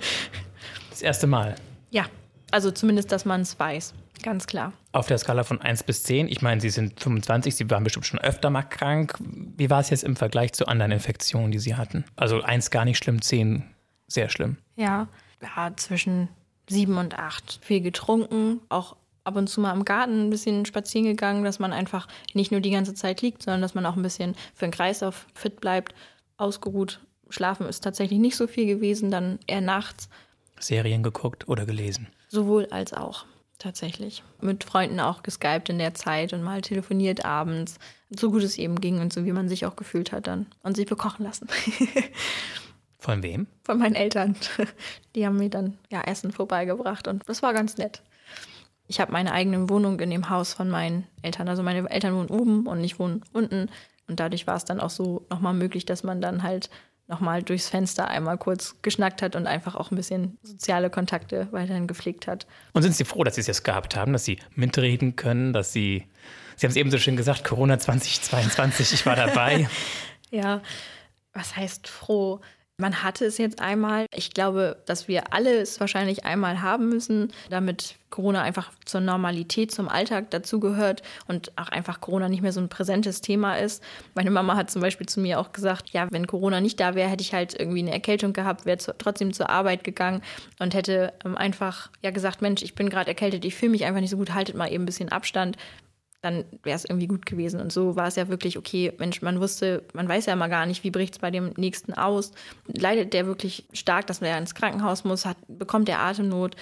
Das 0.89 1.03
erste 1.03 1.27
Mal. 1.27 1.57
Ja, 1.91 2.07
also 2.51 2.71
zumindest, 2.71 3.13
dass 3.13 3.27
man 3.27 3.43
es 3.43 3.59
weiß. 3.59 3.93
Ganz 4.23 4.47
klar. 4.47 4.73
Auf 4.93 5.07
der 5.07 5.19
Skala 5.19 5.45
von 5.45 5.61
1 5.61 5.83
bis 5.83 6.03
10, 6.05 6.29
ich 6.29 6.41
meine, 6.41 6.63
Sie 6.63 6.71
sind 6.71 6.99
25, 6.99 7.55
Sie 7.55 7.69
waren 7.69 7.85
bestimmt 7.85 8.07
schon 8.07 8.21
öfter 8.21 8.49
mal 8.49 8.63
krank. 8.63 9.19
Wie 9.21 9.69
war 9.69 9.81
es 9.81 9.91
jetzt 9.91 10.03
im 10.03 10.17
Vergleich 10.17 10.55
zu 10.55 10.67
anderen 10.67 10.93
Infektionen, 10.93 11.53
die 11.53 11.59
Sie 11.59 11.75
hatten? 11.75 12.07
Also 12.17 12.41
1 12.41 12.71
gar 12.71 12.87
nicht 12.87 12.97
schlimm, 12.97 13.21
10 13.21 13.76
sehr 14.07 14.29
schlimm. 14.29 14.57
Ja, 14.77 15.09
ja 15.43 15.73
zwischen 15.77 16.29
7 16.69 16.97
und 16.97 17.19
8. 17.19 17.61
Viel 17.63 17.81
getrunken, 17.81 18.61
auch 18.69 18.97
ab 19.25 19.37
und 19.37 19.49
zu 19.49 19.61
mal 19.61 19.73
im 19.73 19.85
Garten 19.85 20.27
ein 20.27 20.31
bisschen 20.31 20.67
spazieren 20.67 21.07
gegangen, 21.07 21.45
dass 21.45 21.59
man 21.59 21.73
einfach 21.73 22.07
nicht 22.33 22.53
nur 22.53 22.61
die 22.61 22.71
ganze 22.71 22.95
Zeit 22.95 23.23
liegt, 23.23 23.43
sondern 23.43 23.61
dass 23.61 23.75
man 23.75 23.85
auch 23.87 23.97
ein 23.97 24.03
bisschen 24.03 24.37
für 24.55 24.67
den 24.67 24.73
Kreislauf 24.73 25.27
fit 25.35 25.61
bleibt, 25.61 25.95
ausgeruht. 26.37 27.01
Schlafen 27.29 27.67
ist 27.67 27.83
tatsächlich 27.83 28.21
nicht 28.21 28.37
so 28.37 28.47
viel 28.47 28.67
gewesen, 28.67 29.11
dann 29.11 29.41
eher 29.47 29.61
nachts. 29.61 30.09
Serien 30.61 31.03
geguckt 31.03 31.49
oder 31.49 31.67
gelesen? 31.67 32.07
Sowohl 32.29 32.67
als 32.67 32.93
auch 32.93 33.27
tatsächlich. 33.59 34.23
Mit 34.41 34.65
Freunden 34.65 35.01
auch 35.01 35.23
geskypt 35.23 35.71
in 35.71 35.79
der 35.79 35.95
Zeit 35.95 36.33
und 36.33 36.43
mal 36.43 36.61
telefoniert 36.61 37.25
abends, 37.25 37.79
so 38.11 38.31
gut 38.31 38.43
es 38.43 38.59
eben 38.59 38.81
ging 38.81 39.01
und 39.01 39.13
so 39.13 39.25
wie 39.25 39.33
man 39.33 39.49
sich 39.49 39.67
auch 39.67 39.77
gefühlt 39.77 40.13
hat 40.13 40.27
dann 40.27 40.47
und 40.63 40.77
sich 40.77 40.87
bekochen 40.87 41.25
lassen. 41.25 41.49
Von 42.99 43.23
wem? 43.23 43.47
Von 43.65 43.79
meinen 43.79 43.95
Eltern. 43.95 44.37
Die 45.15 45.27
haben 45.27 45.39
mir 45.39 45.51
dann 45.51 45.79
ja 45.91 46.03
Essen 46.03 46.33
vorbeigebracht 46.33 47.09
und 47.09 47.23
das 47.29 47.43
war 47.43 47.53
ganz 47.53 47.77
nett. 47.77 48.03
Ich 48.89 49.01
habe 49.01 49.13
meine 49.13 49.33
eigene 49.33 49.69
Wohnung 49.69 49.99
in 50.01 50.11
dem 50.11 50.31
Haus 50.31 50.55
von 50.55 50.69
meinen 50.69 51.07
Eltern. 51.23 51.49
Also 51.49 51.63
meine 51.63 51.91
Eltern 51.91 52.15
wohnen 52.15 52.29
oben 52.29 52.67
und 52.67 52.83
ich 52.85 52.99
wohne 52.99 53.21
unten. 53.33 53.69
Und 54.09 54.21
dadurch 54.21 54.47
war 54.47 54.57
es 54.57 54.65
dann 54.65 54.81
auch 54.81 54.91
so 54.91 55.27
nochmal 55.31 55.55
möglich, 55.55 55.85
dass 55.85 56.05
man 56.05 56.21
dann 56.21 56.43
halt 56.43 56.71
nochmal 57.09 57.43
durchs 57.43 57.69
Fenster 57.69 58.09
einmal 58.09 58.37
kurz 58.39 58.77
geschnackt 58.83 59.23
hat 59.23 59.37
und 59.37 59.47
einfach 59.47 59.77
auch 59.77 59.91
ein 59.91 59.97
bisschen 59.97 60.39
soziale 60.43 60.91
Kontakte 60.91 61.49
weiterhin 61.53 61.87
gepflegt 61.87 62.27
hat. 62.27 62.47
Und 62.73 62.83
sind 62.83 62.95
Sie 62.95 63.05
froh, 63.05 63.25
dass 63.25 63.37
Sie 63.37 63.41
es 63.41 63.47
jetzt 63.47 63.65
gehabt 63.65 63.97
haben, 63.97 64.13
dass 64.13 64.25
Sie 64.25 64.39
mitreden 64.55 65.17
können, 65.17 65.53
dass 65.53 65.73
Sie, 65.73 66.07
Sie 66.57 66.67
haben 66.67 66.71
es 66.71 66.77
eben 66.77 66.91
so 66.91 66.99
schön 66.99 67.17
gesagt, 67.17 67.45
Corona 67.45 67.79
2022, 67.79 68.93
ich 68.93 69.07
war 69.07 69.17
dabei. 69.17 69.69
ja, 70.31 70.63
was 71.33 71.57
heißt 71.57 71.89
froh? 71.89 72.41
Man 72.79 73.03
hatte 73.03 73.25
es 73.25 73.39
jetzt 73.39 73.59
einmal. 73.59 74.05
Ich 74.15 74.35
glaube, 74.35 74.77
dass 74.85 75.09
wir 75.09 75.33
alle 75.33 75.61
es 75.61 75.81
wahrscheinlich 75.81 76.27
einmal 76.27 76.61
haben 76.61 76.91
müssen, 76.91 77.33
damit 77.49 77.97
Corona 78.11 78.43
einfach 78.43 78.71
zur 78.85 79.01
Normalität, 79.01 79.71
zum 79.73 79.89
Alltag 79.89 80.31
dazugehört 80.31 81.01
und 81.27 81.57
auch 81.57 81.71
einfach 81.71 82.03
Corona 82.03 82.29
nicht 82.29 82.43
mehr 82.43 82.53
so 82.53 82.61
ein 82.61 82.69
präsentes 82.69 83.23
Thema 83.23 83.57
ist. 83.57 83.83
Meine 84.15 84.31
Mama 84.31 84.57
hat 84.57 84.71
zum 84.71 84.83
Beispiel 84.83 85.07
zu 85.07 85.21
mir 85.21 85.41
auch 85.41 85.53
gesagt, 85.53 85.89
ja, 85.91 86.07
wenn 86.11 86.27
Corona 86.27 86.61
nicht 86.61 86.79
da 86.79 86.95
wäre, 86.95 87.09
hätte 87.09 87.23
ich 87.23 87.33
halt 87.33 87.59
irgendwie 87.59 87.81
eine 87.81 87.93
Erkältung 87.93 88.35
gehabt, 88.35 88.67
wäre 88.67 88.77
trotzdem 88.99 89.33
zur 89.33 89.49
Arbeit 89.49 89.83
gegangen 89.83 90.21
und 90.59 90.75
hätte 90.75 91.15
ähm, 91.25 91.35
einfach 91.35 91.91
ja 92.03 92.11
gesagt, 92.11 92.43
Mensch, 92.43 92.63
ich 92.63 92.75
bin 92.75 92.91
gerade 92.91 93.09
erkältet, 93.09 93.47
ich 93.47 93.55
fühle 93.55 93.73
mich 93.73 93.87
einfach 93.87 94.01
nicht 94.03 94.11
so 94.11 94.19
gut, 94.19 94.35
haltet 94.35 94.55
mal 94.55 94.71
eben 94.71 94.83
ein 94.83 94.87
bisschen 94.87 95.11
Abstand 95.11 95.57
dann 96.27 96.45
wäre 96.65 96.77
es 96.77 96.85
irgendwie 96.85 97.07
gut 97.07 97.25
gewesen. 97.25 97.61
Und 97.61 97.73
so 97.73 97.97
war 97.97 98.09
es 98.09 98.17
ja 98.17 98.29
wirklich, 98.29 98.59
okay, 98.59 98.93
Mensch, 98.99 99.23
man 99.23 99.41
wusste, 99.41 99.85
man 99.95 100.09
weiß 100.09 100.27
ja 100.27 100.33
immer 100.33 100.49
gar 100.49 100.67
nicht, 100.67 100.83
wie 100.83 100.91
bricht 100.91 101.15
es 101.15 101.19
bei 101.21 101.31
dem 101.31 101.53
Nächsten 101.57 101.95
aus. 101.95 102.33
Leidet 102.67 103.13
der 103.13 103.27
wirklich 103.27 103.67
stark, 103.73 104.09
dass 104.09 104.21
er 104.21 104.37
ins 104.37 104.55
Krankenhaus 104.55 105.05
muss, 105.05 105.25
hat, 105.25 105.37
bekommt 105.47 105.89
er 105.89 106.01
Atemnot, 106.01 106.57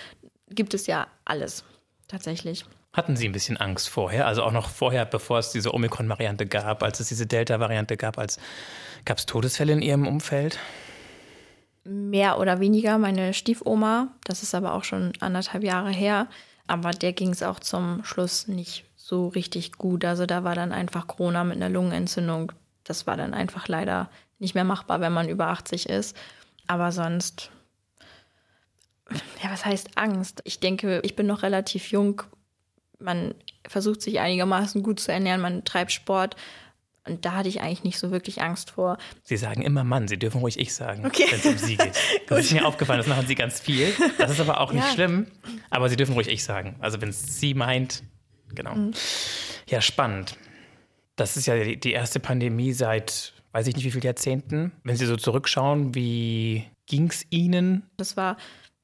gibt 0.50 0.74
es 0.74 0.87
ja 0.87 1.07
alles, 1.24 1.64
tatsächlich. 2.09 2.64
Hatten 2.92 3.16
Sie 3.16 3.27
ein 3.27 3.33
bisschen 3.33 3.57
Angst 3.57 3.88
vorher? 3.88 4.27
Also 4.27 4.42
auch 4.42 4.53
noch 4.53 4.68
vorher, 4.68 5.05
bevor 5.07 5.38
es 5.38 5.50
diese 5.50 5.74
Omikron-Variante 5.74 6.46
gab, 6.46 6.83
als 6.83 7.00
es 7.00 7.09
diese 7.09 7.27
Delta-Variante 7.27 7.96
gab, 7.96 8.18
als 8.18 8.38
gab 9.05 9.18
es 9.18 9.27
Todesfälle 9.27 9.72
in 9.72 9.83
Ihrem 9.83 10.07
Umfeld? 10.07 10.59
Mehr 11.85 12.38
oder 12.38 12.61
weniger. 12.61 12.98
Meine 12.98 13.35
Stiefoma, 13.35 14.09
das 14.24 14.42
ist 14.42 14.55
aber 14.55 14.74
auch 14.74 14.85
schon 14.85 15.12
anderthalb 15.20 15.64
Jahre 15.64 15.90
her, 15.90 16.29
aber 16.66 16.92
der 16.92 17.12
ging 17.12 17.31
es 17.31 17.42
auch 17.42 17.59
zum 17.59 18.05
Schluss 18.05 18.46
nicht 18.46 18.85
so 19.05 19.29
richtig 19.29 19.73
gut. 19.73 20.03
Also 20.07 20.25
da 20.25 20.45
war 20.45 20.55
dann 20.55 20.73
einfach 20.73 21.07
Corona 21.07 21.45
mit 21.45 21.57
einer 21.57 21.69
Lungenentzündung. 21.69 22.53
Das 22.85 23.07
war 23.07 23.19
dann 23.19 23.35
einfach 23.35 23.69
leider 23.69 24.09
nicht 24.38 24.55
mehr 24.55 24.64
machbar, 24.64 25.03
wenn 25.03 25.12
man 25.12 25.29
über 25.29 25.49
80 25.49 25.90
ist. 25.90 26.17
Aber 26.67 26.90
sonst, 26.90 27.51
ja, 29.43 29.51
was 29.51 29.67
heißt 29.67 29.99
Angst? 29.99 30.40
Ich 30.45 30.59
denke, 30.59 31.01
ich 31.05 31.17
bin 31.17 31.27
noch 31.27 31.43
relativ 31.43 31.90
jung. 31.90 32.23
Man 32.99 33.35
versucht 33.69 34.01
sich 34.01 34.21
einigermaßen 34.21 34.83
gut 34.83 35.01
zu 35.01 35.12
ernähren, 35.12 35.43
man 35.43 35.64
treibt 35.64 35.93
Sport. 35.93 36.37
Und 37.07 37.27
da 37.27 37.33
hatte 37.33 37.51
ich 37.51 37.61
eigentlich 37.61 37.85
nicht 37.85 37.99
so 37.99 38.11
wirklich 38.11 38.40
Angst 38.40 38.71
vor. 38.71 38.97
Sie 39.23 39.37
sagen 39.37 39.61
immer 39.61 39.85
Mann, 39.85 40.09
Sie 40.09 40.19
dürfen 40.19 40.40
ruhig 40.40 40.59
ich 40.59 40.73
sagen, 40.73 41.05
okay. 41.05 41.27
wenn 41.29 41.40
es 41.40 41.45
um 41.45 41.59
Sie 41.59 41.77
geht. 41.77 41.93
Das 42.27 42.47
ist 42.47 42.53
mir 42.53 42.64
aufgefallen, 42.64 43.01
das 43.01 43.07
machen 43.07 43.27
Sie 43.27 43.35
ganz 43.35 43.61
viel. 43.61 43.93
Das 44.17 44.31
ist 44.31 44.40
aber 44.40 44.62
auch 44.62 44.73
nicht 44.73 44.87
ja. 44.87 44.95
schlimm. 44.95 45.27
Aber 45.69 45.90
Sie 45.90 45.97
dürfen 45.97 46.14
ruhig 46.14 46.29
ich 46.29 46.43
sagen. 46.43 46.77
Also 46.81 47.03
wenn 47.03 47.11
es 47.11 47.38
Sie 47.38 47.53
meint, 47.53 48.03
genau. 48.55 48.75
Mhm. 48.75 48.93
Ja, 49.69 49.81
spannend. 49.81 50.37
Das 51.17 51.37
ist 51.37 51.47
ja 51.47 51.75
die 51.75 51.93
erste 51.93 52.21
Pandemie 52.21 52.73
seit, 52.73 53.33
weiß 53.53 53.67
ich 53.69 53.77
nicht 53.77 53.85
wie 53.85 53.91
viele 53.91 54.05
Jahrzehnten. 54.05 54.73
Wenn 54.83 54.97
Sie 54.97 55.07
so 55.07 55.17
zurückschauen, 55.17 55.95
wie 55.95 56.65
ging 56.87 57.09
es 57.09 57.25
Ihnen? 57.31 57.85
Das 57.97 58.17
war 58.17 58.37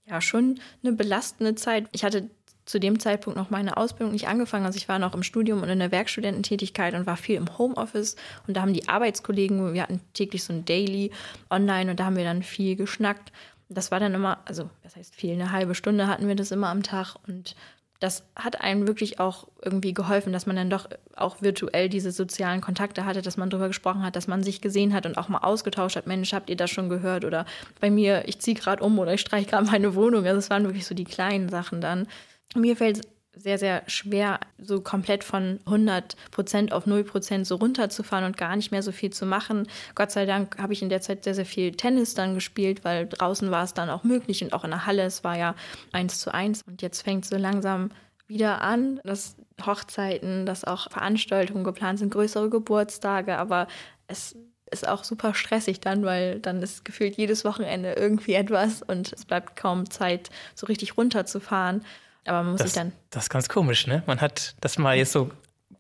ja 0.07 0.21
schon 0.21 0.61
eine 0.83 0.93
belastende 0.93 1.55
Zeit. 1.55 1.89
Ich 1.93 2.05
hatte 2.05 2.31
zu 2.71 2.79
dem 2.79 3.01
Zeitpunkt 3.01 3.37
noch 3.37 3.51
meine 3.51 3.77
Ausbildung 3.77 4.13
nicht 4.13 4.29
angefangen. 4.29 4.65
Also 4.65 4.77
ich 4.77 4.89
war 4.89 5.01
noch 5.01 5.15
im 5.15 5.25
Studium 5.25 5.63
und 5.63 5.69
in 5.69 5.81
der 5.81 5.91
Werkstudententätigkeit 5.91 6.95
und 6.95 7.05
war 7.05 7.17
viel 7.17 7.37
im 7.37 7.59
Homeoffice. 7.59 8.15
Und 8.47 8.57
da 8.57 8.63
haben 8.63 8.73
die 8.73 8.89
Arbeitskollegen, 8.89 9.75
wir 9.75 9.83
hatten 9.83 10.01
täglich 10.15 10.45
so 10.45 10.53
ein 10.53 10.65
Daily 10.65 11.11
online 11.51 11.91
und 11.91 11.99
da 11.99 12.05
haben 12.05 12.17
wir 12.17 12.25
dann 12.25 12.45
viel 12.45 12.77
geschnackt. 12.77 13.33
Das 13.69 13.91
war 13.91 13.99
dann 13.99 14.15
immer, 14.15 14.39
also 14.45 14.71
das 14.83 14.97
heißt 14.97 15.15
viel, 15.15 15.33
eine 15.33 15.51
halbe 15.51 15.75
Stunde 15.75 16.07
hatten 16.07 16.29
wir 16.29 16.37
das 16.37 16.53
immer 16.53 16.69
am 16.69 16.83
Tag 16.83 17.17
und 17.27 17.57
das 18.01 18.25
hat 18.35 18.63
einem 18.63 18.87
wirklich 18.89 19.21
auch 19.21 19.47
irgendwie 19.63 19.93
geholfen, 19.93 20.33
dass 20.33 20.47
man 20.47 20.57
dann 20.57 20.71
doch 20.71 20.89
auch 21.15 21.43
virtuell 21.43 21.91
diese 21.91 22.13
sozialen 22.13 22.63
Kontakte 22.63 23.05
hatte, 23.05 23.21
dass 23.21 23.37
man 23.37 23.51
darüber 23.51 23.69
gesprochen 23.69 24.03
hat, 24.03 24.17
dass 24.17 24.27
man 24.27 24.43
sich 24.43 24.63
gesehen 24.63 24.95
hat 24.95 25.05
und 25.05 25.19
auch 25.19 25.29
mal 25.29 25.39
ausgetauscht 25.39 25.97
hat. 25.97 26.07
Mensch, 26.07 26.33
habt 26.33 26.49
ihr 26.49 26.57
das 26.57 26.71
schon 26.71 26.89
gehört? 26.89 27.27
Oder 27.27 27.45
bei 27.79 27.91
mir, 27.91 28.27
ich 28.27 28.41
ziehe 28.41 28.57
gerade 28.57 28.83
um 28.83 28.99
oder 28.99 29.13
ich 29.13 29.21
streiche 29.21 29.51
gerade 29.51 29.67
meine 29.67 29.95
Wohnung. 29.95 30.27
Also 30.27 30.39
es 30.39 30.49
waren 30.49 30.65
wirklich 30.65 30.87
so 30.87 30.95
die 30.95 31.05
kleinen 31.05 31.51
Sachen 31.51 31.83
dann. 31.83 32.09
Mir 32.55 32.75
fällt 32.75 32.97
es 32.97 33.03
sehr, 33.41 33.59
sehr 33.59 33.83
schwer, 33.87 34.41
so 34.59 34.81
komplett 34.81 35.25
von 35.25 35.61
100 35.67 36.17
Prozent 36.31 36.73
auf 36.73 36.87
0 36.87 37.05
Prozent 37.05 37.47
so 37.47 37.57
runterzufahren 37.57 38.25
und 38.25 38.37
gar 38.37 38.57
nicht 38.57 38.71
mehr 38.71 38.83
so 38.83 38.93
viel 38.93 39.11
zu 39.11 39.27
machen. 39.27 39.67
Gott 39.95 40.11
sei 40.11 40.27
Dank 40.27 40.59
habe 40.59 40.73
ich 40.73 40.83
in 40.83 40.89
der 40.89 41.01
Zeit 41.01 41.25
sehr, 41.25 41.35
sehr 41.35 41.47
viel 41.47 41.73
Tennis 41.73 42.15
dann 42.15 42.35
gespielt, 42.35 42.85
weil 42.85 43.07
draußen 43.09 43.51
war 43.51 43.65
es 43.65 43.75
dann 43.75 43.91
auch 43.91 44.05
möglich 44.05 44.45
und 44.45 44.53
auch 44.53 44.65
in 44.65 44.71
der 44.71 44.87
Halle, 44.87 45.03
es 45.03 45.25
war 45.25 45.37
ja 45.37 45.55
eins 45.93 46.21
zu 46.21 46.33
eins. 46.33 46.63
Und 46.67 46.83
jetzt 46.83 47.03
fängt 47.03 47.25
so 47.25 47.37
langsam 47.37 47.91
wieder 48.27 48.61
an, 48.61 49.01
dass 49.05 49.37
Hochzeiten, 49.65 50.47
dass 50.47 50.65
auch 50.65 50.91
Veranstaltungen 50.91 51.65
geplant 51.65 51.99
sind, 51.99 52.11
größere 52.11 52.49
Geburtstage, 52.49 53.37
aber 53.39 53.67
es 54.07 54.37
ist 54.71 54.87
auch 54.87 55.05
super 55.05 55.35
stressig 55.35 55.81
dann, 55.81 56.05
weil 56.05 56.39
dann 56.39 56.63
ist 56.63 56.85
gefühlt 56.85 57.17
jedes 57.17 57.45
Wochenende 57.45 57.95
irgendwie 57.95 58.35
etwas 58.35 58.83
und 58.83 59.13
es 59.13 59.25
bleibt 59.25 59.57
kaum 59.57 59.91
Zeit, 59.91 60.31
so 60.55 60.67
richtig 60.67 60.97
runterzufahren. 60.97 61.85
Aber 62.27 62.43
man 62.43 62.53
muss 62.53 62.61
das, 62.61 62.73
sich 62.73 62.81
dann. 62.81 62.93
Das 63.11 63.25
ist 63.25 63.31
ganz 63.31 63.49
komisch, 63.49 63.87
ne? 63.87 64.03
Man 64.07 64.21
hat 64.21 64.55
das 64.61 64.79
mal 64.79 64.97
jetzt 64.97 65.13
so 65.13 65.31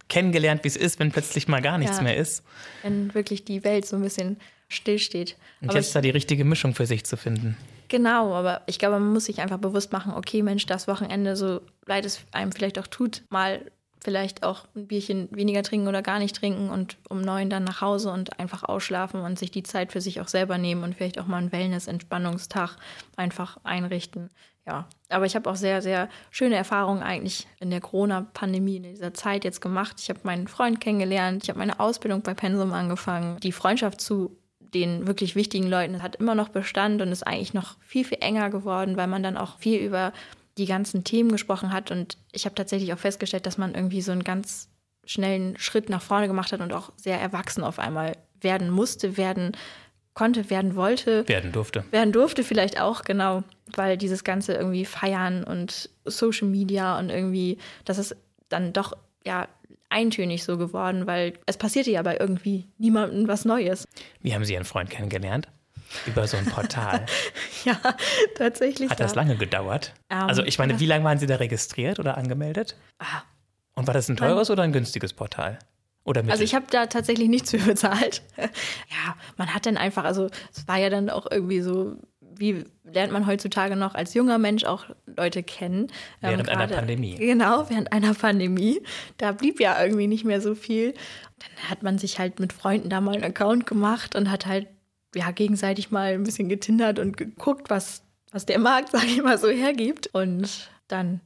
kennengelernt, 0.08 0.64
wie 0.64 0.68
es 0.68 0.76
ist, 0.76 0.98
wenn 0.98 1.12
plötzlich 1.12 1.48
mal 1.48 1.62
gar 1.62 1.78
nichts 1.78 1.98
ja, 1.98 2.02
mehr 2.02 2.16
ist. 2.16 2.42
Wenn 2.82 3.14
wirklich 3.14 3.44
die 3.44 3.64
Welt 3.64 3.86
so 3.86 3.96
ein 3.96 4.02
bisschen 4.02 4.38
stillsteht. 4.68 5.36
Und 5.60 5.70
aber 5.70 5.78
jetzt 5.78 5.88
ich, 5.88 5.92
da 5.92 6.00
die 6.00 6.10
richtige 6.10 6.44
Mischung 6.44 6.74
für 6.74 6.86
sich 6.86 7.04
zu 7.04 7.16
finden. 7.16 7.56
Genau, 7.88 8.34
aber 8.34 8.62
ich 8.66 8.78
glaube, 8.78 9.00
man 9.00 9.12
muss 9.12 9.24
sich 9.24 9.40
einfach 9.40 9.58
bewusst 9.58 9.92
machen, 9.92 10.12
okay, 10.14 10.42
Mensch, 10.42 10.66
das 10.66 10.86
Wochenende, 10.86 11.36
so 11.36 11.60
leid 11.86 12.04
es 12.04 12.20
einem 12.30 12.52
vielleicht 12.52 12.78
auch 12.78 12.86
tut, 12.86 13.22
mal 13.30 13.60
vielleicht 14.02 14.44
auch 14.44 14.66
ein 14.74 14.86
Bierchen 14.86 15.28
weniger 15.32 15.62
trinken 15.62 15.88
oder 15.88 16.00
gar 16.00 16.18
nicht 16.18 16.36
trinken 16.36 16.70
und 16.70 16.96
um 17.08 17.20
neun 17.20 17.50
dann 17.50 17.64
nach 17.64 17.80
Hause 17.80 18.10
und 18.10 18.38
einfach 18.38 18.62
ausschlafen 18.62 19.20
und 19.20 19.38
sich 19.38 19.50
die 19.50 19.62
Zeit 19.62 19.92
für 19.92 20.00
sich 20.00 20.20
auch 20.20 20.28
selber 20.28 20.56
nehmen 20.56 20.84
und 20.84 20.94
vielleicht 20.94 21.18
auch 21.18 21.26
mal 21.26 21.36
einen 21.36 21.52
Wellness-Entspannungstag 21.52 22.76
einfach 23.16 23.58
einrichten. 23.64 24.30
Ja, 24.66 24.86
aber 25.08 25.26
ich 25.26 25.34
habe 25.34 25.48
auch 25.50 25.56
sehr, 25.56 25.82
sehr 25.82 26.08
schöne 26.30 26.54
Erfahrungen 26.54 27.02
eigentlich 27.02 27.48
in 27.60 27.70
der 27.70 27.80
Corona-Pandemie, 27.80 28.76
in 28.76 28.82
dieser 28.82 29.14
Zeit 29.14 29.44
jetzt 29.44 29.60
gemacht. 29.60 29.96
Ich 29.98 30.10
habe 30.10 30.20
meinen 30.22 30.48
Freund 30.48 30.80
kennengelernt, 30.80 31.42
ich 31.42 31.48
habe 31.48 31.58
meine 31.58 31.80
Ausbildung 31.80 32.22
bei 32.22 32.34
Pensum 32.34 32.72
angefangen. 32.72 33.40
Die 33.40 33.52
Freundschaft 33.52 34.00
zu 34.00 34.36
den 34.60 35.06
wirklich 35.06 35.34
wichtigen 35.34 35.66
Leuten 35.66 36.02
hat 36.02 36.16
immer 36.16 36.34
noch 36.34 36.48
Bestand 36.48 37.02
und 37.02 37.08
ist 37.08 37.26
eigentlich 37.26 37.54
noch 37.54 37.76
viel, 37.80 38.04
viel 38.04 38.18
enger 38.20 38.50
geworden, 38.50 38.96
weil 38.96 39.08
man 39.08 39.22
dann 39.22 39.36
auch 39.36 39.58
viel 39.58 39.80
über 39.80 40.12
die 40.58 40.66
ganzen 40.66 41.04
Themen 41.04 41.32
gesprochen 41.32 41.72
hat. 41.72 41.90
Und 41.90 42.18
ich 42.32 42.44
habe 42.44 42.54
tatsächlich 42.54 42.92
auch 42.92 42.98
festgestellt, 42.98 43.46
dass 43.46 43.58
man 43.58 43.74
irgendwie 43.74 44.02
so 44.02 44.12
einen 44.12 44.24
ganz 44.24 44.68
schnellen 45.04 45.56
Schritt 45.58 45.88
nach 45.88 46.02
vorne 46.02 46.28
gemacht 46.28 46.52
hat 46.52 46.60
und 46.60 46.72
auch 46.72 46.92
sehr 46.96 47.20
erwachsen 47.20 47.64
auf 47.64 47.78
einmal 47.78 48.16
werden 48.40 48.70
musste, 48.70 49.16
werden 49.16 49.56
konnte, 50.14 50.50
werden 50.50 50.76
wollte. 50.76 51.26
Werden 51.28 51.52
durfte. 51.52 51.84
Werden 51.90 52.12
durfte 52.12 52.44
vielleicht 52.44 52.80
auch, 52.80 53.02
genau. 53.02 53.42
Weil 53.74 53.96
dieses 53.96 54.24
ganze 54.24 54.54
irgendwie 54.54 54.84
Feiern 54.84 55.44
und 55.44 55.90
Social 56.04 56.48
Media 56.48 56.98
und 56.98 57.10
irgendwie, 57.10 57.58
das 57.84 57.98
ist 57.98 58.16
dann 58.48 58.72
doch, 58.72 58.96
ja, 59.24 59.48
eintönig 59.90 60.44
so 60.44 60.56
geworden, 60.56 61.06
weil 61.06 61.34
es 61.46 61.56
passierte 61.56 61.90
ja 61.90 62.02
bei 62.02 62.16
irgendwie 62.16 62.66
niemandem 62.78 63.28
was 63.28 63.44
Neues. 63.44 63.86
Wie 64.22 64.34
haben 64.34 64.44
Sie 64.44 64.54
Ihren 64.54 64.64
Freund 64.64 64.88
kennengelernt? 64.88 65.48
Über 66.06 66.28
so 66.28 66.36
ein 66.36 66.46
Portal. 66.46 67.04
ja, 67.64 67.76
tatsächlich. 68.36 68.90
Hat 68.90 69.00
das 69.00 69.16
lange 69.16 69.36
gedauert? 69.36 69.92
Um, 70.08 70.18
ähm, 70.18 70.28
also 70.28 70.44
ich 70.44 70.58
meine, 70.58 70.78
wie 70.78 70.86
lange 70.86 71.04
waren 71.04 71.18
Sie 71.18 71.26
da 71.26 71.36
registriert 71.36 71.98
oder 71.98 72.16
angemeldet? 72.16 72.76
Ah. 73.00 73.22
Und 73.74 73.88
war 73.88 73.94
das 73.94 74.08
ein 74.08 74.16
teures 74.16 74.50
oder 74.50 74.62
ein 74.62 74.72
günstiges 74.72 75.12
Portal? 75.12 75.58
Also 76.04 76.42
ich 76.42 76.54
habe 76.54 76.66
da 76.70 76.86
tatsächlich 76.86 77.28
nichts 77.28 77.50
für 77.52 77.58
bezahlt. 77.58 78.22
ja, 78.36 79.16
man 79.36 79.54
hat 79.54 79.66
dann 79.66 79.76
einfach, 79.76 80.04
also 80.04 80.28
es 80.52 80.66
war 80.66 80.78
ja 80.78 80.90
dann 80.90 81.10
auch 81.10 81.26
irgendwie 81.30 81.60
so 81.60 81.96
wie 82.40 82.64
lernt 82.84 83.12
man 83.12 83.26
heutzutage 83.26 83.76
noch 83.76 83.94
als 83.94 84.14
junger 84.14 84.38
Mensch 84.38 84.64
auch 84.64 84.86
Leute 85.06 85.42
kennen? 85.42 85.82
Ähm, 86.22 86.30
während 86.30 86.40
ähm, 86.40 86.46
grade, 86.46 86.60
einer 86.60 86.76
Pandemie. 86.76 87.14
Genau, 87.16 87.68
während 87.68 87.92
einer 87.92 88.14
Pandemie. 88.14 88.80
Da 89.18 89.32
blieb 89.32 89.60
ja 89.60 89.80
irgendwie 89.80 90.06
nicht 90.06 90.24
mehr 90.24 90.40
so 90.40 90.54
viel. 90.54 90.94
Dann 91.38 91.70
hat 91.70 91.82
man 91.82 91.98
sich 91.98 92.18
halt 92.18 92.40
mit 92.40 92.52
Freunden 92.52 92.88
da 92.88 93.00
mal 93.00 93.14
einen 93.14 93.24
Account 93.24 93.66
gemacht 93.66 94.16
und 94.16 94.30
hat 94.30 94.46
halt 94.46 94.68
ja 95.14 95.30
gegenseitig 95.30 95.90
mal 95.90 96.14
ein 96.14 96.22
bisschen 96.22 96.48
getindert 96.48 96.98
und 96.98 97.18
geguckt, 97.18 97.68
was, 97.68 98.02
was 98.32 98.46
der 98.46 98.58
Markt, 98.58 98.90
sage 98.92 99.06
ich 99.06 99.22
mal, 99.22 99.36
so 99.36 99.48
hergibt. 99.48 100.08
Und 100.08 100.70
dann 100.88 101.20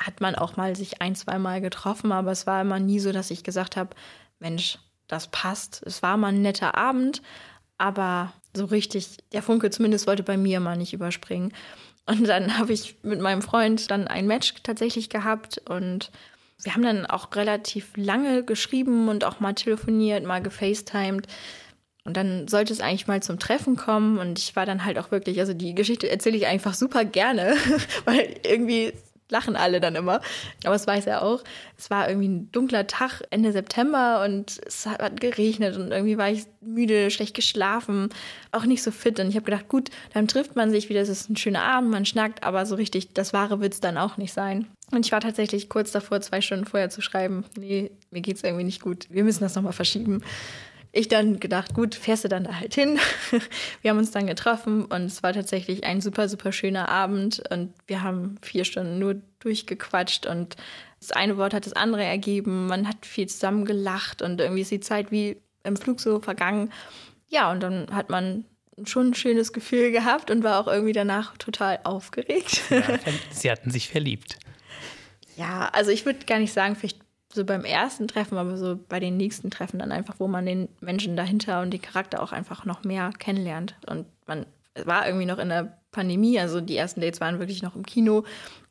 hat 0.00 0.20
man 0.20 0.34
auch 0.34 0.56
mal 0.56 0.74
sich 0.74 1.02
ein, 1.02 1.14
zwei 1.14 1.38
Mal 1.38 1.60
getroffen, 1.60 2.10
aber 2.10 2.32
es 2.32 2.46
war 2.46 2.62
immer 2.62 2.80
nie 2.80 2.98
so, 2.98 3.12
dass 3.12 3.30
ich 3.30 3.44
gesagt 3.44 3.76
habe, 3.76 3.90
Mensch, 4.38 4.78
das 5.06 5.28
passt. 5.28 5.82
Es 5.84 6.02
war 6.02 6.16
mal 6.16 6.28
ein 6.28 6.42
netter 6.42 6.76
Abend, 6.76 7.20
aber 7.78 8.32
so 8.56 8.64
richtig, 8.64 9.18
der 9.32 9.42
Funke 9.42 9.70
zumindest 9.70 10.06
wollte 10.06 10.22
bei 10.22 10.36
mir 10.36 10.60
mal 10.60 10.76
nicht 10.76 10.92
überspringen. 10.92 11.52
Und 12.06 12.26
dann 12.26 12.58
habe 12.58 12.72
ich 12.72 12.96
mit 13.02 13.20
meinem 13.20 13.42
Freund 13.42 13.90
dann 13.90 14.08
ein 14.08 14.26
Match 14.26 14.54
tatsächlich 14.62 15.10
gehabt 15.10 15.58
und 15.68 16.10
wir 16.62 16.74
haben 16.74 16.82
dann 16.82 17.06
auch 17.06 17.34
relativ 17.34 17.92
lange 17.96 18.44
geschrieben 18.44 19.08
und 19.08 19.24
auch 19.24 19.40
mal 19.40 19.54
telefoniert, 19.54 20.24
mal 20.24 20.42
gefacetimed. 20.42 21.26
Und 22.04 22.16
dann 22.16 22.48
sollte 22.48 22.72
es 22.72 22.80
eigentlich 22.80 23.06
mal 23.06 23.22
zum 23.22 23.38
Treffen 23.38 23.76
kommen 23.76 24.18
und 24.18 24.38
ich 24.38 24.56
war 24.56 24.66
dann 24.66 24.84
halt 24.84 24.98
auch 24.98 25.10
wirklich, 25.10 25.38
also 25.40 25.52
die 25.54 25.74
Geschichte 25.74 26.10
erzähle 26.10 26.36
ich 26.36 26.46
einfach 26.46 26.74
super 26.74 27.04
gerne, 27.04 27.54
weil 28.04 28.36
irgendwie 28.44 28.92
lachen 29.30 29.56
alle 29.56 29.80
dann 29.80 29.94
immer. 29.94 30.20
Aber 30.64 30.74
es 30.74 30.86
weiß 30.86 31.06
er 31.06 31.22
auch. 31.22 31.42
Es 31.78 31.90
war 31.90 32.08
irgendwie 32.08 32.28
ein 32.28 32.52
dunkler 32.52 32.86
Tag 32.86 33.22
Ende 33.30 33.52
September 33.52 34.24
und 34.24 34.60
es 34.66 34.86
hat 34.86 35.20
geregnet 35.20 35.76
und 35.76 35.92
irgendwie 35.92 36.18
war 36.18 36.30
ich 36.30 36.44
müde, 36.60 37.10
schlecht 37.10 37.34
geschlafen, 37.34 38.10
auch 38.52 38.64
nicht 38.64 38.82
so 38.82 38.90
fit. 38.90 39.18
Und 39.20 39.28
ich 39.28 39.36
habe 39.36 39.44
gedacht, 39.44 39.68
gut, 39.68 39.90
dann 40.12 40.28
trifft 40.28 40.56
man 40.56 40.70
sich 40.70 40.88
wieder, 40.88 41.00
es 41.00 41.08
ist 41.08 41.30
ein 41.30 41.36
schöner 41.36 41.62
Abend, 41.62 41.90
man 41.90 42.04
schnackt, 42.04 42.42
aber 42.42 42.66
so 42.66 42.74
richtig, 42.74 43.14
das 43.14 43.32
wahre 43.32 43.60
wird 43.60 43.74
es 43.74 43.80
dann 43.80 43.96
auch 43.96 44.16
nicht 44.16 44.32
sein. 44.32 44.66
Und 44.92 45.06
ich 45.06 45.12
war 45.12 45.20
tatsächlich 45.20 45.68
kurz 45.68 45.92
davor, 45.92 46.20
zwei 46.20 46.40
Stunden 46.40 46.66
vorher 46.66 46.90
zu 46.90 47.00
schreiben, 47.00 47.44
nee, 47.56 47.90
mir 48.10 48.22
geht 48.22 48.36
es 48.36 48.44
irgendwie 48.44 48.64
nicht 48.64 48.82
gut, 48.82 49.06
wir 49.08 49.24
müssen 49.24 49.44
das 49.44 49.54
nochmal 49.54 49.72
verschieben 49.72 50.22
ich 50.92 51.08
dann 51.08 51.38
gedacht, 51.38 51.74
gut, 51.74 51.94
fährst 51.94 52.24
du 52.24 52.28
dann 52.28 52.44
da 52.44 52.58
halt 52.58 52.74
hin. 52.74 52.98
wir 53.82 53.90
haben 53.90 53.98
uns 53.98 54.10
dann 54.10 54.26
getroffen 54.26 54.84
und 54.84 55.04
es 55.04 55.22
war 55.22 55.32
tatsächlich 55.32 55.84
ein 55.84 56.00
super, 56.00 56.28
super 56.28 56.52
schöner 56.52 56.88
Abend 56.88 57.42
und 57.50 57.72
wir 57.86 58.02
haben 58.02 58.36
vier 58.42 58.64
Stunden 58.64 58.98
nur 58.98 59.16
durchgequatscht 59.38 60.26
und 60.26 60.56
das 60.98 61.12
eine 61.12 61.36
Wort 61.36 61.54
hat 61.54 61.64
das 61.64 61.72
andere 61.72 62.04
ergeben. 62.04 62.66
Man 62.66 62.88
hat 62.88 63.06
viel 63.06 63.26
zusammen 63.26 63.64
gelacht 63.64 64.20
und 64.20 64.40
irgendwie 64.40 64.62
ist 64.62 64.70
die 64.70 64.80
Zeit 64.80 65.10
wie 65.10 65.36
im 65.62 65.76
Flug 65.76 66.00
so 66.00 66.20
vergangen. 66.20 66.72
Ja, 67.28 67.50
und 67.50 67.62
dann 67.62 67.94
hat 67.94 68.10
man 68.10 68.44
schon 68.84 69.10
ein 69.10 69.14
schönes 69.14 69.52
Gefühl 69.52 69.92
gehabt 69.92 70.30
und 70.30 70.42
war 70.42 70.58
auch 70.58 70.66
irgendwie 70.66 70.92
danach 70.92 71.36
total 71.36 71.80
aufgeregt. 71.84 72.62
Ja, 72.70 72.82
Sie 73.30 73.50
hatten 73.50 73.70
sich 73.70 73.88
verliebt. 73.88 74.38
Ja, 75.36 75.70
also 75.72 75.90
ich 75.90 76.04
würde 76.04 76.26
gar 76.26 76.38
nicht 76.38 76.52
sagen, 76.52 76.76
vielleicht 76.76 76.98
so 77.32 77.44
beim 77.44 77.64
ersten 77.64 78.08
Treffen, 78.08 78.38
aber 78.38 78.56
so 78.56 78.78
bei 78.88 78.98
den 78.98 79.16
nächsten 79.16 79.50
Treffen 79.50 79.78
dann 79.78 79.92
einfach, 79.92 80.16
wo 80.18 80.26
man 80.26 80.46
den 80.46 80.68
Menschen 80.80 81.16
dahinter 81.16 81.62
und 81.62 81.70
den 81.70 81.82
Charakter 81.82 82.22
auch 82.22 82.32
einfach 82.32 82.64
noch 82.64 82.82
mehr 82.84 83.10
kennenlernt. 83.18 83.76
Und 83.86 84.06
man 84.26 84.46
war 84.84 85.06
irgendwie 85.06 85.26
noch 85.26 85.38
in 85.38 85.48
der 85.48 85.78
Pandemie, 85.92 86.38
also 86.38 86.60
die 86.60 86.76
ersten 86.76 87.00
Dates 87.00 87.20
waren 87.20 87.38
wirklich 87.38 87.62
noch 87.62 87.76
im 87.76 87.86
Kino 87.86 88.24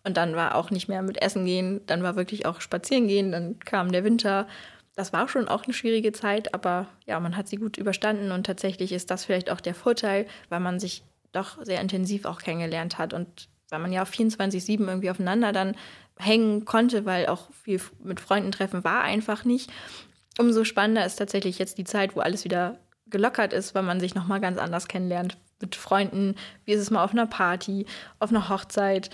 und 0.04 0.18
dann 0.18 0.36
war 0.36 0.56
auch 0.56 0.72
nicht 0.72 0.88
mehr 0.88 1.02
mit 1.02 1.22
Essen 1.22 1.46
gehen, 1.46 1.82
dann 1.86 2.04
war 2.04 2.16
wirklich 2.16 2.46
auch 2.46 2.62
spazieren 2.62 3.08
gehen, 3.08 3.32
dann 3.32 3.60
kam 3.60 3.92
der 3.92 4.04
Winter. 4.04 4.48
Das 4.96 5.14
war 5.14 5.28
schon 5.28 5.48
auch 5.48 5.64
eine 5.64 5.74
schwierige 5.74 6.12
Zeit, 6.12 6.54
aber 6.54 6.88
ja, 7.06 7.20
man 7.20 7.38
hat 7.38 7.48
sie 7.48 7.58
gut 7.58 7.78
überstanden 7.78 8.32
und 8.32 8.46
tatsächlich 8.46 8.92
ist 8.92 9.12
das 9.12 9.26
vielleicht 9.26 9.50
auch 9.50 9.62
der 9.62 9.76
Vorteil, 9.76 10.28
weil 10.50 10.60
man 10.60 10.80
sich 10.80 11.04
doch 11.32 11.64
sehr 11.64 11.82
intensiv 11.82 12.26
auch 12.26 12.40
kennengelernt 12.40 12.98
hat 12.98 13.14
und 13.14 13.48
weil 13.70 13.80
man 13.80 13.94
ja 13.94 14.04
24-7 14.04 14.88
irgendwie 14.88 15.12
aufeinander 15.12 15.52
dann 15.52 15.76
hängen 16.20 16.66
konnte, 16.66 17.06
weil 17.06 17.28
auch 17.28 17.52
viel 17.54 17.82
mit 18.04 18.20
Freunden 18.20 18.52
treffen 18.52 18.84
war 18.84 19.02
einfach 19.02 19.46
nicht. 19.46 19.72
Umso 20.38 20.64
spannender 20.64 21.06
ist 21.06 21.16
tatsächlich 21.16 21.60
jetzt 21.60 21.78
die 21.78 21.84
Zeit, 21.84 22.16
wo 22.16 22.20
alles 22.20 22.44
wieder 22.44 22.80
gelockert 23.08 23.54
ist, 23.54 23.74
weil 23.74 23.84
man 23.84 24.00
sich 24.00 24.16
nochmal 24.16 24.40
ganz 24.40 24.60
anders 24.60 24.88
kennenlernt 24.88 25.38
mit 25.62 25.76
Freunden. 25.76 26.36
Wie 26.66 26.74
ist 26.74 26.82
es 26.82 26.92
mal 26.92 27.04
auf 27.04 27.12
einer 27.12 27.26
Party, 27.26 27.86
auf 28.20 28.30
einer 28.30 28.50
Hochzeit, 28.50 29.10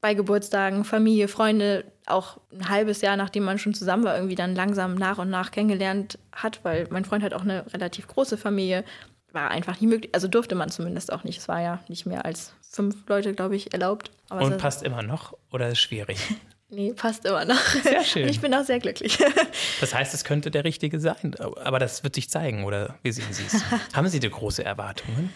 bei 0.00 0.14
Geburtstagen, 0.14 0.84
Familie, 0.84 1.28
Freunde, 1.28 1.84
auch 2.06 2.38
ein 2.52 2.68
halbes 2.68 3.02
Jahr, 3.02 3.16
nachdem 3.16 3.44
man 3.44 3.58
schon 3.58 3.74
zusammen 3.74 4.04
war, 4.04 4.14
irgendwie 4.14 4.34
dann 4.34 4.54
langsam 4.54 4.94
nach 4.94 5.18
und 5.18 5.28
nach 5.30 5.50
kennengelernt 5.50 6.18
hat, 6.32 6.60
weil 6.64 6.86
mein 6.90 7.04
Freund 7.04 7.22
hat 7.22 7.34
auch 7.34 7.42
eine 7.42 7.70
relativ 7.72 8.06
große 8.06 8.38
Familie, 8.38 8.84
war 9.32 9.50
einfach 9.50 9.80
nie 9.80 9.86
möglich, 9.86 10.14
also 10.14 10.26
durfte 10.26 10.54
man 10.54 10.70
zumindest 10.70 11.12
auch 11.12 11.24
nicht. 11.24 11.38
Es 11.38 11.48
war 11.48 11.60
ja 11.60 11.80
nicht 11.88 12.06
mehr 12.06 12.24
als 12.24 12.54
fünf 12.70 13.08
Leute, 13.08 13.34
glaube 13.34 13.56
ich, 13.56 13.72
erlaubt. 13.72 14.10
Aber 14.28 14.42
Und 14.42 14.58
passt 14.58 14.82
immer 14.82 15.02
noch 15.02 15.36
oder 15.50 15.68
ist 15.68 15.80
schwierig? 15.80 16.18
Nee, 16.72 16.92
passt 16.92 17.24
immer 17.24 17.44
noch. 17.44 17.58
Sehr 17.82 18.04
schön. 18.04 18.28
Ich 18.28 18.40
bin 18.40 18.54
auch 18.54 18.62
sehr 18.62 18.78
glücklich. 18.78 19.18
Das 19.80 19.92
heißt, 19.92 20.14
es 20.14 20.22
könnte 20.22 20.52
der 20.52 20.62
richtige 20.62 21.00
sein, 21.00 21.34
aber 21.34 21.80
das 21.80 22.04
wird 22.04 22.14
sich 22.14 22.30
zeigen, 22.30 22.62
oder 22.62 22.94
wie 23.02 23.10
sehen 23.10 23.32
Sie 23.32 23.42
es? 23.44 23.60
Haben 23.92 24.06
Sie 24.06 24.20
da 24.20 24.28
große 24.28 24.62
Erwartungen? 24.62 25.32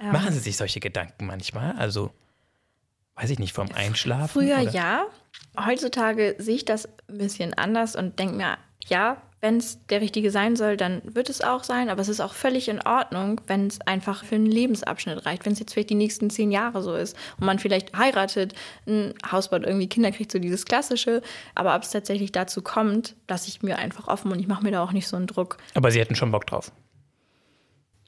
Ja. 0.00 0.10
Machen 0.10 0.32
Sie 0.32 0.38
sich 0.38 0.56
solche 0.56 0.80
Gedanken 0.80 1.26
manchmal? 1.26 1.76
Also, 1.76 2.14
weiß 3.16 3.28
ich 3.28 3.38
nicht, 3.38 3.52
vom 3.52 3.70
Einschlafen? 3.72 4.40
Früher 4.40 4.60
oder? 4.62 4.70
ja. 4.70 5.06
Heutzutage 5.62 6.36
sehe 6.38 6.54
ich 6.54 6.64
das 6.64 6.86
ein 6.86 7.18
bisschen 7.18 7.52
anders 7.52 7.94
und 7.94 8.18
denke 8.18 8.36
mir, 8.36 8.56
ja, 8.86 9.20
wenn 9.40 9.56
es 9.56 9.84
der 9.86 10.02
richtige 10.02 10.30
sein 10.30 10.54
soll, 10.54 10.76
dann 10.76 11.00
wird 11.04 11.30
es 11.30 11.40
auch 11.40 11.64
sein. 11.64 11.88
Aber 11.88 12.02
es 12.02 12.08
ist 12.08 12.20
auch 12.20 12.34
völlig 12.34 12.68
in 12.68 12.82
Ordnung, 12.82 13.40
wenn 13.46 13.68
es 13.68 13.80
einfach 13.80 14.24
für 14.24 14.34
einen 14.34 14.46
Lebensabschnitt 14.46 15.24
reicht. 15.24 15.46
Wenn 15.46 15.54
es 15.54 15.58
jetzt 15.58 15.72
vielleicht 15.72 15.90
die 15.90 15.94
nächsten 15.94 16.28
zehn 16.28 16.50
Jahre 16.50 16.82
so 16.82 16.94
ist 16.94 17.16
und 17.38 17.46
man 17.46 17.58
vielleicht 17.58 17.96
heiratet, 17.96 18.54
ein 18.86 19.14
Haus 19.30 19.48
baut, 19.48 19.64
irgendwie 19.64 19.88
Kinder 19.88 20.12
kriegt, 20.12 20.30
so 20.30 20.38
dieses 20.38 20.66
Klassische. 20.66 21.22
Aber 21.54 21.74
ob 21.74 21.82
es 21.82 21.90
tatsächlich 21.90 22.32
dazu 22.32 22.60
kommt, 22.60 23.16
lasse 23.28 23.48
ich 23.48 23.62
mir 23.62 23.78
einfach 23.78 24.08
offen 24.08 24.30
und 24.30 24.40
ich 24.40 24.46
mache 24.46 24.62
mir 24.62 24.72
da 24.72 24.82
auch 24.82 24.92
nicht 24.92 25.08
so 25.08 25.16
einen 25.16 25.26
Druck. 25.26 25.56
Aber 25.74 25.90
Sie 25.90 26.00
hätten 26.00 26.14
schon 26.14 26.30
Bock 26.30 26.46
drauf. 26.46 26.70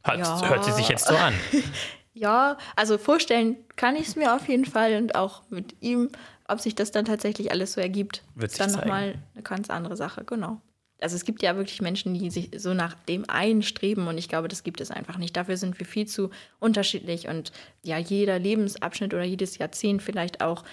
Hört, 0.05 0.19
ja. 0.19 0.49
hört 0.49 0.65
sie 0.65 0.73
sich 0.73 0.89
jetzt 0.89 1.07
so 1.07 1.15
an. 1.15 1.33
ja, 2.13 2.59
also 2.77 2.99
vorstellen 2.99 3.57
kann 3.77 3.97
ich 3.97 4.09
es 4.09 4.17
mir 4.17 4.35
auf 4.35 4.49
jeden 4.49 4.65
Fall 4.65 4.97
und 4.97 5.15
auch 5.15 5.43
mit 5.49 5.77
ihm. 5.81 6.11
Ob 6.49 6.61
sich 6.61 6.75
das 6.75 6.91
dann 6.91 7.05
tatsächlich 7.07 7.53
alles 7.53 7.73
so 7.73 7.81
ergibt, 7.81 8.25
Wird 8.35 8.51
ist 8.51 8.61
dann 8.61 8.73
nochmal 8.73 9.15
eine 9.33 9.43
ganz 9.43 9.71
andere 9.71 9.97
Sache, 9.97 10.25
genau 10.25 10.61
also 11.03 11.17
es 11.17 11.25
gibt 11.25 11.43
ja 11.43 11.57
wirklich 11.57 11.83
Menschen, 11.83 12.15
die 12.15 12.31
sich 12.31 12.51
so 12.57 12.75
nach 12.75 12.95
dem 12.95 13.29
einen 13.29 13.63
streben 13.63 14.07
und 14.07 14.19
ich 14.19 14.29
glaube, 14.29 14.49
das 14.49 14.63
gibt 14.63 14.81
es 14.81 14.91
einfach 14.91 15.19
nicht. 15.19 15.37
Dafür 15.37 15.57
sind 15.57 15.79
wir 15.79 15.87
viel 15.87 16.07
zu 16.07 16.31
unterschiedlich 16.61 17.29
und 17.29 17.53
ja, 17.83 17.99
jeder 17.99 18.39
Lebensabschnitt 18.39 19.13
oder 19.13 19.25
jedes 19.25 19.59
Jahrzehnt 19.59 20.03
vielleicht 20.03 20.41
auch 20.41 20.65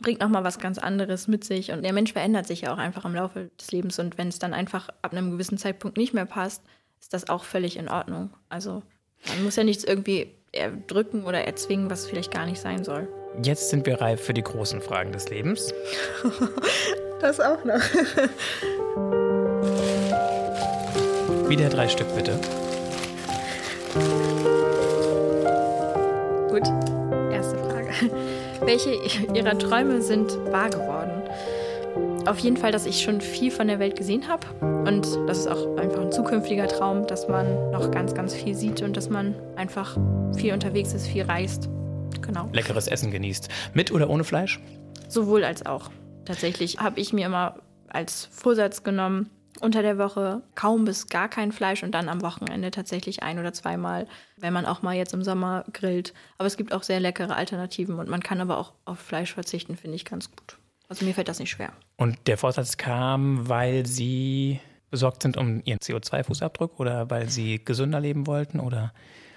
bringt 0.00 0.20
nochmal 0.20 0.44
was 0.44 0.58
ganz 0.58 0.78
anderes 0.78 1.26
mit 1.26 1.44
sich 1.44 1.72
und 1.72 1.82
der 1.82 1.92
Mensch 1.92 2.12
verändert 2.12 2.46
sich 2.46 2.62
ja 2.62 2.72
auch 2.72 2.78
einfach 2.78 3.04
im 3.04 3.14
Laufe 3.14 3.50
des 3.58 3.72
Lebens 3.72 3.98
und 3.98 4.18
wenn 4.18 4.28
es 4.28 4.38
dann 4.38 4.54
einfach 4.54 4.88
ab 5.02 5.12
einem 5.12 5.32
gewissen 5.32 5.58
Zeitpunkt 5.58 5.96
nicht 5.96 6.14
mehr 6.14 6.26
passt, 6.26 6.62
ist 7.00 7.14
das 7.14 7.28
auch 7.28 7.44
völlig 7.44 7.76
in 7.76 7.88
Ordnung. 7.88 8.30
Also 8.48 8.82
man 9.28 9.44
muss 9.44 9.56
ja 9.56 9.64
nichts 9.64 9.84
irgendwie 9.84 10.34
erdrücken 10.52 11.24
oder 11.24 11.44
erzwingen, 11.44 11.90
was 11.90 12.06
vielleicht 12.06 12.32
gar 12.32 12.46
nicht 12.46 12.60
sein 12.60 12.84
soll. 12.84 13.08
Jetzt 13.42 13.70
sind 13.70 13.86
wir 13.86 14.00
reif 14.00 14.20
für 14.24 14.34
die 14.34 14.42
großen 14.42 14.80
Fragen 14.80 15.12
des 15.12 15.28
Lebens. 15.28 15.72
das 17.20 17.40
auch 17.40 17.64
noch. 17.64 17.82
Wieder 21.48 21.70
drei 21.70 21.88
Stück, 21.88 22.14
bitte. 22.14 22.38
Gut, 26.50 26.68
erste 27.32 27.56
Frage. 27.56 27.88
Welche 28.66 28.90
Ihrer 29.34 29.58
Träume 29.58 30.02
sind 30.02 30.36
wahr 30.52 30.68
geworden? 30.68 31.22
Auf 32.26 32.38
jeden 32.40 32.58
Fall, 32.58 32.70
dass 32.70 32.84
ich 32.84 33.00
schon 33.00 33.22
viel 33.22 33.50
von 33.50 33.66
der 33.66 33.78
Welt 33.78 33.96
gesehen 33.96 34.28
habe. 34.28 34.46
Und 34.60 35.06
das 35.26 35.38
ist 35.38 35.46
auch 35.46 35.78
einfach 35.78 36.02
ein 36.02 36.12
zukünftiger 36.12 36.68
Traum, 36.68 37.06
dass 37.06 37.28
man 37.28 37.70
noch 37.70 37.90
ganz, 37.90 38.12
ganz 38.12 38.34
viel 38.34 38.54
sieht 38.54 38.82
und 38.82 38.94
dass 38.98 39.08
man 39.08 39.34
einfach 39.56 39.96
viel 40.36 40.52
unterwegs 40.52 40.92
ist, 40.92 41.06
viel 41.06 41.22
reist. 41.22 41.70
Genau. 42.20 42.50
Leckeres 42.52 42.88
Essen 42.88 43.10
genießt. 43.10 43.48
Mit 43.72 43.90
oder 43.90 44.10
ohne 44.10 44.24
Fleisch? 44.24 44.60
Sowohl 45.08 45.44
als 45.44 45.64
auch. 45.64 45.90
Tatsächlich 46.26 46.76
habe 46.78 47.00
ich 47.00 47.14
mir 47.14 47.24
immer 47.24 47.54
als 47.88 48.28
Vorsatz 48.30 48.82
genommen, 48.82 49.30
Unter 49.60 49.82
der 49.82 49.98
Woche 49.98 50.42
kaum 50.54 50.84
bis 50.84 51.08
gar 51.08 51.28
kein 51.28 51.52
Fleisch 51.52 51.82
und 51.82 51.92
dann 51.92 52.08
am 52.08 52.22
Wochenende 52.22 52.70
tatsächlich 52.70 53.22
ein 53.22 53.38
oder 53.38 53.52
zweimal, 53.52 54.06
wenn 54.36 54.52
man 54.52 54.66
auch 54.66 54.82
mal 54.82 54.94
jetzt 54.94 55.14
im 55.14 55.24
Sommer 55.24 55.64
grillt. 55.72 56.14
Aber 56.38 56.46
es 56.46 56.56
gibt 56.56 56.72
auch 56.72 56.82
sehr 56.82 57.00
leckere 57.00 57.34
Alternativen 57.34 57.98
und 57.98 58.08
man 58.08 58.22
kann 58.22 58.40
aber 58.40 58.58
auch 58.58 58.72
auf 58.84 58.98
Fleisch 58.98 59.34
verzichten, 59.34 59.76
finde 59.76 59.96
ich 59.96 60.04
ganz 60.04 60.30
gut. 60.30 60.58
Also 60.88 61.04
mir 61.04 61.14
fällt 61.14 61.28
das 61.28 61.38
nicht 61.38 61.50
schwer. 61.50 61.72
Und 61.96 62.16
der 62.26 62.38
Vorsatz 62.38 62.76
kam, 62.76 63.48
weil 63.48 63.84
Sie 63.84 64.60
besorgt 64.90 65.22
sind 65.22 65.36
um 65.36 65.60
Ihren 65.64 65.78
CO2-Fußabdruck 65.78 66.78
oder 66.78 67.10
weil 67.10 67.28
Sie 67.28 67.62
gesünder 67.62 68.00
leben 68.00 68.26
wollten 68.26 68.60
oder? 68.60 68.92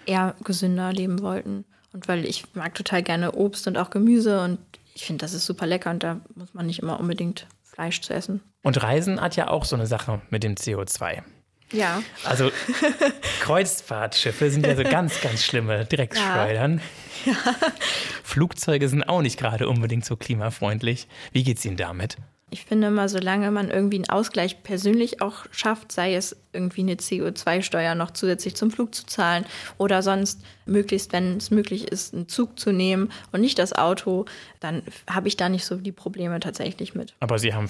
Eher 0.05 0.36
gesünder 0.43 0.93
leben 0.93 1.22
wollten. 1.22 1.65
Und 1.93 2.07
weil 2.07 2.26
ich 2.26 2.55
mag 2.55 2.74
total 2.74 3.03
gerne 3.03 3.34
Obst 3.34 3.67
und 3.67 3.78
auch 3.78 3.89
Gemüse 3.89 4.41
und 4.41 4.59
ich 4.93 5.05
finde, 5.05 5.24
das 5.24 5.34
ist 5.34 5.45
super 5.45 5.65
lecker 5.65 5.89
und 5.89 6.03
da 6.03 6.22
muss 6.36 6.53
man 6.53 6.65
nicht 6.65 6.80
immer 6.80 6.99
unbedingt 6.99 7.47
Fleisch 7.63 8.01
zu 8.01 8.13
essen. 8.13 8.41
Und 8.64 8.82
Reisen 8.82 9.20
hat 9.20 9.36
ja 9.36 9.47
auch 9.49 9.66
so 9.66 9.76
eine 9.76 9.88
Sache 9.88 10.22
mit 10.30 10.43
dem 10.43 10.55
CO2. 10.55 11.24
Ja. 11.72 12.03
Also 12.26 12.51
Kreuzfahrtschiffe 13.41 14.51
sind 14.51 14.66
ja 14.66 14.76
so 14.76 14.84
ganz, 14.84 15.22
ganz 15.22 15.43
schlimme 15.43 15.86
Drecksschleudern. 15.86 16.82
Ja. 17.26 17.32
ja. 17.32 17.38
Flugzeuge 18.24 18.89
sind 18.89 19.03
auch 19.03 19.22
nicht 19.22 19.39
gerade 19.39 19.68
unbedingt 19.68 20.05
so 20.05 20.16
klimafreundlich. 20.16 21.07
Wie 21.32 21.43
geht's 21.43 21.64
Ihnen 21.66 21.78
damit? 21.78 22.18
Ich 22.53 22.66
finde 22.66 22.88
immer, 22.88 23.07
solange 23.07 23.49
man 23.49 23.72
irgendwie 23.72 23.95
einen 23.95 24.09
Ausgleich 24.09 24.62
persönlich 24.62 25.22
auch 25.22 25.45
schafft, 25.51 25.93
sei 25.93 26.16
es 26.16 26.36
irgendwie 26.51 26.82
eine 26.82 26.95
CO2-Steuer 26.95 27.95
noch 27.95 28.12
zusätzlich 28.12 28.57
zum 28.57 28.72
Flug 28.72 28.93
zu 28.93 29.05
zahlen 29.05 29.45
oder 29.78 30.01
sonst 30.01 30.43
möglichst, 30.66 31.14
wenn 31.14 31.38
es 31.38 31.49
möglich 31.49 31.88
ist, 31.88 32.14
einen 32.14 32.28
Zug 32.28 32.59
zu 32.59 32.74
nehmen 32.74 33.09
und 33.32 33.39
nicht 33.39 33.57
das 33.57 33.72
Auto, 33.72 34.26
dann 34.59 34.84
habe 35.09 35.30
ich 35.30 35.38
da 35.38 35.47
nicht 35.47 35.64
so 35.64 35.78
die 35.78 35.93
Probleme 35.93 36.41
tatsächlich 36.41 36.93
mit. 36.93 37.16
Aber 37.22 37.39
Sie 37.39 37.53
haben 37.53 37.59
einen 37.62 37.70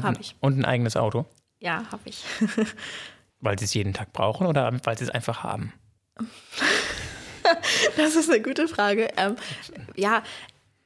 Führerschein? 0.00 0.12
Ja, 0.12 0.16
habe 0.16 0.20
ich. 0.20 0.36
Und 0.40 0.58
ein 0.58 0.64
eigenes 0.64 0.96
Auto? 0.96 1.26
Ja, 1.60 1.84
habe 1.90 2.02
ich. 2.06 2.24
weil 3.40 3.58
Sie 3.58 3.64
es 3.64 3.74
jeden 3.74 3.92
Tag 3.92 4.12
brauchen 4.12 4.46
oder 4.46 4.72
weil 4.84 4.98
Sie 4.98 5.04
es 5.04 5.10
einfach 5.10 5.42
haben? 5.42 5.72
das 7.96 8.16
ist 8.16 8.30
eine 8.30 8.40
gute 8.40 8.68
Frage. 8.68 9.08
Ähm, 9.16 9.36
ja. 9.96 10.22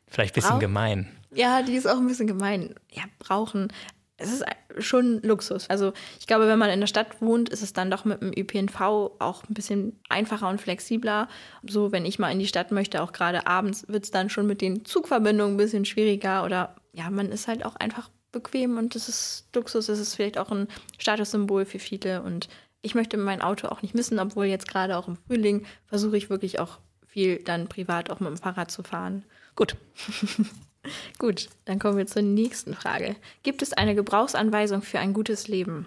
Vielleicht 0.08 0.34
ein 0.34 0.40
bisschen 0.40 0.60
gemein. 0.60 1.08
Ja, 1.32 1.62
die 1.62 1.74
ist 1.74 1.86
auch 1.86 1.98
ein 1.98 2.06
bisschen 2.06 2.26
gemein. 2.26 2.74
Ja, 2.90 3.02
brauchen. 3.18 3.72
Es 4.16 4.32
ist 4.32 4.44
schon 4.78 5.20
Luxus. 5.22 5.68
Also 5.68 5.92
ich 6.18 6.26
glaube, 6.26 6.48
wenn 6.48 6.58
man 6.58 6.70
in 6.70 6.80
der 6.80 6.86
Stadt 6.86 7.20
wohnt, 7.20 7.50
ist 7.50 7.62
es 7.62 7.74
dann 7.74 7.90
doch 7.90 8.06
mit 8.06 8.22
dem 8.22 8.32
ÖPNV 8.34 8.80
auch 8.80 9.44
ein 9.44 9.52
bisschen 9.52 10.00
einfacher 10.08 10.48
und 10.48 10.60
flexibler. 10.60 11.28
So, 11.68 11.92
wenn 11.92 12.06
ich 12.06 12.18
mal 12.18 12.30
in 12.30 12.38
die 12.38 12.46
Stadt 12.46 12.70
möchte, 12.70 13.02
auch 13.02 13.12
gerade 13.12 13.46
abends, 13.46 13.86
wird 13.88 14.04
es 14.04 14.10
dann 14.10 14.30
schon 14.30 14.46
mit 14.46 14.62
den 14.62 14.86
Zugverbindungen 14.86 15.54
ein 15.54 15.58
bisschen 15.58 15.84
schwieriger. 15.84 16.44
Oder 16.44 16.76
ja, 16.92 17.10
man 17.10 17.30
ist 17.30 17.46
halt 17.46 17.64
auch 17.66 17.76
einfach 17.76 18.08
bequem 18.36 18.78
und 18.78 18.94
das 18.94 19.08
ist 19.08 19.46
Luxus. 19.54 19.88
Es 19.88 19.98
ist 19.98 20.14
vielleicht 20.14 20.38
auch 20.38 20.50
ein 20.50 20.68
Statussymbol 20.98 21.64
für 21.64 21.78
viele. 21.78 22.22
Und 22.22 22.48
ich 22.82 22.94
möchte 22.94 23.16
mein 23.16 23.42
Auto 23.42 23.68
auch 23.68 23.82
nicht 23.82 23.94
missen, 23.94 24.18
obwohl 24.18 24.46
jetzt 24.46 24.68
gerade 24.68 24.96
auch 24.96 25.08
im 25.08 25.16
Frühling 25.26 25.66
versuche 25.86 26.16
ich 26.16 26.30
wirklich 26.30 26.58
auch 26.58 26.78
viel 27.06 27.38
dann 27.38 27.68
privat 27.68 28.10
auch 28.10 28.20
mit 28.20 28.28
dem 28.28 28.36
Fahrrad 28.36 28.70
zu 28.70 28.82
fahren. 28.82 29.24
Gut. 29.54 29.76
Gut, 31.18 31.48
dann 31.64 31.80
kommen 31.80 31.98
wir 31.98 32.06
zur 32.06 32.22
nächsten 32.22 32.74
Frage. 32.74 33.16
Gibt 33.42 33.60
es 33.62 33.72
eine 33.72 33.96
Gebrauchsanweisung 33.96 34.82
für 34.82 35.00
ein 35.00 35.14
gutes 35.14 35.48
Leben? 35.48 35.86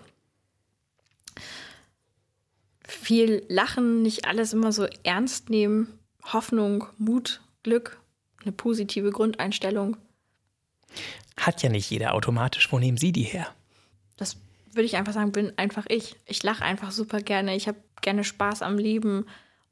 Viel 2.86 3.44
lachen, 3.48 4.02
nicht 4.02 4.28
alles 4.28 4.52
immer 4.52 4.74
so 4.74 4.88
ernst 5.04 5.50
nehmen, 5.50 5.88
Hoffnung, 6.34 6.86
Mut, 6.98 7.40
Glück, 7.64 7.98
eine 8.42 8.52
positive 8.52 9.12
Grundeinstellung. 9.12 9.96
Hat 11.38 11.64
ja 11.64 11.70
nicht 11.70 11.90
jeder 11.90 12.14
automatisch. 12.14 12.72
Wo 12.72 12.80
nehmen 12.80 12.98
Sie 12.98 13.12
die 13.12 13.24
her? 13.24 13.48
Das 14.18 14.38
würde 14.72 14.84
ich 14.86 14.98
einfach 14.98 15.14
sagen, 15.14 15.32
bin 15.32 15.58
einfach 15.58 15.86
ich. 15.88 16.16
Ich 16.26 16.44
lache 16.44 16.64
einfach 16.64 16.92
super 16.92 17.22
gerne. 17.22 17.56
Ich 17.56 17.68
habe 17.68 17.78
gerne 18.02 18.24
Spaß 18.24 18.62
am 18.62 18.78
Leben 18.78 19.26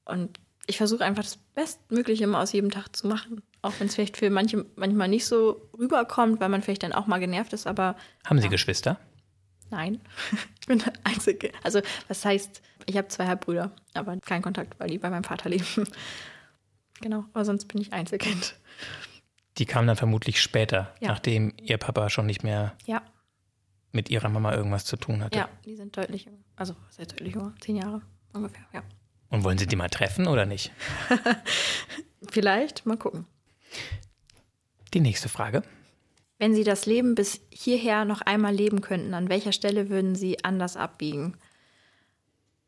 und 0.05 0.39
ich 0.67 0.77
versuche 0.77 1.03
einfach 1.03 1.23
das 1.23 1.37
Bestmögliche 1.55 2.25
immer 2.25 2.39
aus 2.39 2.51
jedem 2.51 2.71
Tag 2.71 2.95
zu 2.95 3.07
machen. 3.07 3.41
Auch 3.61 3.73
wenn 3.79 3.87
es 3.87 3.95
vielleicht 3.95 4.17
für 4.17 4.29
manche 4.29 4.65
manchmal 4.75 5.07
nicht 5.07 5.25
so 5.25 5.69
rüberkommt, 5.77 6.39
weil 6.39 6.49
man 6.49 6.61
vielleicht 6.61 6.83
dann 6.83 6.93
auch 6.93 7.07
mal 7.07 7.19
genervt 7.19 7.53
ist, 7.53 7.67
aber. 7.67 7.95
Haben 8.25 8.39
Sie 8.39 8.45
ja. 8.45 8.51
Geschwister? 8.51 8.99
Nein, 9.69 9.99
ich 10.61 10.67
bin 10.67 10.79
der 10.79 10.93
Einzige. 11.03 11.51
Also, 11.63 11.81
was 12.07 12.23
heißt, 12.23 12.61
ich 12.85 12.97
habe 12.97 13.07
zwei 13.07 13.27
Halbbrüder, 13.27 13.71
aber 13.93 14.17
keinen 14.17 14.41
Kontakt, 14.41 14.79
weil 14.79 14.89
die 14.89 14.97
bei 14.97 15.09
meinem 15.09 15.23
Vater 15.23 15.49
leben. 15.49 15.87
Genau, 16.99 17.25
aber 17.31 17.45
sonst 17.45 17.67
bin 17.67 17.79
ich 17.79 17.93
Einzelkind. 17.93 18.55
Die 19.57 19.65
kamen 19.65 19.87
dann 19.87 19.97
vermutlich 19.97 20.41
später, 20.41 20.93
ja. 20.99 21.09
nachdem 21.09 21.53
Ihr 21.61 21.77
Papa 21.77 22.09
schon 22.09 22.25
nicht 22.25 22.43
mehr 22.43 22.75
ja. 22.85 23.01
mit 23.91 24.09
Ihrer 24.09 24.29
Mama 24.29 24.53
irgendwas 24.53 24.85
zu 24.85 24.97
tun 24.97 25.23
hatte. 25.23 25.37
Ja, 25.37 25.49
die 25.65 25.75
sind 25.75 25.97
deutlich 25.97 26.25
jünger. 26.25 26.37
Also, 26.55 26.75
sehr 26.89 27.05
deutlich 27.05 27.33
jünger. 27.33 27.53
Zehn 27.59 27.77
Jahre 27.77 28.01
ungefähr, 28.33 28.65
ja. 28.73 28.83
Und 29.29 29.43
wollen 29.43 29.57
Sie 29.57 29.67
die 29.67 29.75
mal 29.75 29.89
treffen 29.89 30.27
oder 30.27 30.45
nicht? 30.45 30.71
Vielleicht, 32.29 32.85
mal 32.85 32.97
gucken. 32.97 33.25
Die 34.93 35.01
nächste 35.01 35.27
Frage. 35.27 35.63
Wenn 36.39 36.53
Sie 36.53 36.63
das 36.63 36.85
Leben 36.85 37.15
bis 37.15 37.41
hierher 37.49 38.05
noch 38.05 38.21
einmal 38.21 38.53
leben 38.53 38.81
könnten, 38.81 39.13
an 39.13 39.27
welcher 39.27 39.51
Stelle 39.51 39.89
würden 39.89 40.15
Sie 40.15 40.43
anders 40.43 40.77
abbiegen? 40.77 41.35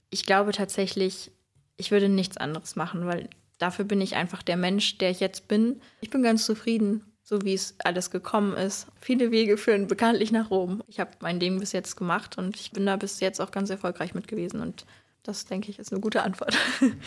Ich 0.10 0.26
glaube 0.26 0.52
tatsächlich, 0.52 1.32
ich 1.78 1.92
würde 1.92 2.10
nichts 2.10 2.36
anderes 2.38 2.76
machen, 2.76 3.06
weil 3.06 3.30
dafür 3.60 3.86
bin 3.86 4.02
ich 4.02 4.16
einfach 4.16 4.42
der 4.42 4.58
Mensch, 4.58 4.98
der 4.98 5.12
ich 5.12 5.20
jetzt 5.20 5.48
bin. 5.48 5.80
Ich 6.02 6.10
bin 6.10 6.24
ganz 6.24 6.46
zufrieden, 6.46 7.04
so 7.24 7.44
wie 7.44 7.54
es 7.54 7.76
alles 7.84 8.10
gekommen 8.10 8.58
ist. 8.58 8.88
Viele 9.00 9.30
Wege 9.30 9.58
führen 9.58 9.88
bekanntlich 9.88 10.32
nach 10.32 10.50
Rom. 10.50 10.84
Ich 10.88 11.00
habe 11.00 11.12
mein 11.20 11.40
Ding 11.40 11.60
bis 11.60 11.72
jetzt 11.72 11.96
gemacht 11.96 12.38
und 12.38 12.56
ich 12.56 12.72
bin 12.72 12.86
da 12.88 12.96
bis 12.96 13.20
jetzt 13.20 13.40
auch 13.40 13.52
ganz 13.52 13.70
erfolgreich 13.70 14.16
mit 14.16 14.28
gewesen 14.28 14.62
und 14.62 14.86
das, 15.22 15.46
denke 15.46 15.70
ich, 15.70 15.78
ist 15.78 15.92
eine 15.92 16.02
gute 16.02 16.24
Antwort. 16.24 16.58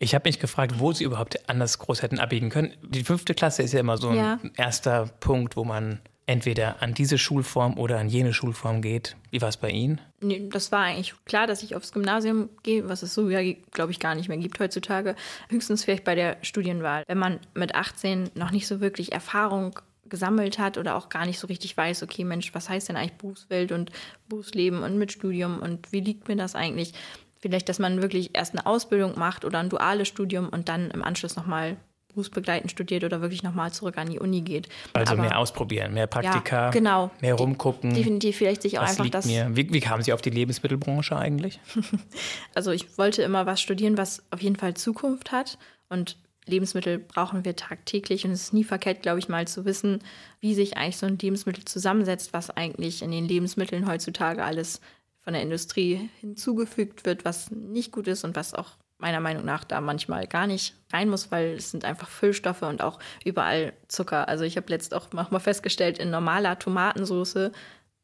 Ich 0.00 0.14
habe 0.14 0.28
mich 0.28 0.40
gefragt, 0.40 0.80
wo 0.80 0.92
sie 0.92 1.04
überhaupt 1.04 1.48
anders 1.48 1.78
groß 1.78 2.02
hätten 2.02 2.18
abbiegen 2.18 2.50
können. 2.50 2.74
Die 2.82 3.04
fünfte 3.04 3.32
Klasse 3.32 3.62
ist 3.62 3.72
ja 3.72 3.80
immer 3.80 3.96
so 3.96 4.08
ein 4.08 4.16
ja. 4.16 4.40
erster 4.56 5.06
Punkt, 5.20 5.56
wo 5.56 5.64
man 5.64 6.00
entweder 6.26 6.82
an 6.82 6.94
diese 6.94 7.18
Schulform 7.18 7.78
oder 7.78 7.98
an 7.98 8.08
jene 8.08 8.32
Schulform 8.32 8.80
geht. 8.80 9.16
Wie 9.30 9.40
war 9.42 9.48
es 9.48 9.56
bei 9.56 9.70
Ihnen? 9.70 10.00
Nee, 10.20 10.48
das 10.50 10.72
war 10.72 10.84
eigentlich 10.84 11.14
klar, 11.26 11.46
dass 11.46 11.62
ich 11.62 11.76
aufs 11.76 11.92
Gymnasium 11.92 12.48
gehe, 12.62 12.88
was 12.88 13.02
es 13.02 13.14
so 13.14 13.28
ja, 13.28 13.40
glaube 13.72 13.92
ich, 13.92 14.00
gar 14.00 14.14
nicht 14.14 14.28
mehr 14.28 14.38
gibt 14.38 14.58
heutzutage. 14.58 15.16
Höchstens 15.48 15.84
vielleicht 15.84 16.04
bei 16.04 16.14
der 16.14 16.38
Studienwahl. 16.42 17.04
Wenn 17.06 17.18
man 17.18 17.40
mit 17.54 17.74
18 17.74 18.30
noch 18.34 18.50
nicht 18.50 18.66
so 18.66 18.80
wirklich 18.80 19.12
Erfahrung 19.12 19.78
gesammelt 20.08 20.58
hat 20.58 20.78
oder 20.78 20.96
auch 20.96 21.08
gar 21.08 21.26
nicht 21.26 21.38
so 21.38 21.46
richtig 21.46 21.76
weiß, 21.76 22.02
okay, 22.02 22.24
Mensch, 22.24 22.54
was 22.54 22.68
heißt 22.68 22.88
denn 22.88 22.96
eigentlich 22.96 23.18
Berufswelt 23.18 23.72
und 23.72 23.90
Berufsleben 24.28 24.82
und 24.82 24.98
mit 24.98 25.12
Studium 25.12 25.60
und 25.60 25.92
wie 25.92 26.00
liegt 26.00 26.28
mir 26.28 26.36
das 26.36 26.54
eigentlich? 26.54 26.92
Vielleicht, 27.40 27.68
dass 27.68 27.78
man 27.78 28.00
wirklich 28.00 28.30
erst 28.34 28.54
eine 28.54 28.64
Ausbildung 28.64 29.18
macht 29.18 29.44
oder 29.44 29.58
ein 29.58 29.68
duales 29.68 30.08
Studium 30.08 30.48
und 30.48 30.68
dann 30.68 30.90
im 30.90 31.02
Anschluss 31.02 31.36
nochmal 31.36 31.76
berufsbegleitend 32.14 32.70
studiert 32.70 33.04
oder 33.04 33.20
wirklich 33.20 33.42
nochmal 33.42 33.72
zurück 33.72 33.98
an 33.98 34.08
die 34.08 34.18
Uni 34.18 34.40
geht. 34.40 34.68
Also 34.92 35.12
Aber, 35.12 35.22
mehr 35.22 35.38
ausprobieren, 35.38 35.94
mehr 35.94 36.06
Praktika, 36.06 36.66
ja, 36.66 36.70
genau. 36.70 37.10
mehr 37.20 37.34
rumgucken. 37.34 37.92
Definitiv 37.94 38.36
vielleicht 38.36 38.62
sich 38.62 38.78
auch 38.78 38.82
was 38.82 38.98
einfach 38.98 39.10
das. 39.10 39.26
Mir. 39.26 39.50
Wie, 39.54 39.72
wie 39.72 39.80
kamen 39.80 40.02
Sie 40.02 40.12
auf 40.12 40.22
die 40.22 40.30
Lebensmittelbranche 40.30 41.16
eigentlich? 41.16 41.60
also 42.54 42.70
ich 42.70 42.96
wollte 42.96 43.22
immer 43.22 43.46
was 43.46 43.60
studieren, 43.60 43.98
was 43.98 44.22
auf 44.30 44.40
jeden 44.40 44.56
Fall 44.56 44.74
Zukunft 44.74 45.32
hat 45.32 45.58
und 45.88 46.16
Lebensmittel 46.46 46.98
brauchen 46.98 47.44
wir 47.44 47.56
tagtäglich 47.56 48.24
und 48.24 48.32
es 48.32 48.42
ist 48.42 48.52
nie 48.52 48.64
verkehrt, 48.64 49.02
glaube 49.02 49.18
ich, 49.18 49.28
mal 49.28 49.48
zu 49.48 49.64
wissen, 49.64 50.00
wie 50.40 50.54
sich 50.54 50.76
eigentlich 50.76 50.98
so 50.98 51.06
ein 51.06 51.18
Lebensmittel 51.18 51.64
zusammensetzt, 51.64 52.32
was 52.32 52.50
eigentlich 52.50 53.02
in 53.02 53.10
den 53.10 53.26
Lebensmitteln 53.26 53.88
heutzutage 53.88 54.44
alles 54.44 54.80
von 55.20 55.32
der 55.32 55.42
Industrie 55.42 56.10
hinzugefügt 56.20 57.06
wird, 57.06 57.24
was 57.24 57.50
nicht 57.50 57.92
gut 57.92 58.08
ist 58.08 58.24
und 58.24 58.36
was 58.36 58.52
auch 58.52 58.72
meiner 59.04 59.20
Meinung 59.20 59.44
nach 59.44 59.64
da 59.64 59.82
manchmal 59.82 60.26
gar 60.26 60.46
nicht 60.46 60.74
rein 60.90 61.10
muss, 61.10 61.30
weil 61.30 61.56
es 61.56 61.70
sind 61.70 61.84
einfach 61.84 62.08
Füllstoffe 62.08 62.62
und 62.62 62.80
auch 62.80 62.98
überall 63.22 63.74
Zucker. 63.86 64.28
Also 64.28 64.44
ich 64.44 64.56
habe 64.56 64.70
letzt 64.70 64.94
auch 64.94 65.12
mal 65.12 65.40
festgestellt, 65.40 65.98
in 65.98 66.08
normaler 66.08 66.58
Tomatensauce 66.58 67.50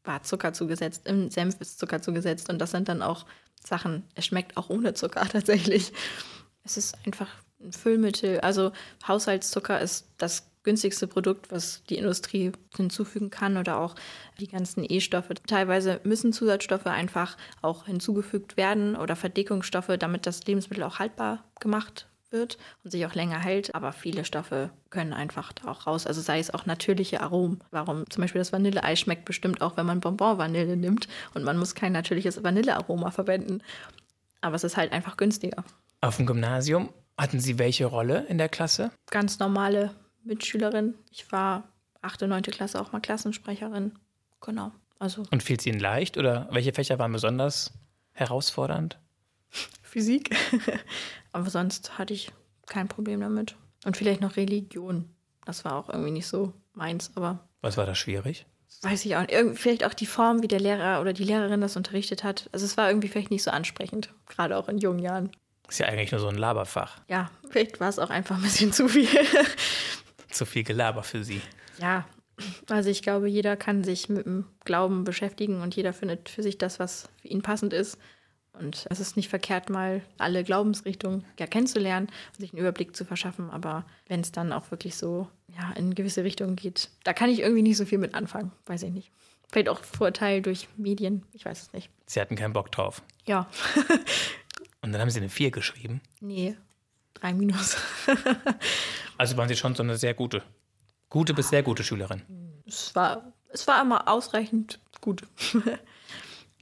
war 0.03 0.21
Zucker 0.21 0.53
zugesetzt, 0.53 1.07
im 1.07 1.31
Senf 1.31 1.59
ist 1.59 1.79
Zucker 1.79 2.03
zugesetzt 2.03 2.51
und 2.51 2.59
das 2.59 2.69
sind 2.69 2.87
dann 2.87 3.01
auch 3.01 3.25
Sachen, 3.65 4.03
es 4.13 4.27
schmeckt 4.27 4.57
auch 4.57 4.69
ohne 4.69 4.93
Zucker 4.93 5.27
tatsächlich. 5.31 5.91
Es 6.63 6.77
ist 6.77 6.95
einfach 7.03 7.29
ein 7.59 7.73
Füllmittel. 7.73 8.39
Also 8.41 8.71
Haushaltszucker 9.07 9.81
ist 9.81 10.05
das 10.19 10.50
günstigste 10.63 11.07
Produkt, 11.07 11.51
was 11.51 11.83
die 11.89 11.97
Industrie 11.97 12.51
hinzufügen 12.75 13.29
kann 13.29 13.57
oder 13.57 13.79
auch 13.79 13.95
die 14.39 14.47
ganzen 14.47 14.85
E-Stoffe. 14.87 15.33
Teilweise 15.47 15.99
müssen 16.03 16.33
Zusatzstoffe 16.33 16.87
einfach 16.87 17.37
auch 17.61 17.85
hinzugefügt 17.85 18.57
werden 18.57 18.95
oder 18.95 19.15
Verdickungsstoffe, 19.15 19.97
damit 19.97 20.25
das 20.25 20.45
Lebensmittel 20.45 20.83
auch 20.83 20.99
haltbar 20.99 21.43
gemacht 21.59 22.07
wird 22.31 22.57
und 22.83 22.91
sich 22.91 23.05
auch 23.05 23.13
länger 23.13 23.39
hält. 23.39 23.75
Aber 23.75 23.91
viele 23.91 24.25
Stoffe 24.25 24.69
können 24.89 25.13
einfach 25.13 25.53
da 25.53 25.69
auch 25.69 25.87
raus. 25.87 26.07
Also 26.07 26.21
sei 26.21 26.39
es 26.39 26.53
auch 26.53 26.65
natürliche 26.65 27.21
Aromen. 27.21 27.63
Warum 27.71 28.09
zum 28.09 28.21
Beispiel 28.21 28.39
das 28.39 28.53
Vanilleeis 28.53 28.99
schmeckt 28.99 29.25
bestimmt 29.25 29.61
auch, 29.61 29.77
wenn 29.77 29.85
man 29.85 29.99
Bonbon-Vanille 29.99 30.77
nimmt 30.77 31.07
und 31.33 31.43
man 31.43 31.57
muss 31.57 31.75
kein 31.75 31.91
natürliches 31.91 32.43
Vanillearoma 32.43 33.11
verwenden. 33.11 33.61
Aber 34.41 34.55
es 34.55 34.63
ist 34.63 34.77
halt 34.77 34.91
einfach 34.91 35.17
günstiger. 35.17 35.63
Auf 36.01 36.17
dem 36.17 36.25
Gymnasium 36.25 36.89
hatten 37.17 37.39
Sie 37.39 37.59
welche 37.59 37.85
Rolle 37.85 38.25
in 38.29 38.37
der 38.39 38.49
Klasse? 38.49 38.91
Ganz 39.11 39.37
normale 39.37 39.91
Mitschülerin. 40.23 40.95
Ich 41.11 41.31
war 41.31 41.63
8., 42.01 42.21
9. 42.21 42.41
Klasse 42.43 42.81
auch 42.81 42.91
mal 42.91 42.99
Klassensprecherin. 42.99 43.93
Genau. 44.41 44.71
Also 44.99 45.23
Und 45.31 45.43
fiel 45.43 45.57
es 45.57 45.65
Ihnen 45.65 45.79
leicht 45.79 46.17
oder 46.17 46.47
welche 46.51 46.73
Fächer 46.73 46.99
waren 46.99 47.11
besonders 47.11 47.71
herausfordernd? 48.13 48.99
Physik. 49.81 50.35
Aber 51.31 51.49
sonst 51.49 51.97
hatte 51.97 52.13
ich 52.13 52.31
kein 52.67 52.87
Problem 52.87 53.21
damit. 53.21 53.55
Und 53.85 53.97
vielleicht 53.97 54.21
noch 54.21 54.37
Religion. 54.37 55.09
Das 55.45 55.65
war 55.65 55.75
auch 55.75 55.89
irgendwie 55.89 56.11
nicht 56.11 56.27
so 56.27 56.53
meins, 56.73 57.11
aber 57.15 57.39
Was 57.61 57.77
war 57.77 57.85
da 57.85 57.95
schwierig? 57.95 58.45
weiß 58.83 59.05
ich 59.05 59.15
auch 59.15 59.21
nicht. 59.27 59.59
Vielleicht 59.59 59.83
auch 59.83 59.93
die 59.93 60.05
Form, 60.05 60.41
wie 60.43 60.47
der 60.47 60.59
Lehrer 60.59 61.01
oder 61.01 61.13
die 61.13 61.23
Lehrerin 61.23 61.61
das 61.61 61.75
unterrichtet 61.75 62.23
hat. 62.23 62.49
Also 62.51 62.65
es 62.65 62.77
war 62.77 62.89
irgendwie 62.89 63.07
vielleicht 63.09 63.31
nicht 63.31 63.43
so 63.43 63.51
ansprechend, 63.51 64.13
gerade 64.27 64.55
auch 64.57 64.69
in 64.69 64.77
jungen 64.77 64.99
Jahren. 64.99 65.31
Ist 65.67 65.79
ja 65.79 65.87
eigentlich 65.87 66.11
nur 66.11 66.21
so 66.21 66.27
ein 66.27 66.37
Laberfach. 66.37 67.01
Ja, 67.07 67.29
vielleicht 67.49 67.79
war 67.79 67.89
es 67.89 67.99
auch 67.99 68.09
einfach 68.09 68.35
ein 68.37 68.41
bisschen 68.43 68.71
zu 68.73 68.87
viel. 68.87 69.07
Zu 70.31 70.45
viel 70.45 70.63
Gelaber 70.63 71.03
für 71.03 71.23
Sie. 71.23 71.41
ja, 71.77 72.05
also 72.69 72.89
ich 72.89 73.03
glaube, 73.03 73.27
jeder 73.27 73.55
kann 73.55 73.83
sich 73.83 74.09
mit 74.09 74.25
dem 74.25 74.45
Glauben 74.65 75.03
beschäftigen 75.03 75.61
und 75.61 75.75
jeder 75.75 75.93
findet 75.93 76.27
für 76.29 76.41
sich 76.41 76.57
das, 76.57 76.79
was 76.79 77.07
für 77.21 77.27
ihn 77.27 77.41
passend 77.43 77.71
ist. 77.71 77.99
Und 78.53 78.85
es 78.89 78.99
ist 78.99 79.15
nicht 79.15 79.29
verkehrt, 79.29 79.69
mal 79.69 80.01
alle 80.17 80.43
Glaubensrichtungen 80.43 81.23
ja 81.39 81.47
kennenzulernen 81.47 82.07
und 82.07 82.41
sich 82.41 82.51
einen 82.51 82.59
Überblick 82.61 82.95
zu 82.95 83.05
verschaffen. 83.05 83.49
Aber 83.49 83.85
wenn 84.07 84.21
es 84.21 84.31
dann 84.31 84.51
auch 84.53 84.71
wirklich 84.71 84.95
so 84.95 85.27
ja, 85.55 85.71
in 85.73 85.95
gewisse 85.95 86.23
Richtungen 86.23 86.55
geht, 86.55 86.89
da 87.03 87.13
kann 87.13 87.29
ich 87.29 87.39
irgendwie 87.39 87.61
nicht 87.61 87.77
so 87.77 87.85
viel 87.85 87.97
mit 87.97 88.13
anfangen. 88.15 88.51
Weiß 88.65 88.83
ich 88.83 88.91
nicht. 88.91 89.11
Vielleicht 89.51 89.69
auch 89.69 89.83
Vorteil 89.83 90.41
durch 90.41 90.67
Medien. 90.77 91.23
Ich 91.33 91.45
weiß 91.45 91.61
es 91.61 91.73
nicht. 91.73 91.89
Sie 92.07 92.19
hatten 92.19 92.35
keinen 92.35 92.53
Bock 92.53 92.71
drauf. 92.71 93.01
Ja. 93.25 93.47
Und 94.81 94.91
dann 94.91 94.99
haben 94.99 95.09
Sie 95.09 95.19
eine 95.19 95.29
4 95.29 95.51
geschrieben. 95.51 96.01
nee, 96.21 96.55
drei 97.13 97.33
Minus. 97.33 97.77
Also 99.17 99.37
waren 99.37 99.47
Sie 99.47 99.55
schon 99.55 99.75
so 99.75 99.83
eine 99.83 99.97
sehr 99.97 100.15
gute, 100.15 100.41
gute 101.07 101.35
bis 101.35 101.49
sehr 101.49 101.61
gute 101.61 101.83
Schülerin. 101.83 102.23
es, 102.65 102.95
war, 102.95 103.31
es 103.49 103.67
war 103.67 103.79
immer 103.79 104.07
ausreichend 104.07 104.79
gut. 104.99 105.21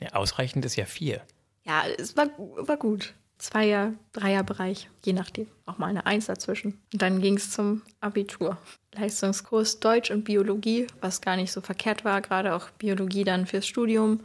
Ja, 0.01 0.13
ausreichend 0.13 0.65
ist 0.65 0.75
ja 0.75 0.85
4. 0.85 1.21
Ja, 1.63 1.83
es 1.97 2.15
war, 2.17 2.27
war 2.37 2.77
gut. 2.77 3.13
Zweier, 3.37 3.93
Dreierbereich, 4.11 4.89
je 5.05 5.13
nachdem. 5.13 5.47
Auch 5.65 5.77
mal 5.77 5.87
eine 5.87 6.05
Eins 6.05 6.25
dazwischen. 6.25 6.81
Und 6.91 7.01
dann 7.01 7.21
ging 7.21 7.37
es 7.37 7.51
zum 7.51 7.81
Abitur. 8.01 8.57
Leistungskurs 8.93 9.79
Deutsch 9.79 10.11
und 10.11 10.25
Biologie, 10.25 10.87
was 10.99 11.21
gar 11.21 11.37
nicht 11.37 11.51
so 11.51 11.61
verkehrt 11.61 12.03
war, 12.03 12.21
gerade 12.21 12.53
auch 12.53 12.69
Biologie 12.71 13.23
dann 13.23 13.45
fürs 13.45 13.67
Studium. 13.67 14.21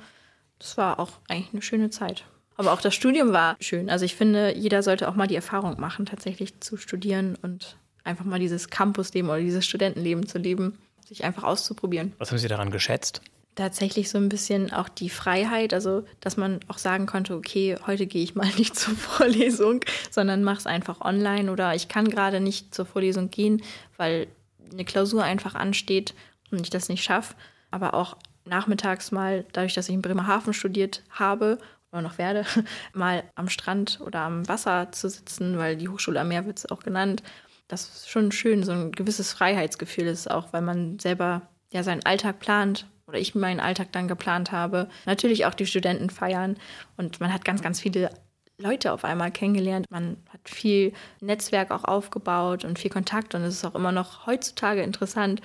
Das 0.59 0.77
war 0.77 0.99
auch 0.99 1.13
eigentlich 1.29 1.53
eine 1.53 1.63
schöne 1.63 1.91
Zeit. 1.91 2.25
Aber 2.57 2.73
auch 2.73 2.81
das 2.81 2.95
Studium 2.95 3.33
war 3.33 3.57
schön. 3.61 3.91
Also 3.91 4.05
ich 4.05 4.15
finde, 4.15 4.57
jeder 4.57 4.83
sollte 4.83 5.09
auch 5.09 5.15
mal 5.15 5.27
die 5.27 5.35
Erfahrung 5.35 5.81
machen, 5.81 6.07
tatsächlich 6.07 6.61
zu 6.61 6.77
studieren 6.77 7.37
und 7.43 7.77
einfach 8.05 8.25
mal 8.25 8.39
dieses 8.39 8.71
Campusleben 8.71 9.31
oder 9.31 9.41
dieses 9.41 9.65
Studentenleben 9.65 10.27
zu 10.27 10.39
leben, 10.39 10.79
sich 11.07 11.25
einfach 11.25 11.43
auszuprobieren 11.43 12.13
Was 12.19 12.31
haben 12.31 12.39
Sie 12.39 12.49
daran 12.49 12.71
geschätzt? 12.71 13.23
tatsächlich 13.55 14.11
so 14.11 14.19
ein 14.19 14.29
bisschen 14.29 14.73
auch 14.73 14.89
die 14.89 15.11
Freiheit, 15.11 15.75
also 15.75 16.05
dass 16.21 16.37
man 16.37 16.61
auch 16.69 16.79
sagen 16.79 17.07
konnte, 17.07 17.37
okay, 17.37 17.77
heute 17.87 18.07
gehe 18.07 18.23
ich 18.23 18.35
mal 18.35 18.51
nicht 18.59 18.77
zur 18.77 18.95
Vorlesung, 18.95 19.81
sondern 20.11 20.43
mach's 20.43 20.67
einfach 20.67 21.01
online 21.01 21.51
oder 21.51 21.75
ich 21.75 21.89
kann 21.89 22.09
gerade 22.09 22.41
nicht 22.41 22.75
zur 22.75 22.87
Vorlesung 22.87 23.31
gehen, 23.31 23.63
weil 23.97 24.27
eine 24.73 24.85
Klausur 24.85 25.23
einfach 25.23 25.55
ansteht 25.55 26.15
und 26.51 26.61
ich 26.61 26.71
das 26.71 26.89
nicht 26.89 27.05
schaffe. 27.05 27.35
Aber 27.71 27.95
auch 27.95 28.17
nachmittags 28.45 29.13
mal, 29.13 29.45
dadurch, 29.53 29.75
dass 29.75 29.89
ich 29.89 29.95
in 29.95 30.03
Bremerhaven 30.03 30.53
studiert 30.53 31.03
habe 31.11 31.59
oder 31.95 32.03
noch 32.03 32.19
werde, 32.19 32.45
mal 32.93 33.23
am 33.37 33.49
Strand 33.49 34.01
oder 34.05 34.21
am 34.21 34.47
Wasser 34.49 34.91
zu 34.93 35.09
sitzen, 35.09 35.57
weil 35.59 35.77
die 35.77 35.89
Hochschule 35.89 36.21
am 36.21 36.29
Meer 36.29 36.45
wird 36.45 36.59
es 36.59 36.71
auch 36.71 36.83
genannt. 36.83 37.23
Das 37.69 37.89
ist 37.89 38.11
schon 38.11 38.33
schön, 38.33 38.65
so 38.65 38.73
ein 38.73 38.93
gewisses 38.93 39.33
Freiheitsgefühl 39.33 40.07
ist 40.07 40.31
auch, 40.31 40.53
weil 40.53 40.61
man 40.61 40.99
selber 40.99 41.43
ja 41.73 41.83
seinen 41.83 42.05
Alltag 42.05 42.41
plant 42.41 42.87
oder 43.07 43.19
ich 43.19 43.35
meinen 43.35 43.61
Alltag 43.61 43.93
dann 43.93 44.09
geplant 44.09 44.53
habe. 44.53 44.89
Natürlich 45.07 45.47
auch 45.47 45.55
die 45.55 45.67
Studenten 45.67 46.11
feiern 46.11 46.57
und 46.97 47.21
man 47.21 47.33
hat 47.33 47.45
ganz, 47.45 47.63
ganz 47.63 47.81
viele 47.81 48.11
Leute 48.59 48.93
auf 48.93 49.05
einmal 49.05 49.31
kennengelernt. 49.31 49.87
Man 49.91 50.17
hat 50.31 50.49
viel 50.49 50.93
Netzwerk 51.21 51.71
auch 51.71 51.85
aufgebaut 51.85 52.65
und 52.65 52.79
viel 52.79 52.91
Kontakt 52.91 53.35
und 53.35 53.43
es 53.43 53.55
ist 53.55 53.65
auch 53.65 53.75
immer 53.75 53.93
noch 53.93 54.27
heutzutage 54.27 54.83
interessant, 54.83 55.41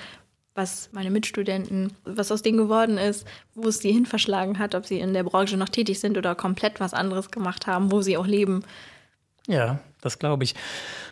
was 0.56 0.90
meine 0.92 1.12
Mitstudenten, 1.12 1.94
was 2.04 2.32
aus 2.32 2.42
denen 2.42 2.58
geworden 2.58 2.98
ist, 2.98 3.26
wo 3.56 3.70
es 3.70 3.80
sie 3.80 3.92
hin 3.92 4.06
verschlagen 4.06 4.60
hat, 4.60 4.76
ob 4.76 4.86
sie 4.86 5.00
in 5.00 5.14
der 5.14 5.24
Branche 5.24 5.58
noch 5.58 5.70
tätig 5.70 6.00
sind 6.00 6.18
oder 6.18 6.36
komplett 6.36 6.80
was 6.80 6.94
anderes 6.94 7.32
gemacht 7.32 7.68
haben, 7.68 7.92
wo 7.92 8.02
sie 8.02 8.18
auch 8.18 8.28
leben. 8.28 8.64
Ja, 9.48 9.80
das 10.02 10.20
glaube 10.20 10.44
ich. 10.44 10.56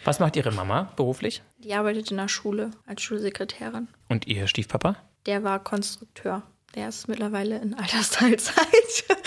Was 0.03 0.19
macht 0.19 0.35
Ihre 0.35 0.51
Mama 0.51 0.91
beruflich? 0.95 1.41
Die 1.57 1.73
arbeitet 1.73 2.11
in 2.11 2.17
der 2.17 2.27
Schule 2.27 2.71
als 2.85 3.01
Schulsekretärin. 3.01 3.87
Und 4.09 4.27
Ihr 4.27 4.47
Stiefpapa? 4.47 4.95
Der 5.25 5.43
war 5.43 5.63
Konstrukteur. 5.63 6.43
Der 6.75 6.89
ist 6.89 7.07
mittlerweile 7.07 7.57
in 7.59 7.73
Altersteilzeit. 7.73 8.65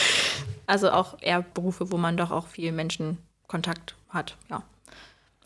Also 0.66 0.92
auch 0.92 1.16
eher 1.20 1.42
Berufe, 1.42 1.90
wo 1.90 1.96
man 1.96 2.16
doch 2.16 2.30
auch 2.30 2.46
viel 2.46 2.70
Menschenkontakt 2.70 3.96
hat, 4.08 4.36
ja. 4.48 4.62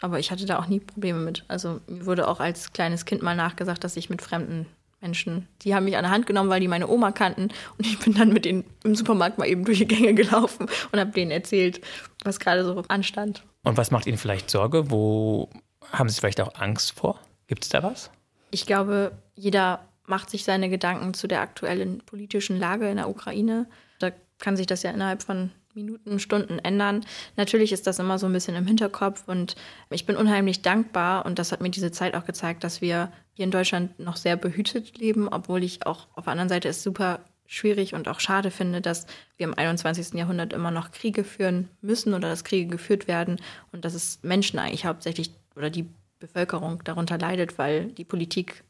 Aber 0.05 0.18
ich 0.18 0.30
hatte 0.30 0.44
da 0.44 0.59
auch 0.59 0.66
nie 0.66 0.80
Probleme 0.80 1.18
mit. 1.18 1.46
Also 1.48 1.80
mir 1.86 2.05
wurde 2.05 2.28
auch 2.28 2.38
als 2.38 2.74
kleines 2.74 3.07
Kind 3.07 3.22
mal 3.22 3.34
nachgesagt, 3.34 3.84
dass 3.84 3.96
ich 3.96 4.11
mit 4.11 4.20
fremden 4.20 4.66
Menschen, 5.00 5.48
die 5.62 5.74
haben 5.74 5.86
mich 5.86 5.96
an 5.96 6.02
der 6.02 6.11
Hand 6.11 6.26
genommen, 6.26 6.50
weil 6.50 6.61
die 6.61 6.68
meine 6.68 6.88
Oma 6.88 7.11
kannten. 7.11 7.44
Und 7.78 7.86
ich 7.86 7.98
bin 8.00 8.12
dann 8.12 8.30
mit 8.30 8.44
denen 8.44 8.64
im 8.84 8.94
Supermarkt 8.94 9.38
mal 9.38 9.48
eben 9.48 9.64
durch 9.64 9.78
die 9.78 9.86
Gänge 9.86 10.12
gelaufen 10.12 10.68
und 10.92 11.00
habe 11.00 11.11
denen 11.12 11.30
erzählt, 11.30 11.80
was 12.22 12.38
gerade 12.38 12.66
so 12.66 12.82
anstand. 12.88 13.44
Und 13.62 13.78
was 13.78 13.90
macht 13.90 14.07
Ihnen 14.07 14.18
vielleicht 14.18 14.50
Sorge? 14.50 14.90
Wo 14.90 15.48
haben 15.90 16.11
Sie 16.11 16.20
vielleicht 16.20 16.42
auch 16.42 16.55
Angst 16.55 16.92
vor? 16.92 17.18
Gibt 17.46 17.64
es 17.64 17.70
da 17.70 17.82
was? 17.82 18.11
Ich 18.50 18.66
glaube, 18.66 19.12
jeder 19.34 19.88
macht 20.05 20.28
sich 20.28 20.44
seine 20.44 20.68
Gedanken 20.68 21.14
zu 21.14 21.28
der 21.28 21.40
aktuellen 21.40 22.02
politischen 22.05 22.59
Lage 22.59 22.90
in 22.90 22.98
der 22.98 23.09
Ukraine. 23.09 23.70
Da 24.00 24.11
kann 24.38 24.59
sich 24.59 24.66
das 24.66 24.82
ja 24.82 24.90
innerhalb 24.90 25.22
von 25.22 25.50
Minuten, 25.75 26.20
Stunden 26.20 26.61
ändern. 26.61 27.05
Natürlich 27.37 27.72
ist 27.72 27.87
das 27.87 27.99
immer 27.99 28.18
so 28.18 28.27
ein 28.27 28.33
bisschen 28.33 28.55
im 28.55 28.66
Hinterkopf 28.66 29.25
und 29.27 29.57
ich 29.91 30.07
bin 30.07 30.16
unheimlich 30.16 30.62
dankbar 30.62 31.27
und 31.27 31.39
das 31.39 31.51
hat 31.51 31.61
mir 31.61 31.70
diese 31.70 31.91
Zeit 31.91 32.14
auch 32.14 32.25
gezeigt, 32.25 32.62
dass 32.62 32.81
wir 32.81 33.12
hier 33.33 33.45
in 33.45 33.51
Deutschland 33.51 33.99
noch 33.99 34.16
sehr 34.16 34.37
behütet 34.37 34.97
leben, 34.99 35.29
obwohl 35.29 35.64
ich 35.64 35.85
auch 35.87 36.07
auf 36.14 36.25
der 36.25 36.33
anderen 36.33 36.49
Seite 36.49 36.68
es 36.68 36.83
super 36.83 37.20
schwierig 37.47 37.93
und 37.93 38.09
auch 38.09 38.20
schade 38.20 38.51
finde, 38.51 38.81
dass 38.81 39.07
wir 39.37 39.45
im 39.45 39.59
21. 39.59 40.14
Jahrhundert 40.14 40.53
immer 40.53 40.70
noch 40.70 40.93
Kriege 40.93 41.25
führen 41.25 41.68
müssen 41.81 42.14
oder 42.14 42.29
dass 42.29 42.45
Kriege 42.45 42.70
geführt 42.70 43.09
werden 43.09 43.41
und 43.72 43.85
dass 43.85 43.95
es 43.95 44.20
Menschen 44.22 44.61
eigentlich 44.61 44.87
hauptsächlich 44.87 45.33
oder 45.57 45.70
die 45.70 45.89
Bevölkerung 46.20 46.83
darunter 46.85 47.18
leidet, 47.18 47.59
weil 47.59 47.87
die 47.87 48.05
Politik 48.05 48.62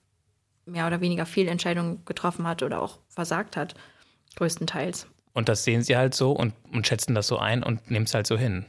mehr 0.64 0.86
oder 0.86 1.02
weniger 1.02 1.26
Fehlentscheidungen 1.26 2.04
getroffen 2.06 2.46
hat 2.46 2.62
oder 2.62 2.80
auch 2.80 2.98
versagt 3.08 3.56
hat, 3.56 3.74
größtenteils. 4.36 5.06
Und 5.34 5.48
das 5.48 5.64
sehen 5.64 5.82
Sie 5.82 5.96
halt 5.96 6.14
so 6.14 6.32
und, 6.32 6.54
und 6.72 6.86
schätzen 6.86 7.14
das 7.14 7.26
so 7.26 7.38
ein 7.38 7.62
und 7.62 7.90
nehmen 7.90 8.06
es 8.06 8.14
halt 8.14 8.26
so 8.26 8.38
hin. 8.38 8.64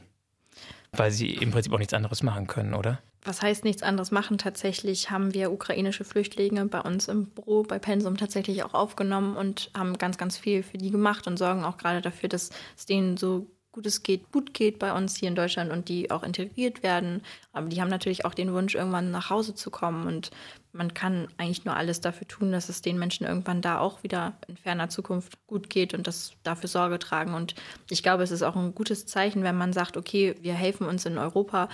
Weil 0.92 1.10
Sie 1.10 1.30
im 1.30 1.50
Prinzip 1.52 1.72
auch 1.72 1.78
nichts 1.78 1.94
anderes 1.94 2.22
machen 2.22 2.46
können, 2.46 2.74
oder? 2.74 3.00
Was 3.24 3.42
heißt 3.42 3.64
nichts 3.64 3.82
anderes 3.82 4.12
machen? 4.12 4.38
Tatsächlich 4.38 5.10
haben 5.10 5.34
wir 5.34 5.50
ukrainische 5.50 6.04
Flüchtlinge 6.04 6.66
bei 6.66 6.80
uns 6.80 7.08
im 7.08 7.26
Büro, 7.26 7.64
bei 7.64 7.78
Pensum 7.78 8.16
tatsächlich 8.16 8.62
auch 8.62 8.74
aufgenommen 8.74 9.36
und 9.36 9.70
haben 9.76 9.98
ganz, 9.98 10.16
ganz 10.16 10.36
viel 10.36 10.62
für 10.62 10.78
die 10.78 10.90
gemacht 10.90 11.26
und 11.26 11.36
sorgen 11.36 11.64
auch 11.64 11.76
gerade 11.76 12.00
dafür, 12.00 12.28
dass 12.28 12.50
es 12.76 12.86
denen 12.86 13.16
so 13.16 13.46
gut 13.76 13.86
es 13.86 14.02
geht, 14.02 14.32
gut 14.32 14.54
geht 14.54 14.78
bei 14.78 14.92
uns 14.92 15.16
hier 15.16 15.28
in 15.28 15.34
Deutschland 15.34 15.70
und 15.70 15.88
die 15.88 16.10
auch 16.10 16.22
integriert 16.22 16.82
werden. 16.82 17.20
Aber 17.52 17.68
die 17.68 17.80
haben 17.80 17.90
natürlich 17.90 18.24
auch 18.24 18.32
den 18.32 18.52
Wunsch, 18.54 18.74
irgendwann 18.74 19.10
nach 19.10 19.28
Hause 19.28 19.54
zu 19.54 19.70
kommen. 19.70 20.06
Und 20.06 20.30
man 20.76 20.94
kann 20.94 21.28
eigentlich 21.36 21.64
nur 21.64 21.76
alles 21.76 22.00
dafür 22.00 22.28
tun, 22.28 22.52
dass 22.52 22.68
es 22.68 22.82
den 22.82 22.98
Menschen 22.98 23.26
irgendwann 23.26 23.62
da 23.62 23.78
auch 23.78 24.02
wieder 24.02 24.34
in 24.46 24.56
ferner 24.56 24.88
Zukunft 24.88 25.38
gut 25.46 25.70
geht 25.70 25.94
und 25.94 26.06
das 26.06 26.32
dafür 26.42 26.68
Sorge 26.68 26.98
tragen. 26.98 27.34
Und 27.34 27.54
ich 27.90 28.02
glaube, 28.02 28.22
es 28.22 28.30
ist 28.30 28.42
auch 28.42 28.56
ein 28.56 28.74
gutes 28.74 29.06
Zeichen, 29.06 29.42
wenn 29.42 29.56
man 29.56 29.72
sagt, 29.72 29.96
okay, 29.96 30.34
wir 30.40 30.54
helfen 30.54 30.86
uns 30.86 31.06
in 31.06 31.18
Europa 31.18 31.68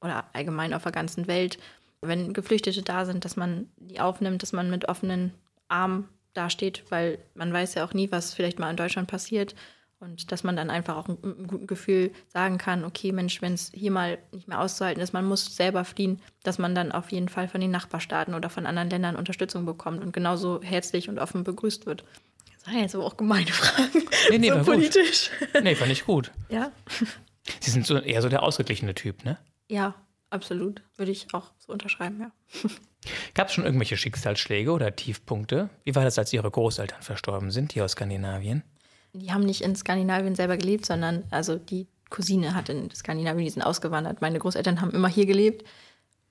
oder 0.00 0.24
allgemein 0.32 0.74
auf 0.74 0.82
der 0.82 0.92
ganzen 0.92 1.26
Welt, 1.26 1.58
wenn 2.00 2.32
Geflüchtete 2.32 2.82
da 2.82 3.04
sind, 3.04 3.24
dass 3.24 3.36
man 3.36 3.68
die 3.76 4.00
aufnimmt, 4.00 4.42
dass 4.42 4.52
man 4.52 4.70
mit 4.70 4.88
offenen 4.88 5.32
Armen 5.68 6.08
dasteht, 6.34 6.84
weil 6.90 7.18
man 7.34 7.52
weiß 7.52 7.74
ja 7.74 7.84
auch 7.84 7.94
nie, 7.94 8.10
was 8.10 8.34
vielleicht 8.34 8.58
mal 8.58 8.70
in 8.70 8.76
Deutschland 8.76 9.08
passiert. 9.08 9.54
Und 10.02 10.32
dass 10.32 10.42
man 10.42 10.56
dann 10.56 10.68
einfach 10.68 10.96
auch 10.96 11.06
mit 11.06 11.22
einem 11.22 11.46
guten 11.46 11.68
Gefühl 11.68 12.10
sagen 12.26 12.58
kann, 12.58 12.84
okay, 12.84 13.12
Mensch, 13.12 13.40
wenn 13.40 13.54
es 13.54 13.70
hier 13.72 13.92
mal 13.92 14.18
nicht 14.32 14.48
mehr 14.48 14.60
auszuhalten 14.60 15.00
ist, 15.00 15.12
man 15.12 15.24
muss 15.24 15.54
selber 15.54 15.84
fliehen, 15.84 16.20
dass 16.42 16.58
man 16.58 16.74
dann 16.74 16.90
auf 16.90 17.12
jeden 17.12 17.28
Fall 17.28 17.46
von 17.46 17.60
den 17.60 17.70
Nachbarstaaten 17.70 18.34
oder 18.34 18.50
von 18.50 18.66
anderen 18.66 18.90
Ländern 18.90 19.14
Unterstützung 19.14 19.64
bekommt 19.64 20.02
und 20.02 20.12
genauso 20.12 20.60
herzlich 20.60 21.08
und 21.08 21.20
offen 21.20 21.44
begrüßt 21.44 21.86
wird. 21.86 22.02
Das 22.56 22.66
waren 22.66 22.80
jetzt 22.80 22.96
aber 22.96 23.04
auch 23.04 23.16
gemeine 23.16 23.52
Fragen. 23.52 24.02
Nee, 24.28 24.38
nee, 24.38 24.48
so 24.48 24.54
war 24.54 24.64
gut. 24.64 24.74
politisch. 24.74 25.30
Nee, 25.62 25.76
fand 25.76 25.92
ich 25.92 26.04
gut. 26.04 26.32
Ja. 26.48 26.72
Sie 27.60 27.70
sind 27.70 27.86
so 27.86 27.96
eher 27.96 28.22
so 28.22 28.28
der 28.28 28.42
ausgeglichene 28.42 28.96
Typ, 28.96 29.24
ne? 29.24 29.38
Ja, 29.68 29.94
absolut. 30.30 30.82
Würde 30.96 31.12
ich 31.12 31.32
auch 31.32 31.52
so 31.58 31.72
unterschreiben, 31.72 32.18
ja. 32.20 32.32
Gab 33.34 33.48
es 33.48 33.54
schon 33.54 33.64
irgendwelche 33.64 33.96
Schicksalsschläge 33.96 34.72
oder 34.72 34.96
Tiefpunkte? 34.96 35.70
Wie 35.84 35.94
war 35.94 36.02
das, 36.02 36.18
als 36.18 36.32
Ihre 36.32 36.50
Großeltern 36.50 37.02
verstorben 37.02 37.52
sind, 37.52 37.72
hier 37.72 37.84
aus 37.84 37.92
Skandinavien? 37.92 38.64
Die 39.12 39.32
haben 39.32 39.44
nicht 39.44 39.62
in 39.62 39.76
Skandinavien 39.76 40.34
selber 40.34 40.56
gelebt, 40.56 40.86
sondern 40.86 41.24
also 41.30 41.56
die 41.56 41.86
Cousine 42.10 42.54
hat 42.54 42.68
in 42.68 42.90
Skandinavien, 42.90 43.44
die 43.44 43.50
sind 43.50 43.62
ausgewandert. 43.62 44.20
Meine 44.20 44.38
Großeltern 44.38 44.80
haben 44.80 44.90
immer 44.90 45.08
hier 45.08 45.26
gelebt. 45.26 45.66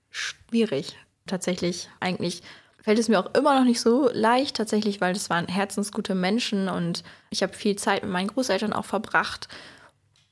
Schwierig. 0.10 0.96
Tatsächlich 1.28 1.90
eigentlich 2.00 2.42
fällt 2.82 3.00
es 3.00 3.10
mir 3.10 3.20
auch 3.20 3.34
immer 3.36 3.58
noch 3.58 3.66
nicht 3.66 3.80
so 3.80 4.10
leicht, 4.12 4.56
tatsächlich, 4.58 5.02
weil 5.02 5.14
das 5.14 5.30
waren 5.30 5.48
herzensgute 5.48 6.16
Menschen 6.16 6.68
und 6.68 7.04
ich 7.30 7.44
habe 7.44 7.54
viel 7.54 7.76
Zeit 7.76 8.04
mit 8.04 8.12
meinen 8.12 8.28
Großeltern 8.28 8.74
auch 8.74 8.86
verbracht. 8.86 9.48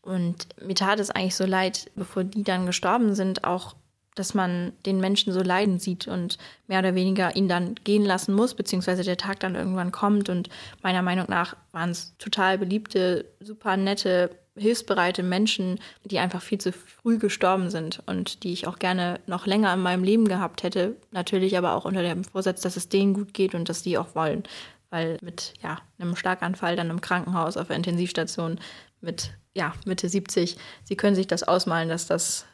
Und 0.01 0.47
mir 0.61 0.75
tat 0.75 0.99
es 0.99 1.11
eigentlich 1.11 1.35
so 1.35 1.45
leid, 1.45 1.91
bevor 1.95 2.23
die 2.23 2.43
dann 2.43 2.65
gestorben 2.65 3.13
sind, 3.13 3.43
auch, 3.43 3.75
dass 4.19 4.33
man 4.33 4.73
den 4.85 4.99
Menschen 4.99 5.31
so 5.31 5.41
leiden 5.41 5.79
sieht 5.79 6.07
und 6.07 6.37
mehr 6.67 6.79
oder 6.79 6.93
weniger 6.93 7.35
ihn 7.35 7.47
dann 7.47 7.75
gehen 7.83 8.03
lassen 8.03 8.33
muss, 8.33 8.53
beziehungsweise 8.53 9.03
der 9.03 9.17
Tag 9.17 9.39
dann 9.39 9.55
irgendwann 9.55 9.91
kommt. 9.91 10.27
Und 10.27 10.49
meiner 10.83 11.01
Meinung 11.01 11.27
nach 11.29 11.55
waren 11.71 11.91
es 11.91 12.15
total 12.17 12.57
beliebte, 12.57 13.25
super 13.39 13.77
nette, 13.77 14.31
hilfsbereite 14.57 15.23
Menschen, 15.23 15.79
die 16.03 16.19
einfach 16.19 16.41
viel 16.41 16.57
zu 16.57 16.73
früh 16.73 17.17
gestorben 17.17 17.69
sind 17.69 18.03
und 18.05 18.43
die 18.43 18.51
ich 18.51 18.67
auch 18.67 18.77
gerne 18.77 19.21
noch 19.25 19.45
länger 19.45 19.73
in 19.73 19.79
meinem 19.79 20.03
Leben 20.03 20.27
gehabt 20.27 20.63
hätte. 20.63 20.97
Natürlich 21.11 21.57
aber 21.57 21.73
auch 21.73 21.85
unter 21.85 22.03
dem 22.03 22.25
Vorsatz, 22.25 22.61
dass 22.61 22.75
es 22.75 22.89
denen 22.89 23.13
gut 23.13 23.33
geht 23.33 23.55
und 23.55 23.69
dass 23.69 23.83
die 23.83 23.97
auch 23.97 24.15
wollen. 24.15 24.43
Weil 24.89 25.17
mit 25.21 25.53
ja, 25.63 25.77
einem 25.97 26.17
Schlaganfall 26.17 26.75
dann 26.75 26.89
im 26.89 26.99
Krankenhaus 26.99 27.55
auf 27.55 27.67
der 27.67 27.77
Intensivstation 27.77 28.59
mit 28.99 29.31
ja, 29.55 29.73
Mitte 29.85 30.09
70, 30.09 30.57
sie 30.83 30.95
können 30.95 31.15
sich 31.15 31.27
das 31.27 31.43
ausmalen, 31.43 31.89
dass 31.89 32.05
das 32.05 32.45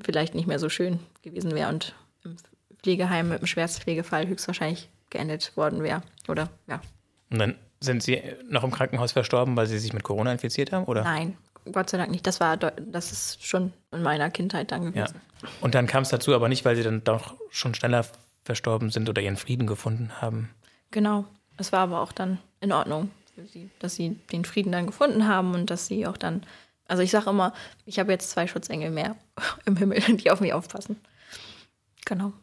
vielleicht 0.00 0.34
nicht 0.34 0.46
mehr 0.46 0.58
so 0.58 0.68
schön 0.68 0.98
gewesen 1.22 1.54
wäre 1.54 1.68
und 1.68 1.94
im 2.24 2.36
Pflegeheim 2.82 3.28
mit 3.28 3.38
einem 3.38 3.46
Schwerstpflegefall 3.46 4.26
höchstwahrscheinlich 4.26 4.88
geendet 5.10 5.56
worden 5.56 5.82
wäre. 5.82 6.02
Oder 6.28 6.50
ja. 6.66 6.80
Und 7.30 7.38
dann 7.38 7.54
sind 7.80 8.02
Sie 8.02 8.22
noch 8.48 8.64
im 8.64 8.70
Krankenhaus 8.70 9.12
verstorben, 9.12 9.56
weil 9.56 9.66
Sie 9.66 9.78
sich 9.78 9.92
mit 9.92 10.02
Corona 10.02 10.32
infiziert 10.32 10.72
haben? 10.72 10.84
Oder? 10.84 11.02
Nein, 11.02 11.36
Gott 11.70 11.90
sei 11.90 11.98
Dank 11.98 12.10
nicht. 12.10 12.26
Das 12.26 12.40
war 12.40 12.56
das 12.56 13.12
ist 13.12 13.46
schon 13.46 13.72
in 13.92 14.02
meiner 14.02 14.30
Kindheit 14.30 14.72
dann 14.72 14.92
gewesen. 14.92 15.20
Ja. 15.42 15.48
Und 15.60 15.74
dann 15.74 15.86
kam 15.86 16.02
es 16.02 16.08
dazu, 16.08 16.34
aber 16.34 16.48
nicht, 16.48 16.64
weil 16.64 16.76
Sie 16.76 16.82
dann 16.82 17.04
doch 17.04 17.34
schon 17.50 17.74
schneller 17.74 18.04
verstorben 18.44 18.90
sind 18.90 19.08
oder 19.08 19.22
Ihren 19.22 19.36
Frieden 19.36 19.66
gefunden 19.66 20.20
haben. 20.20 20.50
Genau. 20.90 21.24
Es 21.56 21.72
war 21.72 21.80
aber 21.80 22.00
auch 22.00 22.12
dann 22.12 22.38
in 22.60 22.72
Ordnung 22.72 23.10
für 23.34 23.46
Sie, 23.46 23.70
dass 23.78 23.94
Sie 23.94 24.18
den 24.32 24.44
Frieden 24.44 24.72
dann 24.72 24.86
gefunden 24.86 25.28
haben 25.28 25.54
und 25.54 25.70
dass 25.70 25.86
Sie 25.86 26.06
auch 26.06 26.16
dann. 26.16 26.42
Also 26.92 27.02
ich 27.02 27.10
sage 27.10 27.30
immer, 27.30 27.54
ich 27.86 27.98
habe 27.98 28.12
jetzt 28.12 28.28
zwei 28.28 28.46
Schutzengel 28.46 28.90
mehr 28.90 29.16
im 29.64 29.78
Himmel, 29.78 29.98
die 30.18 30.30
auf 30.30 30.42
mich 30.42 30.52
aufpassen. 30.52 31.00
Genau. 32.04 32.34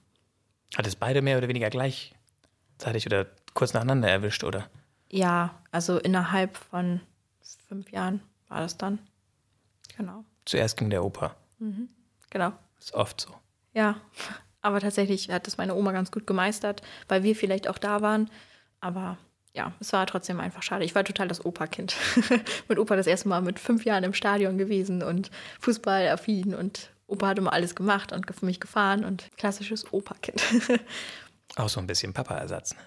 Hat 0.75 0.87
es 0.87 0.95
beide 0.95 1.21
mehr 1.21 1.37
oder 1.37 1.47
weniger 1.47 1.69
gleichzeitig 1.69 3.05
oder 3.05 3.27
kurz 3.53 3.75
nacheinander 3.75 4.09
erwischt, 4.09 4.43
oder? 4.43 4.67
Ja, 5.11 5.53
also 5.69 5.99
innerhalb 5.99 6.57
von 6.57 6.99
fünf 7.67 7.91
Jahren 7.91 8.21
war 8.47 8.61
das 8.61 8.75
dann. 8.75 8.97
Genau. 9.95 10.25
Zuerst 10.45 10.77
ging 10.77 10.89
der 10.89 11.05
Opa. 11.05 11.35
Mhm. 11.59 11.87
Genau. 12.31 12.51
Ist 12.79 12.95
oft 12.95 13.21
so. 13.21 13.29
Ja, 13.75 14.01
aber 14.63 14.79
tatsächlich 14.79 15.29
hat 15.29 15.45
das 15.45 15.57
meine 15.57 15.75
Oma 15.75 15.91
ganz 15.91 16.09
gut 16.09 16.25
gemeistert, 16.25 16.81
weil 17.07 17.21
wir 17.21 17.35
vielleicht 17.35 17.67
auch 17.67 17.77
da 17.77 18.01
waren. 18.01 18.31
Aber 18.79 19.19
ja, 19.53 19.73
es 19.79 19.93
war 19.93 20.05
trotzdem 20.05 20.39
einfach 20.39 20.63
schade. 20.63 20.85
Ich 20.85 20.95
war 20.95 21.03
total 21.03 21.27
das 21.27 21.43
Opa-Kind. 21.43 21.95
mit 22.67 22.77
Opa 22.77 22.95
das 22.95 23.07
erste 23.07 23.27
Mal 23.29 23.41
mit 23.41 23.59
fünf 23.59 23.85
Jahren 23.85 24.03
im 24.03 24.13
Stadion 24.13 24.57
gewesen 24.57 25.03
und 25.03 25.31
Fußball 25.59 26.07
affin 26.09 26.53
und 26.53 26.91
Opa 27.07 27.27
hat 27.27 27.39
immer 27.39 27.53
alles 27.53 27.75
gemacht 27.75 28.11
und 28.11 28.31
für 28.33 28.45
mich 28.45 28.59
gefahren 28.59 29.03
und 29.03 29.29
klassisches 29.37 29.91
Opa-Kind. 29.91 30.41
auch 31.55 31.69
so 31.69 31.79
ein 31.79 31.87
bisschen 31.87 32.13
Papa-Ersatz. 32.13 32.75
Ne? 32.75 32.81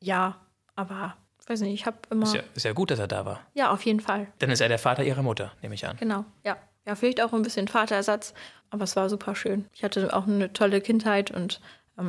Ja, 0.00 0.36
aber 0.76 1.16
weiß 1.46 1.60
nicht, 1.60 1.74
ich 1.74 1.86
habe 1.86 1.98
immer. 2.10 2.24
Ist 2.24 2.34
ja, 2.34 2.42
ist 2.54 2.64
ja 2.64 2.72
gut, 2.72 2.90
dass 2.90 2.98
er 2.98 3.08
da 3.08 3.24
war. 3.24 3.40
Ja, 3.54 3.70
auf 3.70 3.84
jeden 3.84 4.00
Fall. 4.00 4.28
Dann 4.38 4.50
ist 4.50 4.60
er 4.60 4.68
der 4.68 4.78
Vater 4.78 5.04
ihrer 5.04 5.22
Mutter, 5.22 5.52
nehme 5.62 5.74
ich 5.74 5.86
an. 5.86 5.96
Genau, 5.98 6.24
ja. 6.44 6.56
Ja, 6.86 6.94
vielleicht 6.96 7.22
auch 7.22 7.32
ein 7.32 7.40
bisschen 7.40 7.66
Vaterersatz, 7.66 8.34
aber 8.68 8.84
es 8.84 8.94
war 8.94 9.08
super 9.08 9.34
schön. 9.34 9.64
Ich 9.72 9.84
hatte 9.84 10.14
auch 10.14 10.26
eine 10.26 10.52
tolle 10.52 10.82
Kindheit 10.82 11.30
und 11.30 11.62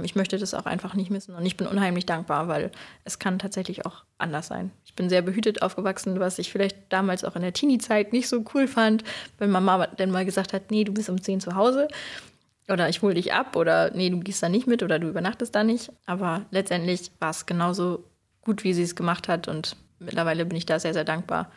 ich 0.03 0.15
möchte 0.15 0.37
das 0.37 0.53
auch 0.53 0.65
einfach 0.65 0.95
nicht 0.95 1.11
missen. 1.11 1.35
Und 1.35 1.45
ich 1.45 1.57
bin 1.57 1.67
unheimlich 1.67 2.05
dankbar, 2.05 2.47
weil 2.47 2.71
es 3.03 3.19
kann 3.19 3.37
tatsächlich 3.37 3.85
auch 3.85 4.03
anders 4.17 4.47
sein. 4.47 4.71
Ich 4.85 4.95
bin 4.95 5.09
sehr 5.09 5.21
behütet 5.21 5.61
aufgewachsen, 5.61 6.19
was 6.19 6.39
ich 6.39 6.51
vielleicht 6.51 6.77
damals 6.89 7.23
auch 7.23 7.35
in 7.35 7.43
der 7.43 7.53
Teenie-Zeit 7.53 8.11
nicht 8.11 8.27
so 8.27 8.43
cool 8.53 8.67
fand, 8.67 9.03
wenn 9.37 9.51
Mama 9.51 9.87
dann 9.87 10.09
mal 10.09 10.25
gesagt 10.25 10.53
hat, 10.53 10.71
nee, 10.71 10.83
du 10.83 10.93
bist 10.93 11.09
um 11.09 11.21
10 11.21 11.39
zu 11.39 11.55
Hause 11.55 11.87
oder 12.67 12.89
ich 12.89 13.01
hole 13.01 13.13
dich 13.13 13.33
ab 13.33 13.55
oder 13.55 13.91
nee, 13.91 14.09
du 14.09 14.19
gehst 14.19 14.41
da 14.41 14.49
nicht 14.49 14.65
mit 14.65 14.81
oder 14.81 14.97
du 14.97 15.07
übernachtest 15.07 15.53
da 15.53 15.63
nicht. 15.63 15.91
Aber 16.05 16.41
letztendlich 16.49 17.11
war 17.19 17.29
es 17.29 17.45
genauso 17.45 18.03
gut, 18.41 18.63
wie 18.63 18.73
sie 18.73 18.83
es 18.83 18.95
gemacht 18.95 19.27
hat. 19.27 19.47
Und 19.47 19.75
mittlerweile 19.99 20.45
bin 20.45 20.57
ich 20.57 20.65
da 20.65 20.79
sehr, 20.79 20.93
sehr 20.93 21.03
dankbar. 21.03 21.51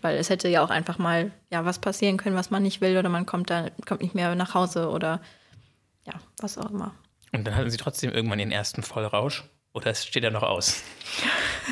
Weil 0.00 0.16
es 0.16 0.30
hätte 0.30 0.48
ja 0.48 0.64
auch 0.64 0.70
einfach 0.70 0.98
mal 0.98 1.32
ja, 1.50 1.64
was 1.64 1.78
passieren 1.78 2.16
können, 2.16 2.36
was 2.36 2.50
man 2.50 2.62
nicht 2.62 2.80
will, 2.80 2.96
oder 2.96 3.08
man 3.08 3.26
kommt 3.26 3.50
da, 3.50 3.68
kommt 3.84 4.00
nicht 4.00 4.14
mehr 4.14 4.34
nach 4.34 4.54
Hause 4.54 4.88
oder 4.88 5.20
ja, 6.06 6.14
was 6.40 6.56
auch 6.56 6.70
immer. 6.70 6.94
Und 7.34 7.44
dann 7.44 7.56
hatten 7.56 7.70
sie 7.70 7.76
trotzdem 7.76 8.12
irgendwann 8.12 8.38
ihren 8.38 8.52
ersten 8.52 8.82
Vollrausch? 8.82 9.44
Oder 9.72 9.90
es 9.90 10.06
steht 10.06 10.22
ja 10.22 10.30
noch 10.30 10.44
aus? 10.44 10.84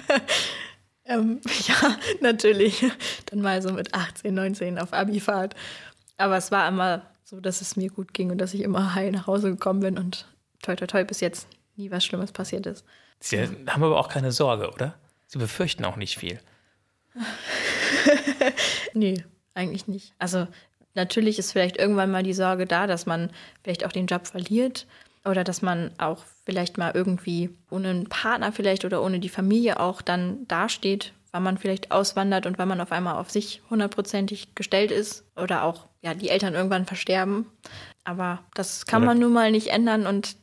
ähm, 1.05 1.41
ja, 1.69 1.97
natürlich. 2.21 2.85
Dann 3.27 3.41
mal 3.41 3.63
so 3.63 3.73
mit 3.73 3.95
18, 3.95 4.35
19 4.35 4.79
auf 4.81 4.93
Abifahrt. 4.93 5.55
Aber 6.17 6.37
es 6.37 6.51
war 6.51 6.67
immer 6.67 7.03
so, 7.23 7.41
dass 7.41 7.61
es 7.61 7.77
mir 7.77 7.91
gut 7.91 8.13
ging 8.13 8.33
und 8.33 8.39
dass 8.39 8.55
ich 8.55 8.63
immer 8.63 8.97
heil 8.97 9.13
nach 9.13 9.29
Hause 9.29 9.51
gekommen 9.51 9.81
bin 9.81 9.99
und 9.99 10.27
toi 10.63 10.75
toi 10.75 10.87
toi 10.87 11.05
bis 11.05 11.21
jetzt 11.21 11.47
nie 11.77 11.93
was 11.93 12.05
Schlimmes 12.05 12.33
passiert 12.33 12.67
ist. 12.67 12.85
Sie 13.21 13.41
haben 13.41 13.85
aber 13.85 13.99
auch 13.99 14.09
keine 14.09 14.33
Sorge, 14.33 14.69
oder? 14.73 14.99
Sie 15.29 15.39
befürchten 15.39 15.85
auch 15.85 15.97
nicht 15.97 16.19
viel. 16.19 16.41
nee, 18.95 19.25
eigentlich 19.55 19.87
nicht. 19.87 20.13
Also 20.19 20.49
natürlich 20.95 21.39
ist 21.39 21.53
vielleicht 21.53 21.77
irgendwann 21.77 22.11
mal 22.11 22.25
die 22.25 22.35
Sorge 22.35 22.67
da, 22.67 22.89
dass 22.89 23.07
man 23.07 23.31
vielleicht 23.63 23.87
auch 23.87 23.93
den 23.93 24.07
Job 24.07 24.27
verliert 24.27 24.87
oder 25.25 25.45
dass 25.45 25.63
man 25.63 25.93
auch 25.99 26.25
vielleicht 26.45 26.79
mal 26.79 26.93
irgendwie 26.95 27.51
ohne 27.71 27.91
einen 27.91 28.09
Partner 28.09 28.53
vielleicht 28.53 28.85
oder 28.85 29.03
ohne 29.03 29.21
die 29.21 29.29
Familie 29.29 29.79
auch 29.81 30.03
dann 30.03 30.47
dasteht, 30.49 31.13
weil 31.31 31.41
man 31.41 31.59
vielleicht 31.59 31.93
auswandert 31.93 32.47
und 32.47 32.59
weil 32.59 32.67
man 32.67 32.81
auf 32.81 32.93
einmal 32.93 33.15
auf 33.17 33.31
sich 33.31 33.63
hundertprozentig 33.71 34.55
gestellt 34.55 34.91
ist 34.91 35.25
oder 35.37 35.65
auch 35.65 35.87
ja 36.03 36.15
die 36.15 36.29
Eltern 36.29 36.55
irgendwann 36.55 36.87
versterben. 36.87 37.47
Aber 38.05 38.41
das 38.55 38.87
kann 38.87 39.05
man 39.05 39.19
nun 39.19 39.33
mal 39.33 39.51
nicht 39.51 39.69
ändern 39.69 40.07
und 40.07 40.37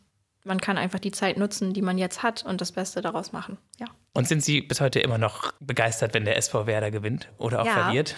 man 0.46 0.62
kann 0.62 0.78
einfach 0.78 1.00
die 1.00 1.12
Zeit 1.12 1.38
nutzen, 1.38 1.74
die 1.74 1.82
man 1.82 1.98
jetzt 1.98 2.24
hat 2.24 2.44
und 2.44 2.62
das 2.62 2.72
Beste 2.72 3.02
daraus 3.02 3.34
machen. 3.34 3.58
Ja. 3.80 3.88
Und 4.14 4.28
sind 4.28 4.44
Sie 4.44 4.62
bis 4.62 4.82
heute 4.82 5.00
immer 5.00 5.18
noch 5.18 5.52
begeistert, 5.60 6.14
wenn 6.14 6.26
der 6.26 6.38
SV 6.38 6.66
Werder 6.66 6.92
gewinnt 6.92 7.30
oder 7.38 7.62
auch 7.62 7.66
ja, 7.66 7.74
verliert? 7.74 8.16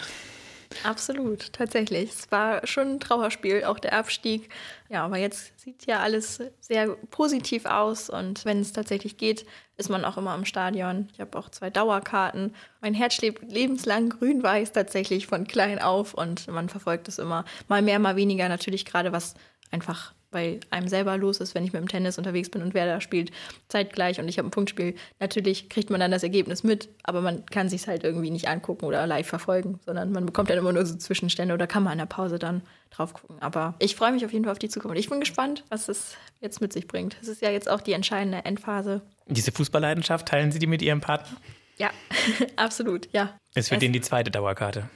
Absolut, 0.84 1.52
tatsächlich. 1.52 2.10
Es 2.10 2.30
war 2.30 2.66
schon 2.66 2.92
ein 2.92 3.00
Trauerspiel, 3.00 3.64
auch 3.64 3.78
der 3.78 3.92
Abstieg. 3.94 4.48
Ja, 4.88 5.04
aber 5.04 5.18
jetzt 5.18 5.58
sieht 5.58 5.86
ja 5.86 6.00
alles 6.00 6.40
sehr 6.60 6.88
positiv 7.10 7.66
aus 7.66 8.10
und 8.10 8.44
wenn 8.44 8.60
es 8.60 8.72
tatsächlich 8.72 9.16
geht, 9.16 9.46
ist 9.76 9.88
man 9.88 10.04
auch 10.04 10.16
immer 10.16 10.34
im 10.34 10.44
Stadion. 10.44 11.08
Ich 11.12 11.20
habe 11.20 11.38
auch 11.38 11.48
zwei 11.48 11.70
Dauerkarten. 11.70 12.54
Mein 12.80 12.94
Herz 12.94 13.14
schlägt 13.14 13.50
lebenslang 13.50 14.10
grün-weiß 14.10 14.72
tatsächlich 14.72 15.26
von 15.26 15.46
klein 15.46 15.80
auf 15.80 16.14
und 16.14 16.46
man 16.48 16.68
verfolgt 16.68 17.08
es 17.08 17.18
immer. 17.18 17.44
Mal 17.68 17.82
mehr, 17.82 17.98
mal 17.98 18.16
weniger 18.16 18.48
natürlich 18.48 18.84
gerade 18.84 19.12
was 19.12 19.34
einfach 19.70 20.14
bei 20.32 20.58
einem 20.70 20.88
selber 20.88 21.16
los 21.16 21.38
ist, 21.38 21.54
wenn 21.54 21.64
ich 21.64 21.72
mit 21.72 21.80
dem 21.80 21.88
Tennis 21.88 22.18
unterwegs 22.18 22.50
bin 22.50 22.62
und 22.62 22.74
wer 22.74 22.86
da 22.86 23.00
spielt, 23.00 23.30
zeitgleich 23.68 24.18
und 24.18 24.28
ich 24.28 24.38
habe 24.38 24.48
ein 24.48 24.50
Punktspiel. 24.50 24.96
Natürlich 25.20 25.68
kriegt 25.68 25.90
man 25.90 26.00
dann 26.00 26.10
das 26.10 26.24
Ergebnis 26.24 26.64
mit, 26.64 26.88
aber 27.04 27.20
man 27.20 27.46
kann 27.46 27.68
sich 27.68 27.86
halt 27.86 28.02
irgendwie 28.02 28.30
nicht 28.30 28.48
angucken 28.48 28.86
oder 28.86 29.06
live 29.06 29.28
verfolgen, 29.28 29.78
sondern 29.84 30.10
man 30.10 30.26
bekommt 30.26 30.50
dann 30.50 30.58
immer 30.58 30.72
nur 30.72 30.84
so 30.84 30.96
Zwischenstände 30.96 31.54
oder 31.54 31.68
kann 31.68 31.84
mal 31.84 31.92
in 31.92 31.98
der 31.98 32.06
Pause 32.06 32.40
dann 32.40 32.62
drauf 32.90 33.14
gucken. 33.14 33.36
Aber 33.40 33.74
ich 33.78 33.94
freue 33.94 34.12
mich 34.12 34.24
auf 34.24 34.32
jeden 34.32 34.44
Fall 34.44 34.52
auf 34.52 34.58
die 34.58 34.68
Zukunft. 34.68 34.98
Ich 34.98 35.08
bin 35.08 35.20
gespannt, 35.20 35.64
was 35.68 35.88
es 35.88 36.16
jetzt 36.40 36.60
mit 36.60 36.72
sich 36.72 36.88
bringt. 36.88 37.16
Es 37.22 37.28
ist 37.28 37.42
ja 37.42 37.50
jetzt 37.50 37.70
auch 37.70 37.80
die 37.80 37.92
entscheidende 37.92 38.44
Endphase. 38.44 39.02
Diese 39.26 39.52
Fußballleidenschaft, 39.52 40.26
teilen 40.26 40.50
Sie 40.50 40.58
die 40.58 40.66
mit 40.66 40.82
Ihrem 40.82 41.00
Partner? 41.00 41.36
Ja, 41.78 41.90
absolut, 42.56 43.08
ja. 43.12 43.38
Es 43.54 43.70
wird 43.70 43.82
Ihnen 43.82 43.92
die 43.92 44.00
zweite 44.00 44.30
Dauerkarte. 44.30 44.88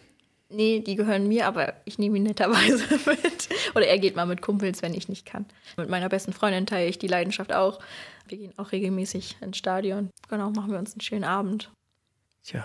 Nee, 0.48 0.80
die 0.80 0.94
gehören 0.94 1.26
mir, 1.26 1.46
aber 1.46 1.74
ich 1.84 1.98
nehme 1.98 2.18
ihn 2.18 2.22
netterweise 2.22 2.84
mit. 3.06 3.48
Oder 3.74 3.86
er 3.86 3.98
geht 3.98 4.14
mal 4.14 4.26
mit 4.26 4.42
Kumpels, 4.42 4.80
wenn 4.80 4.94
ich 4.94 5.08
nicht 5.08 5.26
kann. 5.26 5.44
Mit 5.76 5.88
meiner 5.88 6.08
besten 6.08 6.32
Freundin 6.32 6.66
teile 6.66 6.88
ich 6.88 6.98
die 6.98 7.08
Leidenschaft 7.08 7.52
auch. 7.52 7.80
Wir 8.28 8.38
gehen 8.38 8.52
auch 8.56 8.72
regelmäßig 8.72 9.36
ins 9.40 9.56
Stadion. 9.56 10.10
Genau, 10.28 10.50
machen 10.50 10.70
wir 10.70 10.78
uns 10.78 10.92
einen 10.92 11.00
schönen 11.00 11.24
Abend. 11.24 11.70
Tja. 12.44 12.64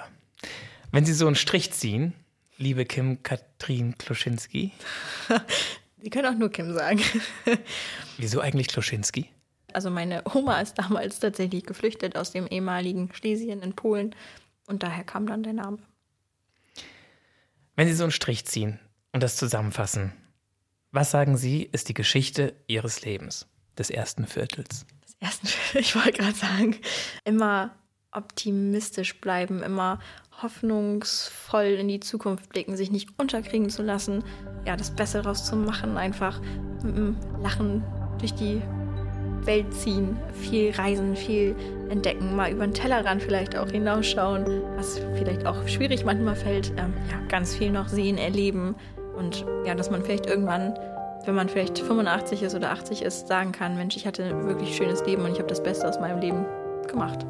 Wenn 0.91 1.05
Sie 1.05 1.13
so 1.13 1.25
einen 1.25 1.35
Strich 1.35 1.71
ziehen, 1.71 2.13
liebe 2.57 2.85
Kim 2.85 3.23
Katrin 3.23 3.97
Kloschinski. 3.97 4.71
Sie 6.01 6.09
können 6.09 6.33
auch 6.33 6.37
nur 6.37 6.49
Kim 6.49 6.73
sagen. 6.73 7.01
Wieso 8.17 8.41
eigentlich 8.41 8.67
Kloschinski? 8.67 9.29
Also 9.73 9.89
meine 9.89 10.23
Oma 10.33 10.59
ist 10.61 10.75
damals 10.75 11.19
tatsächlich 11.19 11.65
geflüchtet 11.65 12.15
aus 12.15 12.31
dem 12.31 12.47
ehemaligen 12.47 13.09
Schlesien 13.13 13.61
in 13.61 13.73
Polen 13.73 14.15
und 14.67 14.83
daher 14.83 15.03
kam 15.03 15.27
dann 15.27 15.43
der 15.43 15.53
Name. 15.53 15.79
Wenn 17.75 17.87
Sie 17.87 17.93
so 17.93 18.03
einen 18.03 18.11
Strich 18.11 18.45
ziehen 18.45 18.79
und 19.13 19.23
das 19.23 19.37
zusammenfassen, 19.37 20.13
was 20.91 21.11
sagen 21.11 21.37
Sie, 21.37 21.63
ist 21.63 21.89
die 21.89 21.93
Geschichte 21.93 22.53
Ihres 22.67 23.01
Lebens, 23.03 23.47
des 23.77 23.89
ersten 23.89 24.27
Viertels? 24.27 24.85
Des 25.05 25.15
ersten 25.19 25.47
Viertels, 25.47 25.87
ich 25.87 25.95
wollte 25.95 26.19
gerade 26.19 26.35
sagen, 26.35 26.75
immer 27.23 27.75
optimistisch 28.11 29.21
bleiben, 29.21 29.63
immer 29.63 29.99
hoffnungsvoll 30.41 31.65
in 31.65 31.87
die 31.87 32.01
Zukunft 32.01 32.49
blicken, 32.49 32.75
sich 32.75 32.91
nicht 32.91 33.17
unterkriegen 33.17 33.69
zu 33.69 33.83
lassen, 33.83 34.23
ja, 34.65 34.75
das 34.75 34.93
Beste 34.93 35.21
daraus 35.21 35.45
zu 35.45 35.55
machen, 35.55 35.97
einfach 35.97 36.41
mit 36.83 36.95
einem 36.95 37.17
Lachen 37.41 37.83
durch 38.19 38.33
die 38.33 38.61
Welt 39.45 39.73
ziehen, 39.73 40.17
viel 40.33 40.71
reisen, 40.71 41.15
viel 41.15 41.55
entdecken, 41.89 42.35
mal 42.35 42.51
über 42.51 42.65
den 42.65 42.73
Tellerrand 42.73 43.21
vielleicht 43.21 43.57
auch 43.57 43.69
hinausschauen, 43.69 44.45
was 44.75 45.01
vielleicht 45.15 45.45
auch 45.45 45.67
schwierig 45.67 46.05
manchmal 46.05 46.35
fällt. 46.35 46.69
Ähm, 46.77 46.93
ja, 47.09 47.19
ganz 47.27 47.55
viel 47.55 47.71
noch 47.71 47.87
sehen, 47.87 48.17
erleben 48.17 48.75
und 49.17 49.45
ja, 49.65 49.75
dass 49.75 49.89
man 49.89 50.03
vielleicht 50.03 50.25
irgendwann, 50.25 50.73
wenn 51.25 51.35
man 51.35 51.49
vielleicht 51.49 51.79
85 51.79 52.43
ist 52.43 52.55
oder 52.55 52.71
80 52.71 53.01
ist, 53.01 53.27
sagen 53.27 53.51
kann, 53.51 53.75
Mensch, 53.75 53.95
ich 53.95 54.07
hatte 54.07 54.23
ein 54.23 54.47
wirklich 54.47 54.75
schönes 54.75 55.05
Leben 55.05 55.23
und 55.23 55.31
ich 55.31 55.37
habe 55.37 55.49
das 55.49 55.61
Beste 55.61 55.87
aus 55.87 55.99
meinem 55.99 56.19
Leben 56.19 56.45
gemacht. 56.87 57.25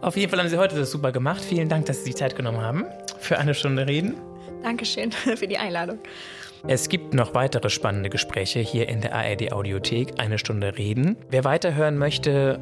Auf 0.00 0.16
jeden 0.16 0.30
Fall 0.30 0.38
haben 0.38 0.48
Sie 0.48 0.58
heute 0.58 0.76
das 0.76 0.90
super 0.90 1.10
gemacht. 1.10 1.42
Vielen 1.42 1.68
Dank, 1.68 1.86
dass 1.86 1.98
Sie 1.98 2.04
sich 2.04 2.16
Zeit 2.16 2.36
genommen 2.36 2.60
haben 2.60 2.84
für 3.18 3.38
eine 3.38 3.54
Stunde 3.54 3.86
Reden. 3.86 4.14
Dankeschön 4.62 5.12
für 5.36 5.46
die 5.46 5.58
Einladung. 5.58 5.98
Es 6.66 6.88
gibt 6.88 7.14
noch 7.14 7.34
weitere 7.34 7.70
spannende 7.70 8.10
Gespräche 8.10 8.60
hier 8.60 8.88
in 8.88 9.00
der 9.00 9.14
ARD 9.14 9.52
Audiothek. 9.52 10.14
Eine 10.18 10.38
Stunde 10.38 10.76
Reden. 10.76 11.16
Wer 11.30 11.44
weiterhören 11.44 11.96
möchte, 11.98 12.60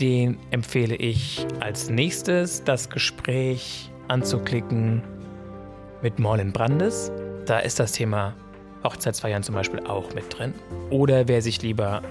den 0.00 0.38
empfehle 0.50 0.94
ich 0.94 1.46
als 1.60 1.88
nächstes 1.88 2.62
das 2.64 2.90
Gespräch 2.90 3.90
anzuklicken 4.08 5.02
mit 6.02 6.18
Morlin 6.18 6.52
Brandes. 6.52 7.10
Da 7.46 7.60
ist 7.60 7.80
das 7.80 7.92
Thema 7.92 8.34
Hochzeitsfeiern 8.84 9.42
zum 9.42 9.54
Beispiel 9.54 9.80
auch 9.80 10.14
mit 10.14 10.38
drin. 10.38 10.54
Oder 10.90 11.26
wer 11.26 11.42
sich 11.42 11.62
lieber 11.62 12.02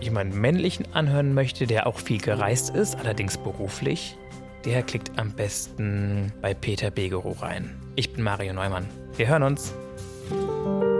jemanden 0.00 0.40
männlichen 0.40 0.86
anhören 0.92 1.32
möchte, 1.32 1.66
der 1.66 1.86
auch 1.86 1.98
viel 1.98 2.20
gereist 2.20 2.74
ist, 2.74 2.96
allerdings 2.96 3.38
beruflich, 3.38 4.16
der 4.64 4.82
klickt 4.82 5.18
am 5.18 5.32
besten 5.32 6.32
bei 6.40 6.54
Peter 6.54 6.90
Begerow 6.90 7.40
rein. 7.42 7.80
Ich 7.96 8.12
bin 8.12 8.22
Mario 8.22 8.52
Neumann. 8.52 8.88
Wir 9.16 9.28
hören 9.28 9.42
uns. 9.42 9.74
Música 10.32 10.91